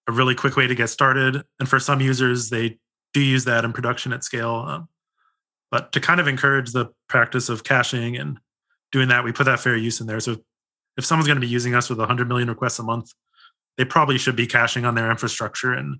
a 0.07 0.11
really 0.11 0.35
quick 0.35 0.55
way 0.55 0.67
to 0.67 0.75
get 0.75 0.89
started. 0.89 1.41
And 1.59 1.67
for 1.67 1.79
some 1.79 1.99
users, 1.99 2.49
they 2.49 2.77
do 3.13 3.21
use 3.21 3.45
that 3.45 3.65
in 3.65 3.73
production 3.73 4.13
at 4.13 4.23
scale. 4.23 4.65
Um, 4.67 4.89
but 5.71 5.91
to 5.93 5.99
kind 5.99 6.19
of 6.19 6.27
encourage 6.27 6.71
the 6.71 6.87
practice 7.09 7.49
of 7.49 7.63
caching 7.63 8.17
and 8.17 8.37
doing 8.91 9.09
that, 9.09 9.23
we 9.23 9.31
put 9.31 9.45
that 9.45 9.59
fair 9.59 9.75
use 9.75 9.99
in 9.99 10.07
there. 10.07 10.19
So 10.19 10.37
if 10.95 11.05
someone's 11.05 11.27
going 11.27 11.37
to 11.37 11.45
be 11.45 11.47
using 11.47 11.75
us 11.75 11.89
with 11.89 11.99
100 11.99 12.27
million 12.27 12.47
requests 12.47 12.79
a 12.79 12.83
month, 12.83 13.11
they 13.77 13.85
probably 13.85 14.17
should 14.17 14.35
be 14.35 14.47
caching 14.47 14.85
on 14.85 14.95
their 14.95 15.11
infrastructure. 15.11 15.73
And 15.73 15.99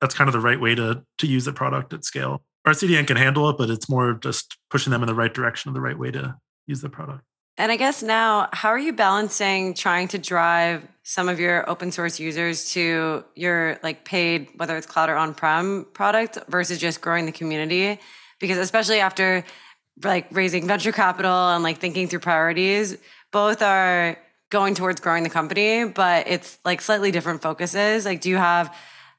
that's 0.00 0.14
kind 0.14 0.28
of 0.28 0.32
the 0.32 0.40
right 0.40 0.60
way 0.60 0.74
to, 0.74 1.02
to 1.18 1.26
use 1.26 1.44
the 1.44 1.52
product 1.52 1.92
at 1.92 2.04
scale. 2.04 2.42
Our 2.66 2.72
CDN 2.72 3.06
can 3.06 3.16
handle 3.16 3.48
it, 3.48 3.56
but 3.56 3.70
it's 3.70 3.88
more 3.88 4.14
just 4.14 4.58
pushing 4.70 4.90
them 4.90 5.02
in 5.02 5.06
the 5.06 5.14
right 5.14 5.32
direction 5.32 5.68
of 5.70 5.74
the 5.74 5.80
right 5.80 5.98
way 5.98 6.10
to 6.10 6.36
use 6.66 6.80
the 6.80 6.90
product. 6.90 7.22
And 7.58 7.72
I 7.72 7.76
guess 7.76 8.02
now, 8.02 8.50
how 8.52 8.68
are 8.68 8.78
you 8.78 8.92
balancing 8.92 9.72
trying 9.72 10.08
to 10.08 10.18
drive 10.18 10.86
some 11.04 11.28
of 11.28 11.40
your 11.40 11.68
open 11.70 11.90
source 11.90 12.20
users 12.20 12.72
to 12.72 13.24
your 13.34 13.78
like 13.82 14.04
paid, 14.04 14.48
whether 14.56 14.76
it's 14.76 14.86
cloud 14.86 15.08
or 15.08 15.16
on 15.16 15.32
prem 15.32 15.86
product 15.94 16.38
versus 16.48 16.78
just 16.78 17.00
growing 17.00 17.24
the 17.24 17.32
community? 17.32 17.98
because 18.38 18.58
especially 18.58 19.00
after 19.00 19.44
like 20.04 20.26
raising 20.30 20.66
venture 20.66 20.92
capital 20.92 21.50
and 21.50 21.62
like 21.62 21.78
thinking 21.78 22.08
through 22.08 22.20
priorities, 22.20 22.96
both 23.32 23.62
are 23.62 24.18
going 24.50 24.74
towards 24.74 25.00
growing 25.00 25.22
the 25.22 25.30
company, 25.30 25.84
but 25.84 26.28
it's 26.28 26.58
like 26.64 26.80
slightly 26.80 27.10
different 27.10 27.42
focuses. 27.42 28.04
Like, 28.04 28.20
do 28.20 28.28
you 28.28 28.36
have 28.36 28.74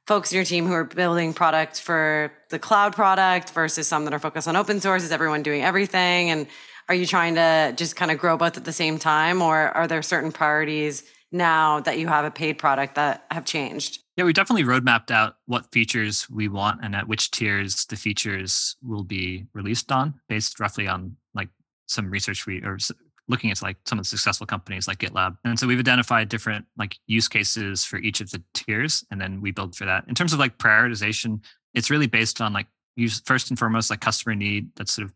folks 0.08 0.32
in 0.32 0.38
your 0.38 0.46
team 0.46 0.65
who 0.65 0.74
are 0.74 0.86
building 0.86 1.34
products 1.34 1.80
for 1.80 2.32
the 2.50 2.58
cloud 2.58 2.96
product 2.96 3.52
versus 3.52 3.88
some 3.88 4.06
that 4.06 4.13
are 4.13 4.20
focused 4.20 4.48
on 4.48 4.56
open 4.56 4.80
source? 4.80 5.04
Is 5.04 5.12
everyone 5.12 5.43
doing 5.43 5.63
everything? 5.63 6.30
And 6.30 6.48
are 6.89 6.96
you 6.96 7.06
trying 7.06 7.36
to 7.36 7.74
just 7.76 7.98
kind 7.98 8.10
of 8.10 8.17
grow 8.17 8.38
both 8.38 8.56
at 8.56 8.63
the 8.63 8.72
same 8.72 8.98
time, 8.98 9.41
or 9.41 9.58
are 9.58 9.88
there 9.88 10.02
certain 10.02 10.32
priorities 10.32 11.04
now 11.34 11.82
that 11.82 12.00
you 12.00 12.08
have 12.08 12.24
a 12.24 12.32
paid 12.32 12.58
product 12.58 12.96
that 12.96 13.26
have 13.30 13.43
changed? 13.43 14.00
Yeah, 14.15 14.24
we 14.24 14.32
definitely 14.32 14.63
roadmapped 14.63 15.12
out 15.12 15.36
what 15.46 15.72
features 15.72 16.30
we 16.30 16.48
want 16.48 16.80
and 16.82 16.96
at 16.96 17.08
which 17.08 17.30
tiers 17.30 17.86
the 17.86 17.98
features 17.98 18.78
will 18.82 19.04
be 19.04 19.46
released 19.54 19.91
on, 19.91 20.15
based 20.30 20.60
roughly 20.60 20.88
on 20.88 21.17
like 21.36 21.50
some 21.86 22.10
research 22.10 22.46
we 22.46 22.62
or 22.62 22.78
looking 23.27 23.51
at 23.51 23.61
like 23.61 23.77
some 23.85 23.99
of 23.99 24.05
the 24.05 24.09
successful 24.09 24.47
companies 24.47 24.87
like 24.87 24.99
GitLab. 24.99 25.37
And 25.43 25.59
so 25.59 25.67
we've 25.67 25.79
identified 25.79 26.29
different 26.29 26.65
like 26.77 26.95
use 27.07 27.27
cases 27.27 27.83
for 27.83 27.97
each 27.97 28.21
of 28.21 28.29
the 28.31 28.41
tiers, 28.53 29.03
and 29.11 29.19
then 29.19 29.41
we 29.41 29.51
build 29.51 29.75
for 29.75 29.85
that. 29.85 30.05
In 30.07 30.15
terms 30.15 30.33
of 30.33 30.39
like 30.39 30.57
prioritization, 30.57 31.43
it's 31.73 31.89
really 31.89 32.07
based 32.07 32.41
on 32.41 32.53
like 32.53 32.67
use 32.95 33.21
first 33.25 33.49
and 33.49 33.59
foremost 33.59 33.89
like 33.89 33.99
customer 33.99 34.35
need. 34.35 34.69
That's 34.75 34.93
sort 34.93 35.07
of 35.07 35.13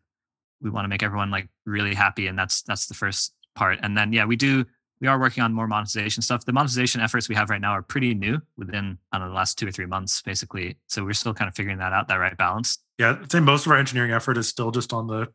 we 0.62 0.69
want 0.69 0.86
to 0.86 0.89
make 0.89 1.04
everyone 1.04 1.32
like 1.32 1.50
really 1.65 1.93
happy, 1.93 2.28
and 2.28 2.38
that's 2.38 2.62
that's 2.63 2.88
the 2.88 2.93
first 2.93 3.34
part. 3.56 3.80
And 3.82 3.97
then 3.97 4.13
yeah, 4.13 4.26
we 4.26 4.36
do 4.36 4.65
we 5.00 5.08
are 5.08 5.19
working 5.19 5.41
on 5.41 5.54
more 5.54 5.67
monetization 5.67 6.21
stuff. 6.21 6.45
The 6.45 6.54
monetization 6.54 7.02
efforts 7.02 7.28
we 7.28 7.36
have 7.36 7.50
right 7.50 7.60
now 7.60 7.71
are 7.71 7.82
pretty 7.82 8.13
new 8.13 8.39
within 8.58 9.00
I 9.12 9.17
don't 9.17 9.28
know, 9.28 9.32
the 9.32 9.36
last 9.36 9.58
two 9.58 9.67
or 9.67 9.71
three 9.71 9.88
months, 9.88 10.21
basically. 10.21 10.78
So 10.88 11.04
we're 11.04 11.13
still 11.13 11.34
kind 11.34 11.50
of 11.50 11.56
figuring 11.56 11.80
that 11.80 11.91
out, 11.91 12.08
that 12.08 12.15
right 12.15 12.38
balance. 12.38 12.78
Yeah, 13.00 13.17
I'd 13.21 13.32
say 13.32 13.39
most 13.39 13.65
of 13.65 13.71
our 13.71 13.78
engineering 13.78 14.12
effort 14.12 14.38
is 14.38 14.47
still 14.47 14.69
just 14.69 14.93
on 14.93 15.08
the 15.08 15.28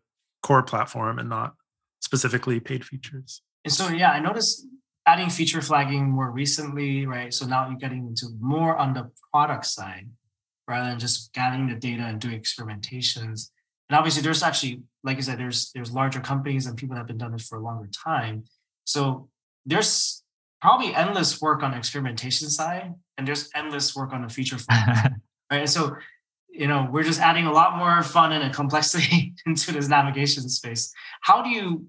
core 0.43 0.63
platform 0.63 1.19
and 1.19 1.29
not 1.29 1.55
specifically 2.01 2.61
paid 2.61 2.85
features. 2.85 3.43
And 3.65 3.73
so 3.73 3.89
yeah, 3.89 4.13
I 4.13 4.21
noticed 4.21 4.67
adding 5.07 5.31
feature 5.31 5.63
flagging 5.63 6.11
more 6.11 6.31
recently, 6.31 7.07
right? 7.07 7.33
So 7.33 7.47
now 7.47 7.69
you're 7.69 7.79
getting 7.79 8.07
into 8.07 8.27
more 8.41 8.77
on 8.77 8.93
the 8.93 9.11
product 9.33 9.67
side 9.67 10.09
rather 10.69 10.91
than 10.91 10.99
just 10.99 11.33
gathering 11.33 11.69
the 11.69 11.77
data 11.77 12.03
and 12.03 12.21
doing 12.21 12.41
experimentations. 12.41 13.51
And 13.89 13.97
obviously 13.97 14.23
there's 14.23 14.43
actually, 14.43 14.83
like 15.05 15.17
I 15.19 15.21
said, 15.21 15.39
there's 15.39 15.71
there's 15.73 15.93
larger 15.93 16.21
companies 16.21 16.67
and 16.67 16.77
people 16.77 16.95
that 16.95 17.01
have 17.01 17.07
been 17.07 17.19
doing 17.19 17.33
this 17.33 17.47
for 17.47 17.59
a 17.59 17.63
longer 17.63 17.89
time. 17.89 18.45
So 18.85 19.29
there's 19.65 20.23
probably 20.61 20.95
endless 20.95 21.41
work 21.41 21.63
on 21.63 21.75
experimentation 21.75 22.51
side 22.51 22.95
and 23.17 23.29
there's 23.29 23.49
endless 23.55 23.95
work 23.95 24.13
on 24.13 24.23
the 24.23 24.29
feature 24.29 24.59
flagging. 24.67 25.21
right 25.51 25.61
and 25.61 25.71
so 25.71 25.97
you 26.59 26.67
know 26.67 26.89
we're 26.91 27.03
just 27.03 27.21
adding 27.21 27.47
a 27.47 27.53
lot 27.53 27.77
more 27.77 28.03
fun 28.03 28.33
and 28.33 28.55
complexity 28.55 29.35
into 29.47 29.73
this 29.73 29.89
navigation 29.89 30.49
space 30.49 30.93
how 31.21 31.43
do 31.43 31.51
you 31.51 31.87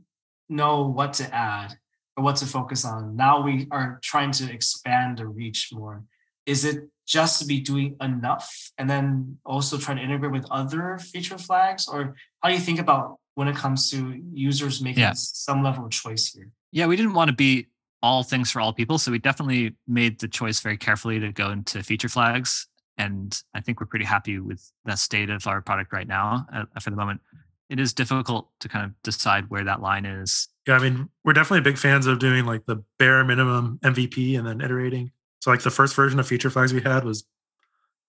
know 0.50 0.88
what 0.88 1.14
to 1.14 1.34
add 1.34 1.78
or 2.16 2.24
what 2.24 2.36
to 2.36 2.46
focus 2.46 2.86
on 2.86 3.16
now 3.16 3.42
we 3.42 3.68
are 3.72 4.00
trying 4.04 4.32
to 4.32 4.52
expand 4.52 5.18
the 5.18 5.26
reach 5.26 5.70
more 5.74 6.04
is 6.46 6.64
it 6.66 6.88
just 7.06 7.40
to 7.40 7.46
be 7.46 7.60
doing 7.60 7.96
enough 8.02 8.72
and 8.78 8.90
then 8.90 9.38
also 9.46 9.78
trying 9.78 9.98
to 9.98 10.04
integrate 10.04 10.32
with 10.32 10.46
other 10.52 10.98
feature 10.98 11.38
flags 11.38 11.88
or 11.88 12.16
how 12.42 12.50
do 12.50 12.56
you 12.56 12.62
think 12.62 12.80
about 12.80 13.18
when 13.36 13.48
it 13.48 13.56
comes 13.56 13.90
to 13.92 14.20
users 14.34 14.82
making 14.82 15.02
yeah. 15.02 15.14
some 15.16 15.64
level 15.64 15.86
of 15.86 15.92
choice 15.92 16.34
here 16.34 16.52
yeah, 16.72 16.86
we 16.86 16.96
didn't 16.96 17.14
want 17.14 17.30
to 17.30 17.36
be 17.36 17.68
all 18.04 18.24
things 18.24 18.52
for 18.52 18.62
all 18.62 18.74
people. 18.74 18.98
So 18.98 19.12
we 19.12 19.20
definitely 19.20 19.76
made 19.88 20.20
the 20.20 20.28
choice 20.28 20.60
very 20.60 20.78
carefully 20.78 21.20
to 21.20 21.32
go 21.32 21.50
into 21.52 21.82
feature 21.84 22.10
flags. 22.10 22.68
And 22.98 23.40
I 23.54 23.62
think 23.62 23.80
we're 23.80 23.88
pretty 23.88 24.06
happy 24.06 24.40
with 24.40 24.72
the 24.86 24.96
state 24.96 25.30
of 25.30 25.46
our 25.48 25.62
product 25.62 25.94
right 25.94 26.08
now 26.08 26.46
uh, 26.54 26.66
for 26.80 26.90
the 26.90 26.96
moment. 26.96 27.22
It 27.70 27.80
is 27.80 27.94
difficult 27.94 28.50
to 28.62 28.70
kind 28.70 28.86
of 28.86 28.92
decide 29.04 29.50
where 29.50 29.64
that 29.66 29.82
line 29.82 30.06
is. 30.06 30.48
Yeah, 30.68 30.76
I 30.76 30.80
mean, 30.80 31.10
we're 31.24 31.34
definitely 31.34 31.62
big 31.62 31.78
fans 31.78 32.08
of 32.08 32.20
doing 32.20 32.46
like 32.46 32.66
the 32.66 32.84
bare 32.98 33.24
minimum 33.24 33.80
MVP 33.84 34.38
and 34.38 34.48
then 34.48 34.62
iterating. 34.62 35.12
So, 35.42 35.52
like 35.52 35.62
the 35.62 35.70
first 35.70 35.96
version 35.96 36.20
of 36.20 36.28
feature 36.28 36.50
flags 36.50 36.74
we 36.74 36.82
had 36.82 37.04
was 37.04 37.26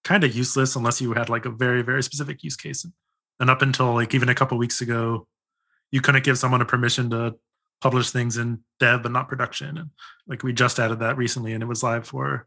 kind 0.05 0.25
of 0.25 0.35
useless 0.35 0.77
unless 0.77 1.01
you 1.01 1.13
had 1.13 1.29
like 1.29 1.45
a 1.45 1.51
very, 1.51 1.83
very 1.83 2.03
specific 2.03 2.43
use 2.43 2.57
case. 2.57 2.87
And 3.41 3.51
up 3.51 3.63
until 3.63 3.93
like 3.95 4.15
even 4.15 4.29
a 4.29 4.35
couple 4.35 4.57
weeks 4.59 4.81
ago, 4.81 5.27
you 5.91 6.01
couldn't 6.01 6.25
give 6.25 6.39
someone 6.39 6.63
a 6.63 6.67
permission 6.67 7.11
to 7.11 7.37
publish 7.81 8.11
things 8.11 8.37
in 8.37 8.61
dev 8.81 9.03
but 9.03 9.13
not 9.13 9.29
production 9.29 9.79
and 9.79 9.91
like 10.27 10.43
we 10.43 10.53
just 10.53 10.79
added 10.79 11.01
that 11.01 11.17
recently 11.17 11.53
and 11.53 11.63
it 11.63 11.67
was 11.67 11.83
live 11.83 12.07
for 12.07 12.47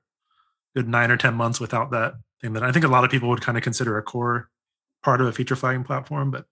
good 0.76 0.88
nine 0.88 1.12
or 1.12 1.18
ten 1.18 1.34
months 1.34 1.60
without 1.60 1.92
that 1.92 2.14
thing 2.42 2.54
that 2.54 2.64
i 2.64 2.72
think 2.72 2.86
a 2.86 2.88
lot 2.88 3.04
of 3.04 3.12
people 3.12 3.30
would 3.30 3.42
kind 3.42 3.58
of 3.58 3.64
consider 3.64 3.98
a 3.98 4.04
core 4.04 4.50
part 5.04 5.22
of 5.22 5.28
a 5.28 5.32
feature 5.32 5.56
flagging 5.56 5.84
platform 5.84 6.32
but 6.32 6.46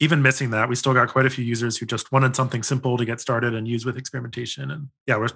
even 0.00 0.22
missing 0.22 0.50
that 0.50 0.68
we 0.68 0.74
still 0.74 0.94
got 0.94 1.08
quite 1.08 1.26
a 1.26 1.30
few 1.30 1.44
users 1.44 1.76
who 1.76 1.86
just 1.86 2.10
wanted 2.10 2.34
something 2.34 2.62
simple 2.62 2.96
to 2.96 3.04
get 3.04 3.20
started 3.20 3.54
and 3.54 3.68
use 3.68 3.84
with 3.84 3.96
experimentation 3.96 4.70
and 4.70 4.88
yeah 5.06 5.16
we're 5.16 5.28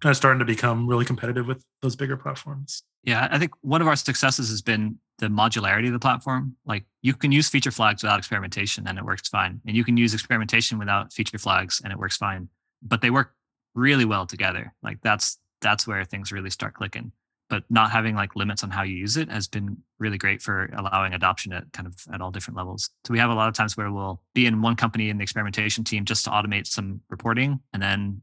kind 0.00 0.10
of 0.10 0.16
starting 0.16 0.38
to 0.38 0.44
become 0.44 0.86
really 0.86 1.04
competitive 1.04 1.46
with 1.46 1.64
those 1.82 1.96
bigger 1.96 2.16
platforms 2.16 2.82
yeah 3.02 3.28
i 3.30 3.38
think 3.38 3.52
one 3.62 3.80
of 3.80 3.88
our 3.88 3.96
successes 3.96 4.48
has 4.48 4.62
been 4.62 4.98
the 5.18 5.28
modularity 5.28 5.86
of 5.86 5.92
the 5.92 5.98
platform. 5.98 6.56
Like 6.66 6.84
you 7.02 7.14
can 7.14 7.32
use 7.32 7.48
feature 7.48 7.70
flags 7.70 8.02
without 8.02 8.18
experimentation 8.18 8.86
and 8.86 8.98
it 8.98 9.04
works 9.04 9.28
fine. 9.28 9.60
And 9.66 9.76
you 9.76 9.84
can 9.84 9.96
use 9.96 10.14
experimentation 10.14 10.78
without 10.78 11.12
feature 11.12 11.38
flags 11.38 11.80
and 11.82 11.92
it 11.92 11.98
works 11.98 12.16
fine. 12.16 12.48
But 12.82 13.00
they 13.00 13.10
work 13.10 13.34
really 13.74 14.04
well 14.04 14.26
together. 14.26 14.74
Like 14.82 14.98
that's 15.02 15.38
that's 15.60 15.86
where 15.86 16.04
things 16.04 16.32
really 16.32 16.50
start 16.50 16.74
clicking. 16.74 17.12
But 17.48 17.62
not 17.70 17.92
having 17.92 18.16
like 18.16 18.34
limits 18.34 18.64
on 18.64 18.70
how 18.70 18.82
you 18.82 18.96
use 18.96 19.16
it 19.16 19.30
has 19.30 19.46
been 19.46 19.76
really 19.98 20.18
great 20.18 20.42
for 20.42 20.68
allowing 20.76 21.14
adoption 21.14 21.52
at 21.52 21.72
kind 21.72 21.86
of 21.86 21.94
at 22.12 22.20
all 22.20 22.32
different 22.32 22.56
levels. 22.56 22.90
So 23.04 23.12
we 23.12 23.20
have 23.20 23.30
a 23.30 23.34
lot 23.34 23.48
of 23.48 23.54
times 23.54 23.76
where 23.76 23.92
we'll 23.92 24.20
be 24.34 24.46
in 24.46 24.62
one 24.62 24.74
company 24.74 25.10
in 25.10 25.18
the 25.18 25.22
experimentation 25.22 25.84
team 25.84 26.04
just 26.04 26.24
to 26.24 26.30
automate 26.30 26.66
some 26.66 27.00
reporting 27.08 27.60
and 27.72 27.80
then 27.80 28.22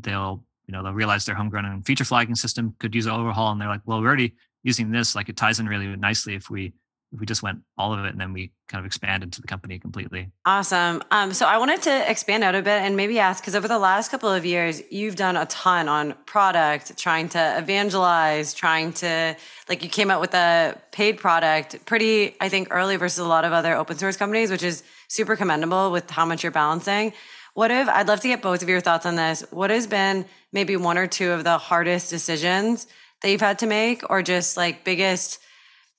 they'll 0.00 0.42
you 0.66 0.72
know 0.72 0.82
they'll 0.82 0.92
realize 0.92 1.26
their 1.26 1.34
homegrown 1.34 1.82
feature 1.82 2.04
flagging 2.04 2.34
system 2.34 2.74
could 2.78 2.94
use 2.94 3.06
an 3.06 3.12
overhaul 3.12 3.52
and 3.52 3.60
they're 3.60 3.68
like 3.68 3.82
well 3.84 4.00
we're 4.00 4.06
already 4.06 4.34
using 4.62 4.90
this 4.90 5.14
like 5.14 5.28
it 5.28 5.36
ties 5.36 5.60
in 5.60 5.66
really 5.66 5.94
nicely 5.96 6.34
if 6.34 6.48
we 6.48 6.72
we 7.18 7.26
just 7.26 7.42
went 7.42 7.60
all 7.78 7.92
of 7.92 8.04
it 8.04 8.12
and 8.12 8.20
then 8.20 8.32
we 8.32 8.52
kind 8.68 8.80
of 8.80 8.86
expanded 8.86 9.26
into 9.26 9.40
the 9.40 9.46
company 9.46 9.78
completely. 9.78 10.30
Awesome. 10.44 11.02
Um, 11.10 11.32
so 11.32 11.46
I 11.46 11.58
wanted 11.58 11.82
to 11.82 12.10
expand 12.10 12.42
out 12.42 12.54
a 12.54 12.62
bit 12.62 12.82
and 12.82 12.96
maybe 12.96 13.18
ask 13.18 13.42
because 13.42 13.54
over 13.54 13.68
the 13.68 13.78
last 13.78 14.10
couple 14.10 14.28
of 14.28 14.44
years, 14.44 14.82
you've 14.90 15.16
done 15.16 15.36
a 15.36 15.46
ton 15.46 15.88
on 15.88 16.14
product, 16.26 16.96
trying 16.98 17.28
to 17.30 17.58
evangelize, 17.58 18.54
trying 18.54 18.92
to 18.94 19.36
like 19.68 19.82
you 19.82 19.88
came 19.88 20.10
out 20.10 20.20
with 20.20 20.34
a 20.34 20.80
paid 20.92 21.18
product 21.18 21.84
pretty, 21.86 22.34
I 22.40 22.48
think, 22.48 22.68
early 22.70 22.96
versus 22.96 23.18
a 23.18 23.28
lot 23.28 23.44
of 23.44 23.52
other 23.52 23.74
open 23.74 23.96
source 23.96 24.16
companies, 24.16 24.50
which 24.50 24.62
is 24.62 24.82
super 25.08 25.36
commendable 25.36 25.90
with 25.90 26.10
how 26.10 26.24
much 26.24 26.42
you're 26.42 26.52
balancing. 26.52 27.12
What 27.54 27.70
if 27.70 27.88
I'd 27.88 28.08
love 28.08 28.20
to 28.20 28.28
get 28.28 28.42
both 28.42 28.62
of 28.62 28.68
your 28.68 28.80
thoughts 28.80 29.06
on 29.06 29.14
this? 29.14 29.44
What 29.50 29.70
has 29.70 29.86
been 29.86 30.24
maybe 30.52 30.76
one 30.76 30.98
or 30.98 31.06
two 31.06 31.30
of 31.30 31.44
the 31.44 31.58
hardest 31.58 32.10
decisions 32.10 32.88
that 33.22 33.30
you've 33.30 33.40
had 33.40 33.60
to 33.60 33.66
make 33.66 34.02
or 34.10 34.22
just 34.22 34.56
like 34.56 34.84
biggest 34.84 35.38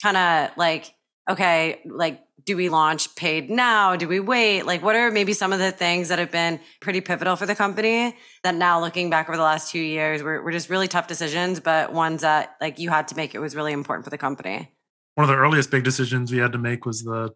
kind 0.02 0.18
of 0.18 0.58
like 0.58 0.94
okay 1.30 1.82
like 1.86 2.22
do 2.44 2.56
we 2.56 2.70
launch 2.70 3.14
paid 3.16 3.50
now 3.50 3.96
do 3.96 4.08
we 4.08 4.20
wait 4.20 4.64
like 4.64 4.84
what 4.84 4.96
are 4.96 5.12
maybe 5.12 5.34
some 5.34 5.52
of 5.52 5.60
the 5.60 5.72
things 5.72 6.10
that 6.10 6.20
have 6.20 6.32
been 6.32 6.60
pretty 6.80 7.02
pivotal 7.02 7.36
for 7.36 7.46
the 7.46 7.56
company 7.56 8.16
that 8.44 8.56
now 8.56 8.80
looking 8.80 9.10
back 9.10 9.28
over 9.28 9.38
the 9.38 9.44
last 9.44 9.72
two 9.72 9.80
years 9.80 10.22
were, 10.22 10.42
were 10.42 10.52
just 10.52 10.70
really 10.70 10.88
tough 10.88 11.08
decisions 11.08 11.60
but 11.60 11.94
ones 11.94 12.22
that 12.22 12.56
like 12.62 12.80
you 12.80 12.90
had 12.90 13.08
to 13.08 13.16
make 13.16 13.34
it 13.34 13.40
was 13.40 13.56
really 13.56 13.74
important 13.74 14.04
for 14.04 14.12
the 14.12 14.18
company 14.18 14.72
one 15.16 15.24
of 15.24 15.30
the 15.30 15.36
earliest 15.36 15.72
big 15.72 15.84
decisions 15.84 16.32
we 16.32 16.38
had 16.38 16.52
to 16.52 16.58
make 16.58 16.86
was 16.86 17.04
the 17.04 17.32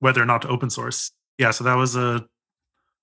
whether 0.00 0.22
or 0.22 0.26
not 0.26 0.42
to 0.42 0.48
open 0.48 0.70
source 0.70 1.12
yeah 1.38 1.50
so 1.50 1.62
that 1.64 1.76
was 1.76 1.96
a 1.96 2.26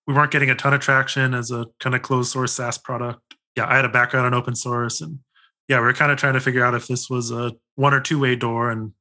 we 0.07 0.13
weren't 0.13 0.31
getting 0.31 0.49
a 0.49 0.55
ton 0.55 0.73
of 0.73 0.81
traction 0.81 1.33
as 1.33 1.51
a 1.51 1.65
kind 1.79 1.95
of 1.95 2.01
closed 2.01 2.31
source 2.31 2.53
SaaS 2.53 2.77
product. 2.77 3.21
Yeah, 3.55 3.67
I 3.67 3.75
had 3.75 3.85
a 3.85 3.89
background 3.89 4.27
in 4.27 4.33
open 4.33 4.55
source 4.55 5.01
and 5.01 5.19
yeah, 5.67 5.79
we 5.79 5.87
are 5.87 5.93
kind 5.93 6.11
of 6.11 6.17
trying 6.17 6.33
to 6.33 6.39
figure 6.39 6.65
out 6.65 6.75
if 6.75 6.87
this 6.87 7.09
was 7.09 7.31
a 7.31 7.53
one 7.75 7.93
or 7.93 8.01
two 8.01 8.19
way 8.19 8.35
door. 8.35 8.69
And 8.69 8.91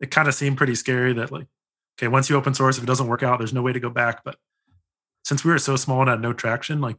it 0.00 0.10
kind 0.10 0.28
of 0.28 0.34
seemed 0.34 0.56
pretty 0.56 0.74
scary 0.74 1.12
that 1.14 1.32
like, 1.32 1.46
okay, 1.98 2.08
once 2.08 2.28
you 2.28 2.36
open 2.36 2.54
source, 2.54 2.76
if 2.76 2.84
it 2.84 2.86
doesn't 2.86 3.06
work 3.06 3.22
out, 3.22 3.38
there's 3.38 3.52
no 3.52 3.62
way 3.62 3.72
to 3.72 3.80
go 3.80 3.90
back. 3.90 4.24
But 4.24 4.36
since 5.24 5.44
we 5.44 5.50
were 5.50 5.58
so 5.58 5.76
small 5.76 6.00
and 6.00 6.10
had 6.10 6.20
no 6.20 6.32
traction, 6.32 6.80
like 6.80 6.96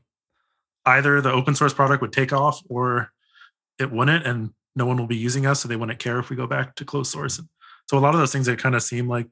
either 0.85 1.21
the 1.21 1.31
open 1.31 1.55
source 1.55 1.73
product 1.73 2.01
would 2.01 2.13
take 2.13 2.33
off 2.33 2.61
or 2.69 3.11
it 3.79 3.91
wouldn't, 3.91 4.25
and 4.25 4.51
no 4.75 4.85
one 4.85 4.97
will 4.97 5.07
be 5.07 5.17
using 5.17 5.45
us, 5.45 5.61
so 5.61 5.67
they 5.67 5.75
wouldn't 5.75 5.99
care 5.99 6.19
if 6.19 6.29
we 6.29 6.35
go 6.35 6.47
back 6.47 6.75
to 6.75 6.85
closed 6.85 7.11
source. 7.11 7.41
So 7.89 7.97
a 7.97 7.99
lot 7.99 8.13
of 8.13 8.19
those 8.19 8.31
things 8.31 8.45
that 8.47 8.59
kind 8.59 8.75
of 8.75 8.83
seem 8.83 9.07
like 9.07 9.27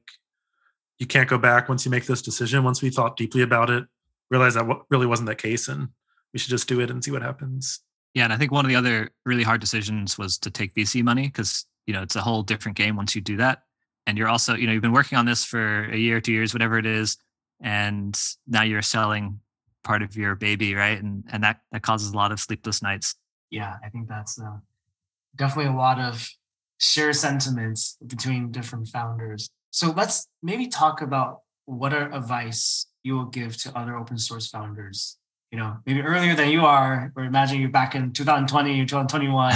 you 0.98 1.06
can't 1.06 1.28
go 1.28 1.38
back 1.38 1.68
once 1.68 1.84
you 1.84 1.90
make 1.90 2.06
this 2.06 2.22
decision. 2.22 2.64
Once 2.64 2.82
we 2.82 2.90
thought 2.90 3.16
deeply 3.16 3.42
about 3.42 3.70
it, 3.70 3.84
realized 4.30 4.56
that 4.56 4.66
really 4.90 5.06
wasn't 5.06 5.28
the 5.28 5.34
case, 5.34 5.68
and 5.68 5.88
we 6.32 6.38
should 6.38 6.50
just 6.50 6.68
do 6.68 6.80
it 6.80 6.90
and 6.90 7.02
see 7.02 7.10
what 7.10 7.22
happens. 7.22 7.80
Yeah, 8.14 8.24
and 8.24 8.32
I 8.32 8.36
think 8.36 8.52
one 8.52 8.64
of 8.64 8.68
the 8.68 8.76
other 8.76 9.10
really 9.24 9.42
hard 9.42 9.60
decisions 9.60 10.16
was 10.16 10.38
to 10.38 10.50
take 10.50 10.74
VC 10.74 11.02
money 11.02 11.26
because 11.26 11.66
you 11.86 11.94
know 11.94 12.02
it's 12.02 12.16
a 12.16 12.20
whole 12.20 12.42
different 12.42 12.76
game 12.76 12.96
once 12.96 13.14
you 13.14 13.20
do 13.20 13.36
that. 13.38 13.62
And 14.06 14.18
you're 14.18 14.28
also, 14.28 14.54
you 14.54 14.66
know, 14.66 14.72
you've 14.74 14.82
been 14.82 14.92
working 14.92 15.16
on 15.16 15.24
this 15.24 15.44
for 15.44 15.84
a 15.90 15.96
year, 15.96 16.20
two 16.20 16.32
years, 16.32 16.52
whatever 16.52 16.78
it 16.78 16.84
is, 16.84 17.16
and 17.62 18.18
now 18.46 18.62
you're 18.62 18.82
selling 18.82 19.40
part 19.82 20.02
of 20.02 20.14
your 20.16 20.34
baby, 20.34 20.74
right? 20.74 21.00
And 21.02 21.24
and 21.30 21.42
that 21.42 21.60
that 21.72 21.82
causes 21.82 22.12
a 22.12 22.16
lot 22.16 22.32
of 22.32 22.40
sleepless 22.40 22.82
nights. 22.82 23.14
Yeah, 23.50 23.76
I 23.84 23.88
think 23.88 24.08
that's 24.08 24.40
uh, 24.40 24.58
definitely 25.36 25.72
a 25.72 25.76
lot 25.76 26.00
of 26.00 26.28
shared 26.78 27.16
sentiments 27.16 27.96
between 28.06 28.50
different 28.50 28.88
founders. 28.88 29.48
So 29.70 29.90
let's 29.90 30.26
maybe 30.42 30.68
talk 30.68 31.00
about 31.00 31.40
what 31.66 31.92
are 31.94 32.12
advice 32.12 32.86
you 33.04 33.14
will 33.14 33.26
give 33.26 33.56
to 33.58 33.78
other 33.78 33.96
open 33.96 34.18
source 34.18 34.48
founders? 34.48 35.18
You 35.54 35.60
know, 35.60 35.76
maybe 35.86 36.02
earlier 36.02 36.34
than 36.34 36.50
you 36.50 36.66
are, 36.66 37.12
or 37.14 37.22
imagine 37.22 37.60
you're 37.60 37.70
back 37.70 37.94
in 37.94 38.10
2020 38.10 38.80
or 38.80 38.84
2021, 38.86 39.54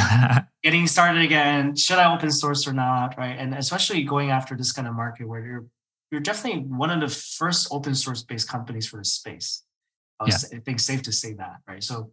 getting 0.62 0.86
started 0.86 1.22
again. 1.22 1.74
Should 1.74 1.98
I 1.98 2.14
open 2.14 2.30
source 2.30 2.68
or 2.68 2.72
not? 2.72 3.18
Right. 3.18 3.36
And 3.36 3.52
especially 3.52 4.04
going 4.04 4.30
after 4.30 4.56
this 4.56 4.70
kind 4.70 4.86
of 4.86 4.94
market 4.94 5.26
where 5.26 5.44
you're 5.44 5.66
you're 6.12 6.20
definitely 6.20 6.60
one 6.60 6.90
of 6.90 7.00
the 7.00 7.08
first 7.08 7.66
open 7.72 7.96
source 7.96 8.22
based 8.22 8.48
companies 8.48 8.86
for 8.86 8.98
the 8.98 9.04
space. 9.04 9.64
I, 10.20 10.26
yeah. 10.26 10.36
I 10.54 10.60
think 10.60 10.78
safe 10.78 11.02
to 11.02 11.10
say 11.10 11.32
that, 11.32 11.56
right? 11.66 11.82
So 11.82 12.12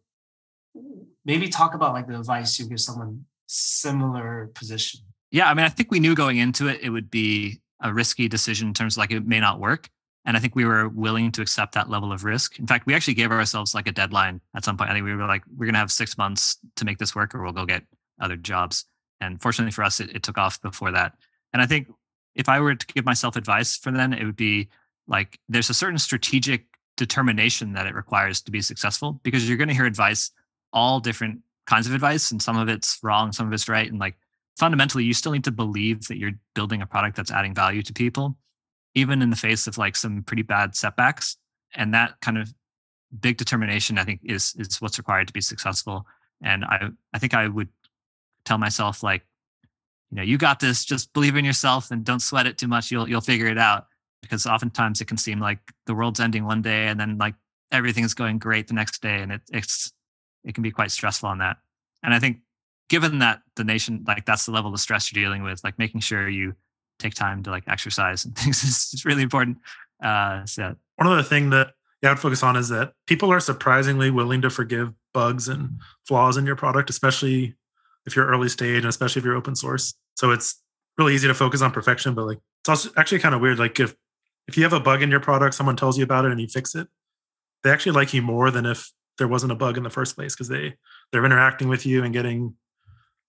maybe 1.24 1.48
talk 1.48 1.76
about 1.76 1.93
like 1.93 2.08
the 2.08 2.17
advice 2.17 2.58
you 2.58 2.67
give 2.67 2.80
someone 2.80 3.26
similar 3.45 4.50
position. 4.56 5.02
Yeah, 5.30 5.48
I 5.48 5.54
mean, 5.54 5.63
I 5.63 5.69
think 5.69 5.91
we 5.91 6.00
knew 6.00 6.15
going 6.15 6.38
into 6.38 6.69
it, 6.69 6.80
it 6.82 6.89
would 6.89 7.12
be 7.12 7.62
a 7.84 7.93
risky 7.93 8.28
decision 8.28 8.69
in 8.69 8.74
terms 8.74 8.95
of 8.95 9.02
like 9.02 9.12
it 9.12 9.28
may 9.28 9.39
not 9.39 9.60
work. 9.60 9.89
And 10.26 10.36
I 10.36 10.40
think 10.40 10.56
we 10.56 10.66
were 10.66 10.90
willing 10.90 11.32
to 11.34 11.42
accept 11.42 11.74
that 11.74 11.90
level 11.90 12.12
of 12.12 12.24
risk. 12.24 12.58
In 12.58 12.66
fact, 12.66 12.88
we 12.88 12.96
actually 12.96 13.14
gave 13.14 13.32
ourselves 13.32 13.76
like 13.76 13.88
a 13.88 13.92
deadline 13.92 14.42
at 14.56 14.66
some 14.66 14.76
point. 14.76 14.90
I 14.90 14.94
think 14.94 15.06
we 15.06 15.16
were 15.16 15.28
like, 15.28 15.44
we're 15.56 15.66
going 15.66 15.74
to 15.74 15.80
have 15.80 15.92
six 15.92 16.18
months 16.18 16.58
to 16.78 16.86
make 16.86 16.98
this 16.98 17.16
work 17.16 17.36
or 17.36 17.44
we'll 17.44 17.52
go 17.52 17.66
get 17.66 17.84
other 18.20 18.36
jobs. 18.36 18.86
And 19.22 19.42
fortunately 19.42 19.72
for 19.72 19.84
us, 19.84 20.00
it, 20.00 20.16
it 20.16 20.24
took 20.24 20.38
off 20.38 20.62
before 20.62 20.92
that. 20.92 21.14
And 21.54 21.62
I 21.62 21.68
think 21.68 21.90
if 22.34 22.50
I 22.50 22.60
were 22.60 22.76
to 22.76 22.88
give 22.88 23.06
myself 23.06 23.36
advice 23.36 23.78
for 23.78 23.92
then, 23.92 24.14
it 24.14 24.26
would 24.26 24.36
be 24.36 24.70
like 25.08 25.40
there's 25.48 25.70
a 25.70 25.74
certain 25.74 26.00
strategic 26.00 26.66
determination 26.98 27.74
that 27.74 27.86
it 27.86 27.94
requires 27.94 28.42
to 28.42 28.52
be 28.52 28.62
successful 28.62 29.20
because 29.24 29.48
you're 29.48 29.58
going 29.58 29.68
to 29.68 29.74
hear 29.74 29.86
advice, 29.86 30.32
all 30.74 31.00
different 31.00 31.40
kinds 31.66 31.88
of 31.88 31.94
advice, 31.94 32.32
and 32.32 32.42
some 32.42 32.58
of 32.58 32.68
it's 32.70 33.00
wrong, 33.04 33.32
some 33.32 33.48
of 33.48 33.54
it's 33.54 33.70
right. 33.70 33.90
And 33.90 34.00
like 34.00 34.16
fundamentally, 34.58 35.04
you 35.04 35.14
still 35.14 35.32
need 35.32 35.44
to 35.46 35.52
believe 35.52 36.08
that 36.08 36.18
you're 36.18 36.34
building 36.54 36.82
a 36.82 36.86
product 36.86 37.16
that's 37.18 37.32
adding 37.32 37.54
value 37.54 37.82
to 37.84 37.94
people, 37.94 38.38
even 38.95 39.21
in 39.21 39.29
the 39.29 39.36
face 39.36 39.67
of 39.67 39.77
like 39.77 39.95
some 39.95 40.23
pretty 40.23 40.41
bad 40.41 40.75
setbacks. 40.75 41.38
And 41.75 41.93
that 41.93 42.19
kind 42.21 42.38
of 42.38 42.53
big 43.19 43.38
determination, 43.38 43.97
I 43.97 44.05
think, 44.05 44.21
is 44.23 44.55
is 44.58 44.81
what's 44.81 44.97
required 44.97 45.27
to 45.27 45.34
be 45.34 45.41
successful. 45.41 46.05
And 46.41 46.65
I 46.65 46.89
I 47.13 47.19
think 47.19 47.34
I 47.34 47.47
would 47.47 47.69
tell 48.45 48.58
myself 48.58 49.03
like 49.03 49.23
you 50.12 50.17
know, 50.17 50.23
you 50.23 50.38
got 50.38 50.60
this, 50.60 50.86
just 50.86 51.12
believe 51.13 51.36
in 51.36 51.43
yourself 51.43 51.91
and 51.91 52.05
don't 52.05 52.21
sweat 52.21 52.47
it 52.47 52.58
too 52.58 52.67
much. 52.67 52.91
You'll 52.91 53.10
you'll 53.10 53.21
figure 53.21 53.47
it 53.47 53.58
out. 53.58 53.88
Because 54.21 54.47
oftentimes 54.47 55.01
it 55.01 55.05
can 55.05 55.17
seem 55.17 55.39
like 55.39 55.60
the 55.86 55.93
world's 55.93 56.19
ending 56.19 56.45
one 56.45 56.63
day 56.63 56.88
and 56.88 56.99
then 56.99 57.19
like 57.19 57.36
everything's 57.71 58.15
going 58.15 58.39
great 58.39 58.67
the 58.67 58.73
next 58.73 59.01
day. 59.01 59.21
And 59.21 59.31
it 59.31 59.41
it's 59.51 59.91
it 60.43 60.55
can 60.55 60.63
be 60.63 60.71
quite 60.71 60.91
stressful 60.91 61.29
on 61.29 61.39
that. 61.39 61.58
And 62.01 62.13
I 62.13 62.19
think 62.19 62.39
given 62.89 63.19
that 63.19 63.41
the 63.55 63.63
nation 63.63 64.03
like 64.08 64.25
that's 64.25 64.45
the 64.45 64.51
level 64.51 64.73
of 64.73 64.79
stress 64.79 65.12
you're 65.12 65.23
dealing 65.23 65.43
with, 65.43 65.63
like 65.63 65.77
making 65.77 66.01
sure 66.01 66.27
you 66.29 66.55
take 66.99 67.13
time 67.13 67.43
to 67.43 67.49
like 67.49 67.63
exercise 67.67 68.25
and 68.25 68.36
things 68.38 68.63
is, 68.63 69.05
really 69.05 69.23
important. 69.23 69.58
Uh 70.03 70.45
so 70.45 70.75
one 70.95 71.08
other 71.08 71.23
thing 71.23 71.49
that 71.51 71.73
yeah, 72.01 72.13
focus 72.15 72.43
on 72.43 72.55
is 72.55 72.69
that 72.69 72.93
people 73.08 73.31
are 73.31 73.39
surprisingly 73.39 74.12
willing 74.12 74.41
to 74.41 74.49
forgive 74.49 74.93
bugs 75.13 75.47
and 75.47 75.79
flaws 76.05 76.38
in 76.38 76.45
your 76.45 76.55
product, 76.55 76.89
especially 76.89 77.55
if 78.05 78.15
you're 78.15 78.27
early 78.27 78.49
stage 78.49 78.79
and 78.79 78.89
especially 78.89 79.21
if 79.21 79.25
you're 79.25 79.36
open 79.36 79.55
source. 79.55 79.95
So 80.15 80.31
it's 80.31 80.62
really 80.97 81.15
easy 81.15 81.27
to 81.27 81.34
focus 81.34 81.62
on 81.62 81.71
perfection, 81.71 82.13
but 82.13 82.25
like 82.25 82.39
it's 82.62 82.69
also 82.69 82.89
actually 82.97 83.19
kind 83.19 83.34
of 83.34 83.41
weird. 83.41 83.60
Like 83.60 83.79
if 83.79 83.95
if 84.47 84.58
you 84.58 84.63
have 84.63 84.73
a 84.73 84.79
bug 84.79 85.01
in 85.01 85.10
your 85.10 85.19
product, 85.19 85.55
someone 85.55 85.75
tells 85.75 85.97
you 85.97 86.03
about 86.03 86.25
it 86.25 86.31
and 86.31 86.39
you 86.39 86.47
fix 86.47 86.75
it, 86.75 86.88
they 87.63 87.71
actually 87.71 87.93
like 87.93 88.13
you 88.13 88.21
more 88.21 88.51
than 88.51 88.65
if 88.65 88.91
there 89.17 89.27
wasn't 89.27 89.51
a 89.51 89.55
bug 89.55 89.77
in 89.77 89.84
the 89.84 89.89
first 89.89 90.15
place 90.15 90.36
because 90.36 90.49
they 90.49 90.75
they're 91.12 91.25
interacting 91.25 91.67
with 91.67 91.86
you 91.86 92.03
and 92.03 92.13
getting 92.13 92.53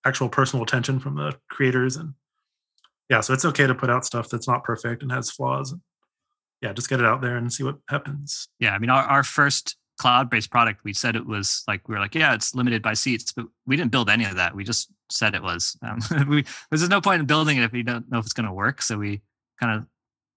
actual 0.05 0.29
personal 0.29 0.63
attention 0.63 1.01
from 1.01 1.17
the 1.17 1.35
creators 1.49 1.97
and 1.97 2.15
yeah 3.09 3.21
so 3.21 3.33
it's 3.33 3.45
okay 3.45 3.67
to 3.67 3.75
put 3.75 3.91
out 3.91 4.05
stuff 4.05 4.29
that's 4.29 4.49
not 4.49 4.65
perfect 4.65 5.03
and 5.03 5.13
has 5.13 5.31
flaws 5.31 5.75
yeah 6.63 6.73
just 6.73 6.89
get 6.89 7.01
it 7.01 7.07
out 7.07 7.21
there 7.21 7.37
and 7.37 7.53
see 7.53 7.65
what 7.65 7.77
happens 7.89 8.49
yeah 8.61 8.73
i 8.73 8.79
mean 8.79 8.91
our, 8.91 9.05
our 9.05 9.23
first 9.23 9.77
cloud-based 9.99 10.51
product, 10.51 10.83
we 10.85 10.93
said 10.93 11.17
it 11.17 11.27
was 11.27 11.63
like 11.67 11.89
we 11.89 11.95
were 11.95 12.01
like, 12.01 12.15
yeah, 12.15 12.35
it's 12.35 12.55
limited 12.55 12.83
by 12.83 12.95
seats, 12.95 13.33
but 13.33 13.47
we 13.67 13.77
didn't 13.77 13.91
build 13.91 14.11
any 14.11 14.25
of 14.25 14.37
that. 14.37 14.55
We 14.55 14.65
just 14.65 14.91
said 15.11 15.35
it 15.35 15.43
was. 15.43 15.77
Um, 15.87 16.29
we 16.29 16.45
there's 16.71 16.89
no 16.89 17.01
point 17.01 17.21
in 17.21 17.27
building 17.27 17.59
it 17.59 17.63
if 17.63 17.73
we 17.73 17.83
don't 17.83 18.11
know 18.11 18.19
if 18.19 18.25
it's 18.25 18.33
going 18.33 18.47
to 18.47 18.53
work. 18.53 18.83
So 18.83 18.99
we 18.99 19.23
kind 19.61 19.79
of 19.79 19.87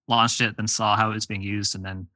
launched 0.07 0.41
it, 0.41 0.57
then 0.57 0.67
saw 0.67 0.95
how 0.95 1.11
it 1.11 1.15
was 1.15 1.25
being 1.25 1.41
used, 1.41 1.75
and 1.75 1.83
then 1.83 2.07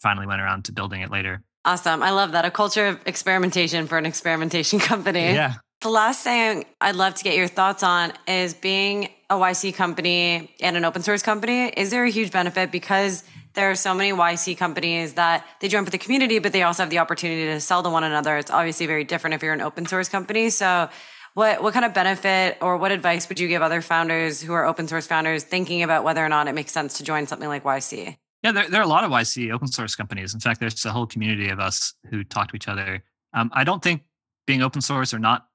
finally 0.00 0.26
went 0.26 0.40
around 0.40 0.64
to 0.66 0.72
building 0.72 1.02
it 1.02 1.10
later. 1.10 1.42
Awesome. 1.64 2.02
I 2.02 2.10
love 2.10 2.32
that. 2.32 2.44
A 2.44 2.50
culture 2.50 2.86
of 2.86 3.00
experimentation 3.06 3.86
for 3.86 3.98
an 3.98 4.06
experimentation 4.06 4.78
company. 4.92 5.32
Yeah. 5.32 5.54
The 5.82 5.90
last 5.90 6.24
thing 6.24 6.64
I'd 6.80 6.96
love 6.96 7.14
to 7.14 7.24
get 7.24 7.36
your 7.36 7.48
thoughts 7.48 7.82
on 7.82 8.12
is 8.26 8.54
being 8.54 9.10
a 9.28 9.34
YC 9.34 9.74
company 9.74 10.54
and 10.60 10.76
an 10.76 10.84
open 10.84 11.02
source 11.02 11.22
company. 11.22 11.68
Is 11.68 11.90
there 11.90 12.04
a 12.04 12.10
huge 12.10 12.30
benefit 12.30 12.70
because 12.70 13.24
there 13.54 13.70
are 13.70 13.74
so 13.74 13.94
many 13.94 14.12
YC 14.12 14.56
companies 14.56 15.14
that 15.14 15.44
they 15.60 15.68
join 15.68 15.84
for 15.84 15.90
the 15.90 15.98
community, 15.98 16.38
but 16.38 16.52
they 16.52 16.62
also 16.62 16.82
have 16.82 16.90
the 16.90 16.98
opportunity 16.98 17.46
to 17.46 17.60
sell 17.60 17.82
to 17.82 17.90
one 17.90 18.04
another. 18.04 18.36
It's 18.36 18.50
obviously 18.50 18.86
very 18.86 19.02
different 19.02 19.34
if 19.34 19.42
you're 19.42 19.54
an 19.54 19.62
open 19.62 19.86
source 19.86 20.08
company. 20.08 20.50
So, 20.50 20.88
what 21.34 21.62
what 21.62 21.74
kind 21.74 21.84
of 21.84 21.92
benefit 21.92 22.58
or 22.60 22.76
what 22.76 22.92
advice 22.92 23.28
would 23.28 23.40
you 23.40 23.48
give 23.48 23.62
other 23.62 23.82
founders 23.82 24.40
who 24.40 24.52
are 24.52 24.64
open 24.64 24.88
source 24.88 25.06
founders 25.06 25.42
thinking 25.42 25.82
about 25.82 26.04
whether 26.04 26.24
or 26.24 26.28
not 26.28 26.48
it 26.48 26.54
makes 26.54 26.72
sense 26.72 26.98
to 26.98 27.04
join 27.04 27.26
something 27.26 27.48
like 27.48 27.64
YC? 27.64 28.16
Yeah, 28.42 28.52
there, 28.52 28.68
there 28.68 28.80
are 28.80 28.84
a 28.84 28.88
lot 28.88 29.04
of 29.04 29.10
YC 29.10 29.52
open 29.52 29.68
source 29.68 29.96
companies. 29.96 30.32
In 30.32 30.40
fact, 30.40 30.60
there's 30.60 30.84
a 30.84 30.92
whole 30.92 31.06
community 31.06 31.48
of 31.48 31.58
us 31.58 31.94
who 32.10 32.24
talk 32.24 32.48
to 32.50 32.56
each 32.56 32.68
other. 32.68 33.02
Um, 33.34 33.50
I 33.52 33.64
don't 33.64 33.82
think 33.82 34.02
being 34.46 34.62
open 34.62 34.80
source 34.80 35.12
or 35.12 35.18
not 35.18 35.46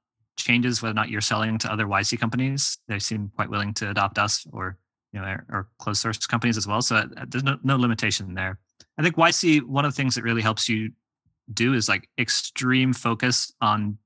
changes 0.44 0.82
whether 0.82 0.92
or 0.92 0.96
not 0.96 1.10
you're 1.10 1.22
selling 1.22 1.58
to 1.60 1.72
other 1.72 1.86
YC 1.86 2.20
companies. 2.20 2.78
They 2.88 3.00
seem 3.00 3.32
quite 3.36 3.50
willing 3.50 3.74
to 3.76 3.90
adopt 3.90 4.18
us 4.18 4.46
or 4.52 4.78
you 5.14 5.20
know, 5.20 5.38
or, 5.50 5.68
closed 5.80 6.02
source 6.02 6.26
companies 6.26 6.58
as 6.58 6.68
well. 6.68 6.82
So 6.82 6.96
uh, 6.96 7.06
there's 7.28 7.44
no, 7.44 7.58
no 7.64 7.76
limitation 7.76 8.34
there. 8.34 8.60
I 8.98 9.04
think 9.04 9.16
YC, 9.16 9.64
one 9.64 9.86
of 9.86 9.92
the 9.92 9.96
things 9.96 10.16
that 10.16 10.24
really 10.24 10.42
helps 10.42 10.70
you 10.70 10.92
do 11.54 11.74
is 11.74 11.90
like 11.90 12.08
extreme 12.18 12.94
focus 12.94 13.52
on 13.62 13.98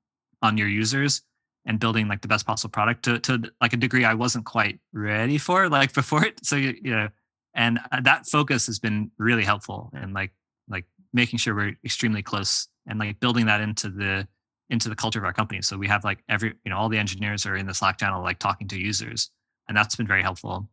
on 0.41 0.57
your 0.57 0.67
users 0.67 1.21
and 1.65 1.79
building 1.79 2.07
like 2.07 2.21
the 2.21 2.27
best 2.27 2.45
possible 2.45 2.71
product 2.71 3.03
to 3.03 3.19
to 3.19 3.41
like 3.61 3.73
a 3.73 3.77
degree 3.77 4.05
I 4.05 4.13
wasn't 4.13 4.45
quite 4.45 4.79
ready 4.93 5.37
for 5.37 5.69
like 5.69 5.93
before 6.01 6.25
it. 6.25 6.39
So 6.45 6.55
you, 6.55 6.75
you 6.81 6.91
know, 6.91 7.09
and 7.53 7.79
uh, 7.91 8.01
that 8.01 8.27
focus 8.27 8.65
has 8.67 8.79
been 8.79 9.11
really 9.17 9.43
helpful 9.43 9.91
and 9.93 10.13
like 10.13 10.31
like 10.67 10.85
making 11.13 11.39
sure 11.39 11.55
we're 11.55 11.75
extremely 11.83 12.21
close 12.21 12.67
and 12.87 12.99
like 12.99 13.19
building 13.19 13.45
that 13.47 13.61
into 13.61 13.89
the 13.89 14.27
into 14.69 14.89
the 14.89 14.95
culture 14.95 15.19
of 15.19 15.25
our 15.25 15.33
company. 15.33 15.61
So 15.61 15.77
we 15.77 15.87
have 15.87 16.03
like 16.03 16.19
every 16.27 16.53
you 16.63 16.71
know 16.71 16.77
all 16.77 16.89
the 16.89 16.97
engineers 16.97 17.45
are 17.45 17.55
in 17.55 17.67
the 17.67 17.73
Slack 17.73 17.97
channel 17.97 18.23
like 18.23 18.39
talking 18.39 18.67
to 18.69 18.79
users, 18.79 19.29
and 19.67 19.77
that's 19.77 19.95
been 19.95 20.07
very 20.07 20.21
helpful. 20.21 20.69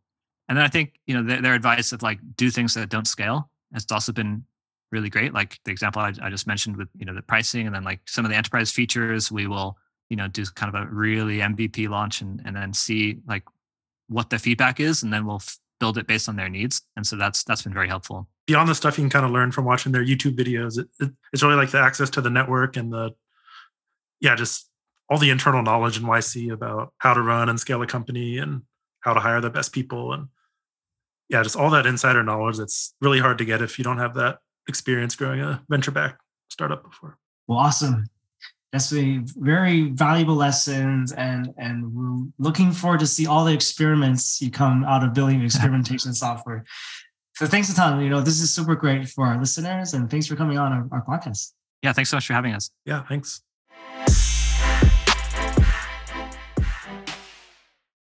And 0.49 0.57
then 0.57 0.65
I 0.65 0.69
think, 0.69 0.93
you 1.07 1.15
know, 1.15 1.23
their, 1.23 1.41
their 1.41 1.53
advice 1.53 1.91
of 1.91 2.01
like 2.01 2.19
do 2.35 2.49
things 2.49 2.73
that 2.73 2.89
don't 2.89 3.07
scale 3.07 3.49
has 3.73 3.85
also 3.91 4.11
been 4.11 4.43
really 4.91 5.09
great. 5.09 5.33
Like 5.33 5.59
the 5.65 5.71
example 5.71 6.01
I, 6.01 6.13
I 6.21 6.29
just 6.29 6.47
mentioned 6.47 6.77
with, 6.77 6.89
you 6.97 7.05
know, 7.05 7.13
the 7.13 7.21
pricing 7.21 7.65
and 7.65 7.75
then 7.75 7.83
like 7.83 8.01
some 8.05 8.25
of 8.25 8.31
the 8.31 8.37
enterprise 8.37 8.71
features, 8.71 9.31
we 9.31 9.47
will, 9.47 9.77
you 10.09 10.17
know, 10.17 10.27
do 10.27 10.45
kind 10.45 10.73
of 10.73 10.81
a 10.81 10.87
really 10.91 11.39
MVP 11.39 11.89
launch 11.89 12.21
and, 12.21 12.41
and 12.45 12.55
then 12.55 12.73
see 12.73 13.19
like 13.27 13.43
what 14.09 14.29
the 14.29 14.37
feedback 14.37 14.79
is. 14.79 15.01
And 15.01 15.13
then 15.13 15.25
we'll 15.25 15.37
f- 15.37 15.57
build 15.79 15.97
it 15.97 16.07
based 16.07 16.27
on 16.29 16.35
their 16.35 16.49
needs. 16.49 16.81
And 16.95 17.07
so 17.07 17.15
that's, 17.15 17.43
that's 17.43 17.61
been 17.61 17.73
very 17.73 17.87
helpful. 17.87 18.27
Beyond 18.45 18.67
the 18.67 18.75
stuff 18.75 18.97
you 18.97 19.03
can 19.03 19.09
kind 19.09 19.25
of 19.25 19.31
learn 19.31 19.51
from 19.51 19.63
watching 19.63 19.93
their 19.93 20.05
YouTube 20.05 20.35
videos, 20.35 20.77
it, 20.77 20.87
it, 20.99 21.11
it's 21.31 21.41
really 21.41 21.55
like 21.55 21.71
the 21.71 21.79
access 21.79 22.09
to 22.11 22.21
the 22.21 22.29
network 22.29 22.75
and 22.75 22.91
the, 22.91 23.11
yeah, 24.19 24.35
just 24.35 24.69
all 25.09 25.17
the 25.17 25.29
internal 25.29 25.61
knowledge 25.61 25.97
in 25.97 26.03
YC 26.03 26.51
about 26.51 26.93
how 26.97 27.13
to 27.13 27.21
run 27.21 27.49
and 27.49 27.59
scale 27.59 27.81
a 27.81 27.87
company 27.87 28.37
and 28.37 28.63
how 29.01 29.13
to 29.13 29.19
hire 29.19 29.41
the 29.41 29.49
best 29.49 29.73
people 29.73 30.13
and 30.13 30.27
yeah 31.29 31.43
just 31.43 31.55
all 31.55 31.69
that 31.69 31.85
insider 31.85 32.23
knowledge 32.23 32.57
that's 32.57 32.95
really 33.01 33.19
hard 33.19 33.37
to 33.37 33.45
get 33.45 33.61
if 33.61 33.77
you 33.77 33.83
don't 33.83 33.97
have 33.97 34.13
that 34.15 34.39
experience 34.67 35.15
growing 35.15 35.41
a 35.41 35.61
venture 35.69 35.91
back 35.91 36.17
startup 36.49 36.83
before. 36.83 37.17
Well 37.47 37.59
awesome. 37.59 38.05
That's 38.71 38.91
a 38.93 39.19
very 39.35 39.89
valuable 39.89 40.35
lessons 40.35 41.11
and 41.11 41.53
and 41.57 41.93
we're 41.93 42.27
looking 42.39 42.71
forward 42.71 43.01
to 43.01 43.07
see 43.07 43.27
all 43.27 43.45
the 43.45 43.53
experiments 43.53 44.41
you 44.41 44.49
come 44.49 44.83
out 44.85 45.03
of 45.03 45.13
building 45.13 45.43
experimentation 45.43 46.13
software. 46.25 46.63
So 47.35 47.45
thanks 47.45 47.69
a 47.71 47.75
ton. 47.75 48.01
You 48.01 48.09
know 48.09 48.21
this 48.21 48.39
is 48.41 48.51
super 48.53 48.75
great 48.75 49.09
for 49.09 49.25
our 49.25 49.39
listeners 49.39 49.93
and 49.93 50.09
thanks 50.09 50.27
for 50.27 50.35
coming 50.35 50.57
on 50.57 50.71
our, 50.71 50.87
our 50.91 51.05
podcast. 51.05 51.51
Yeah 51.81 51.93
thanks 51.93 52.09
so 52.09 52.17
much 52.17 52.25
for 52.25 52.33
having 52.33 52.53
us. 52.53 52.71
Yeah 52.85 53.03
thanks 53.03 53.43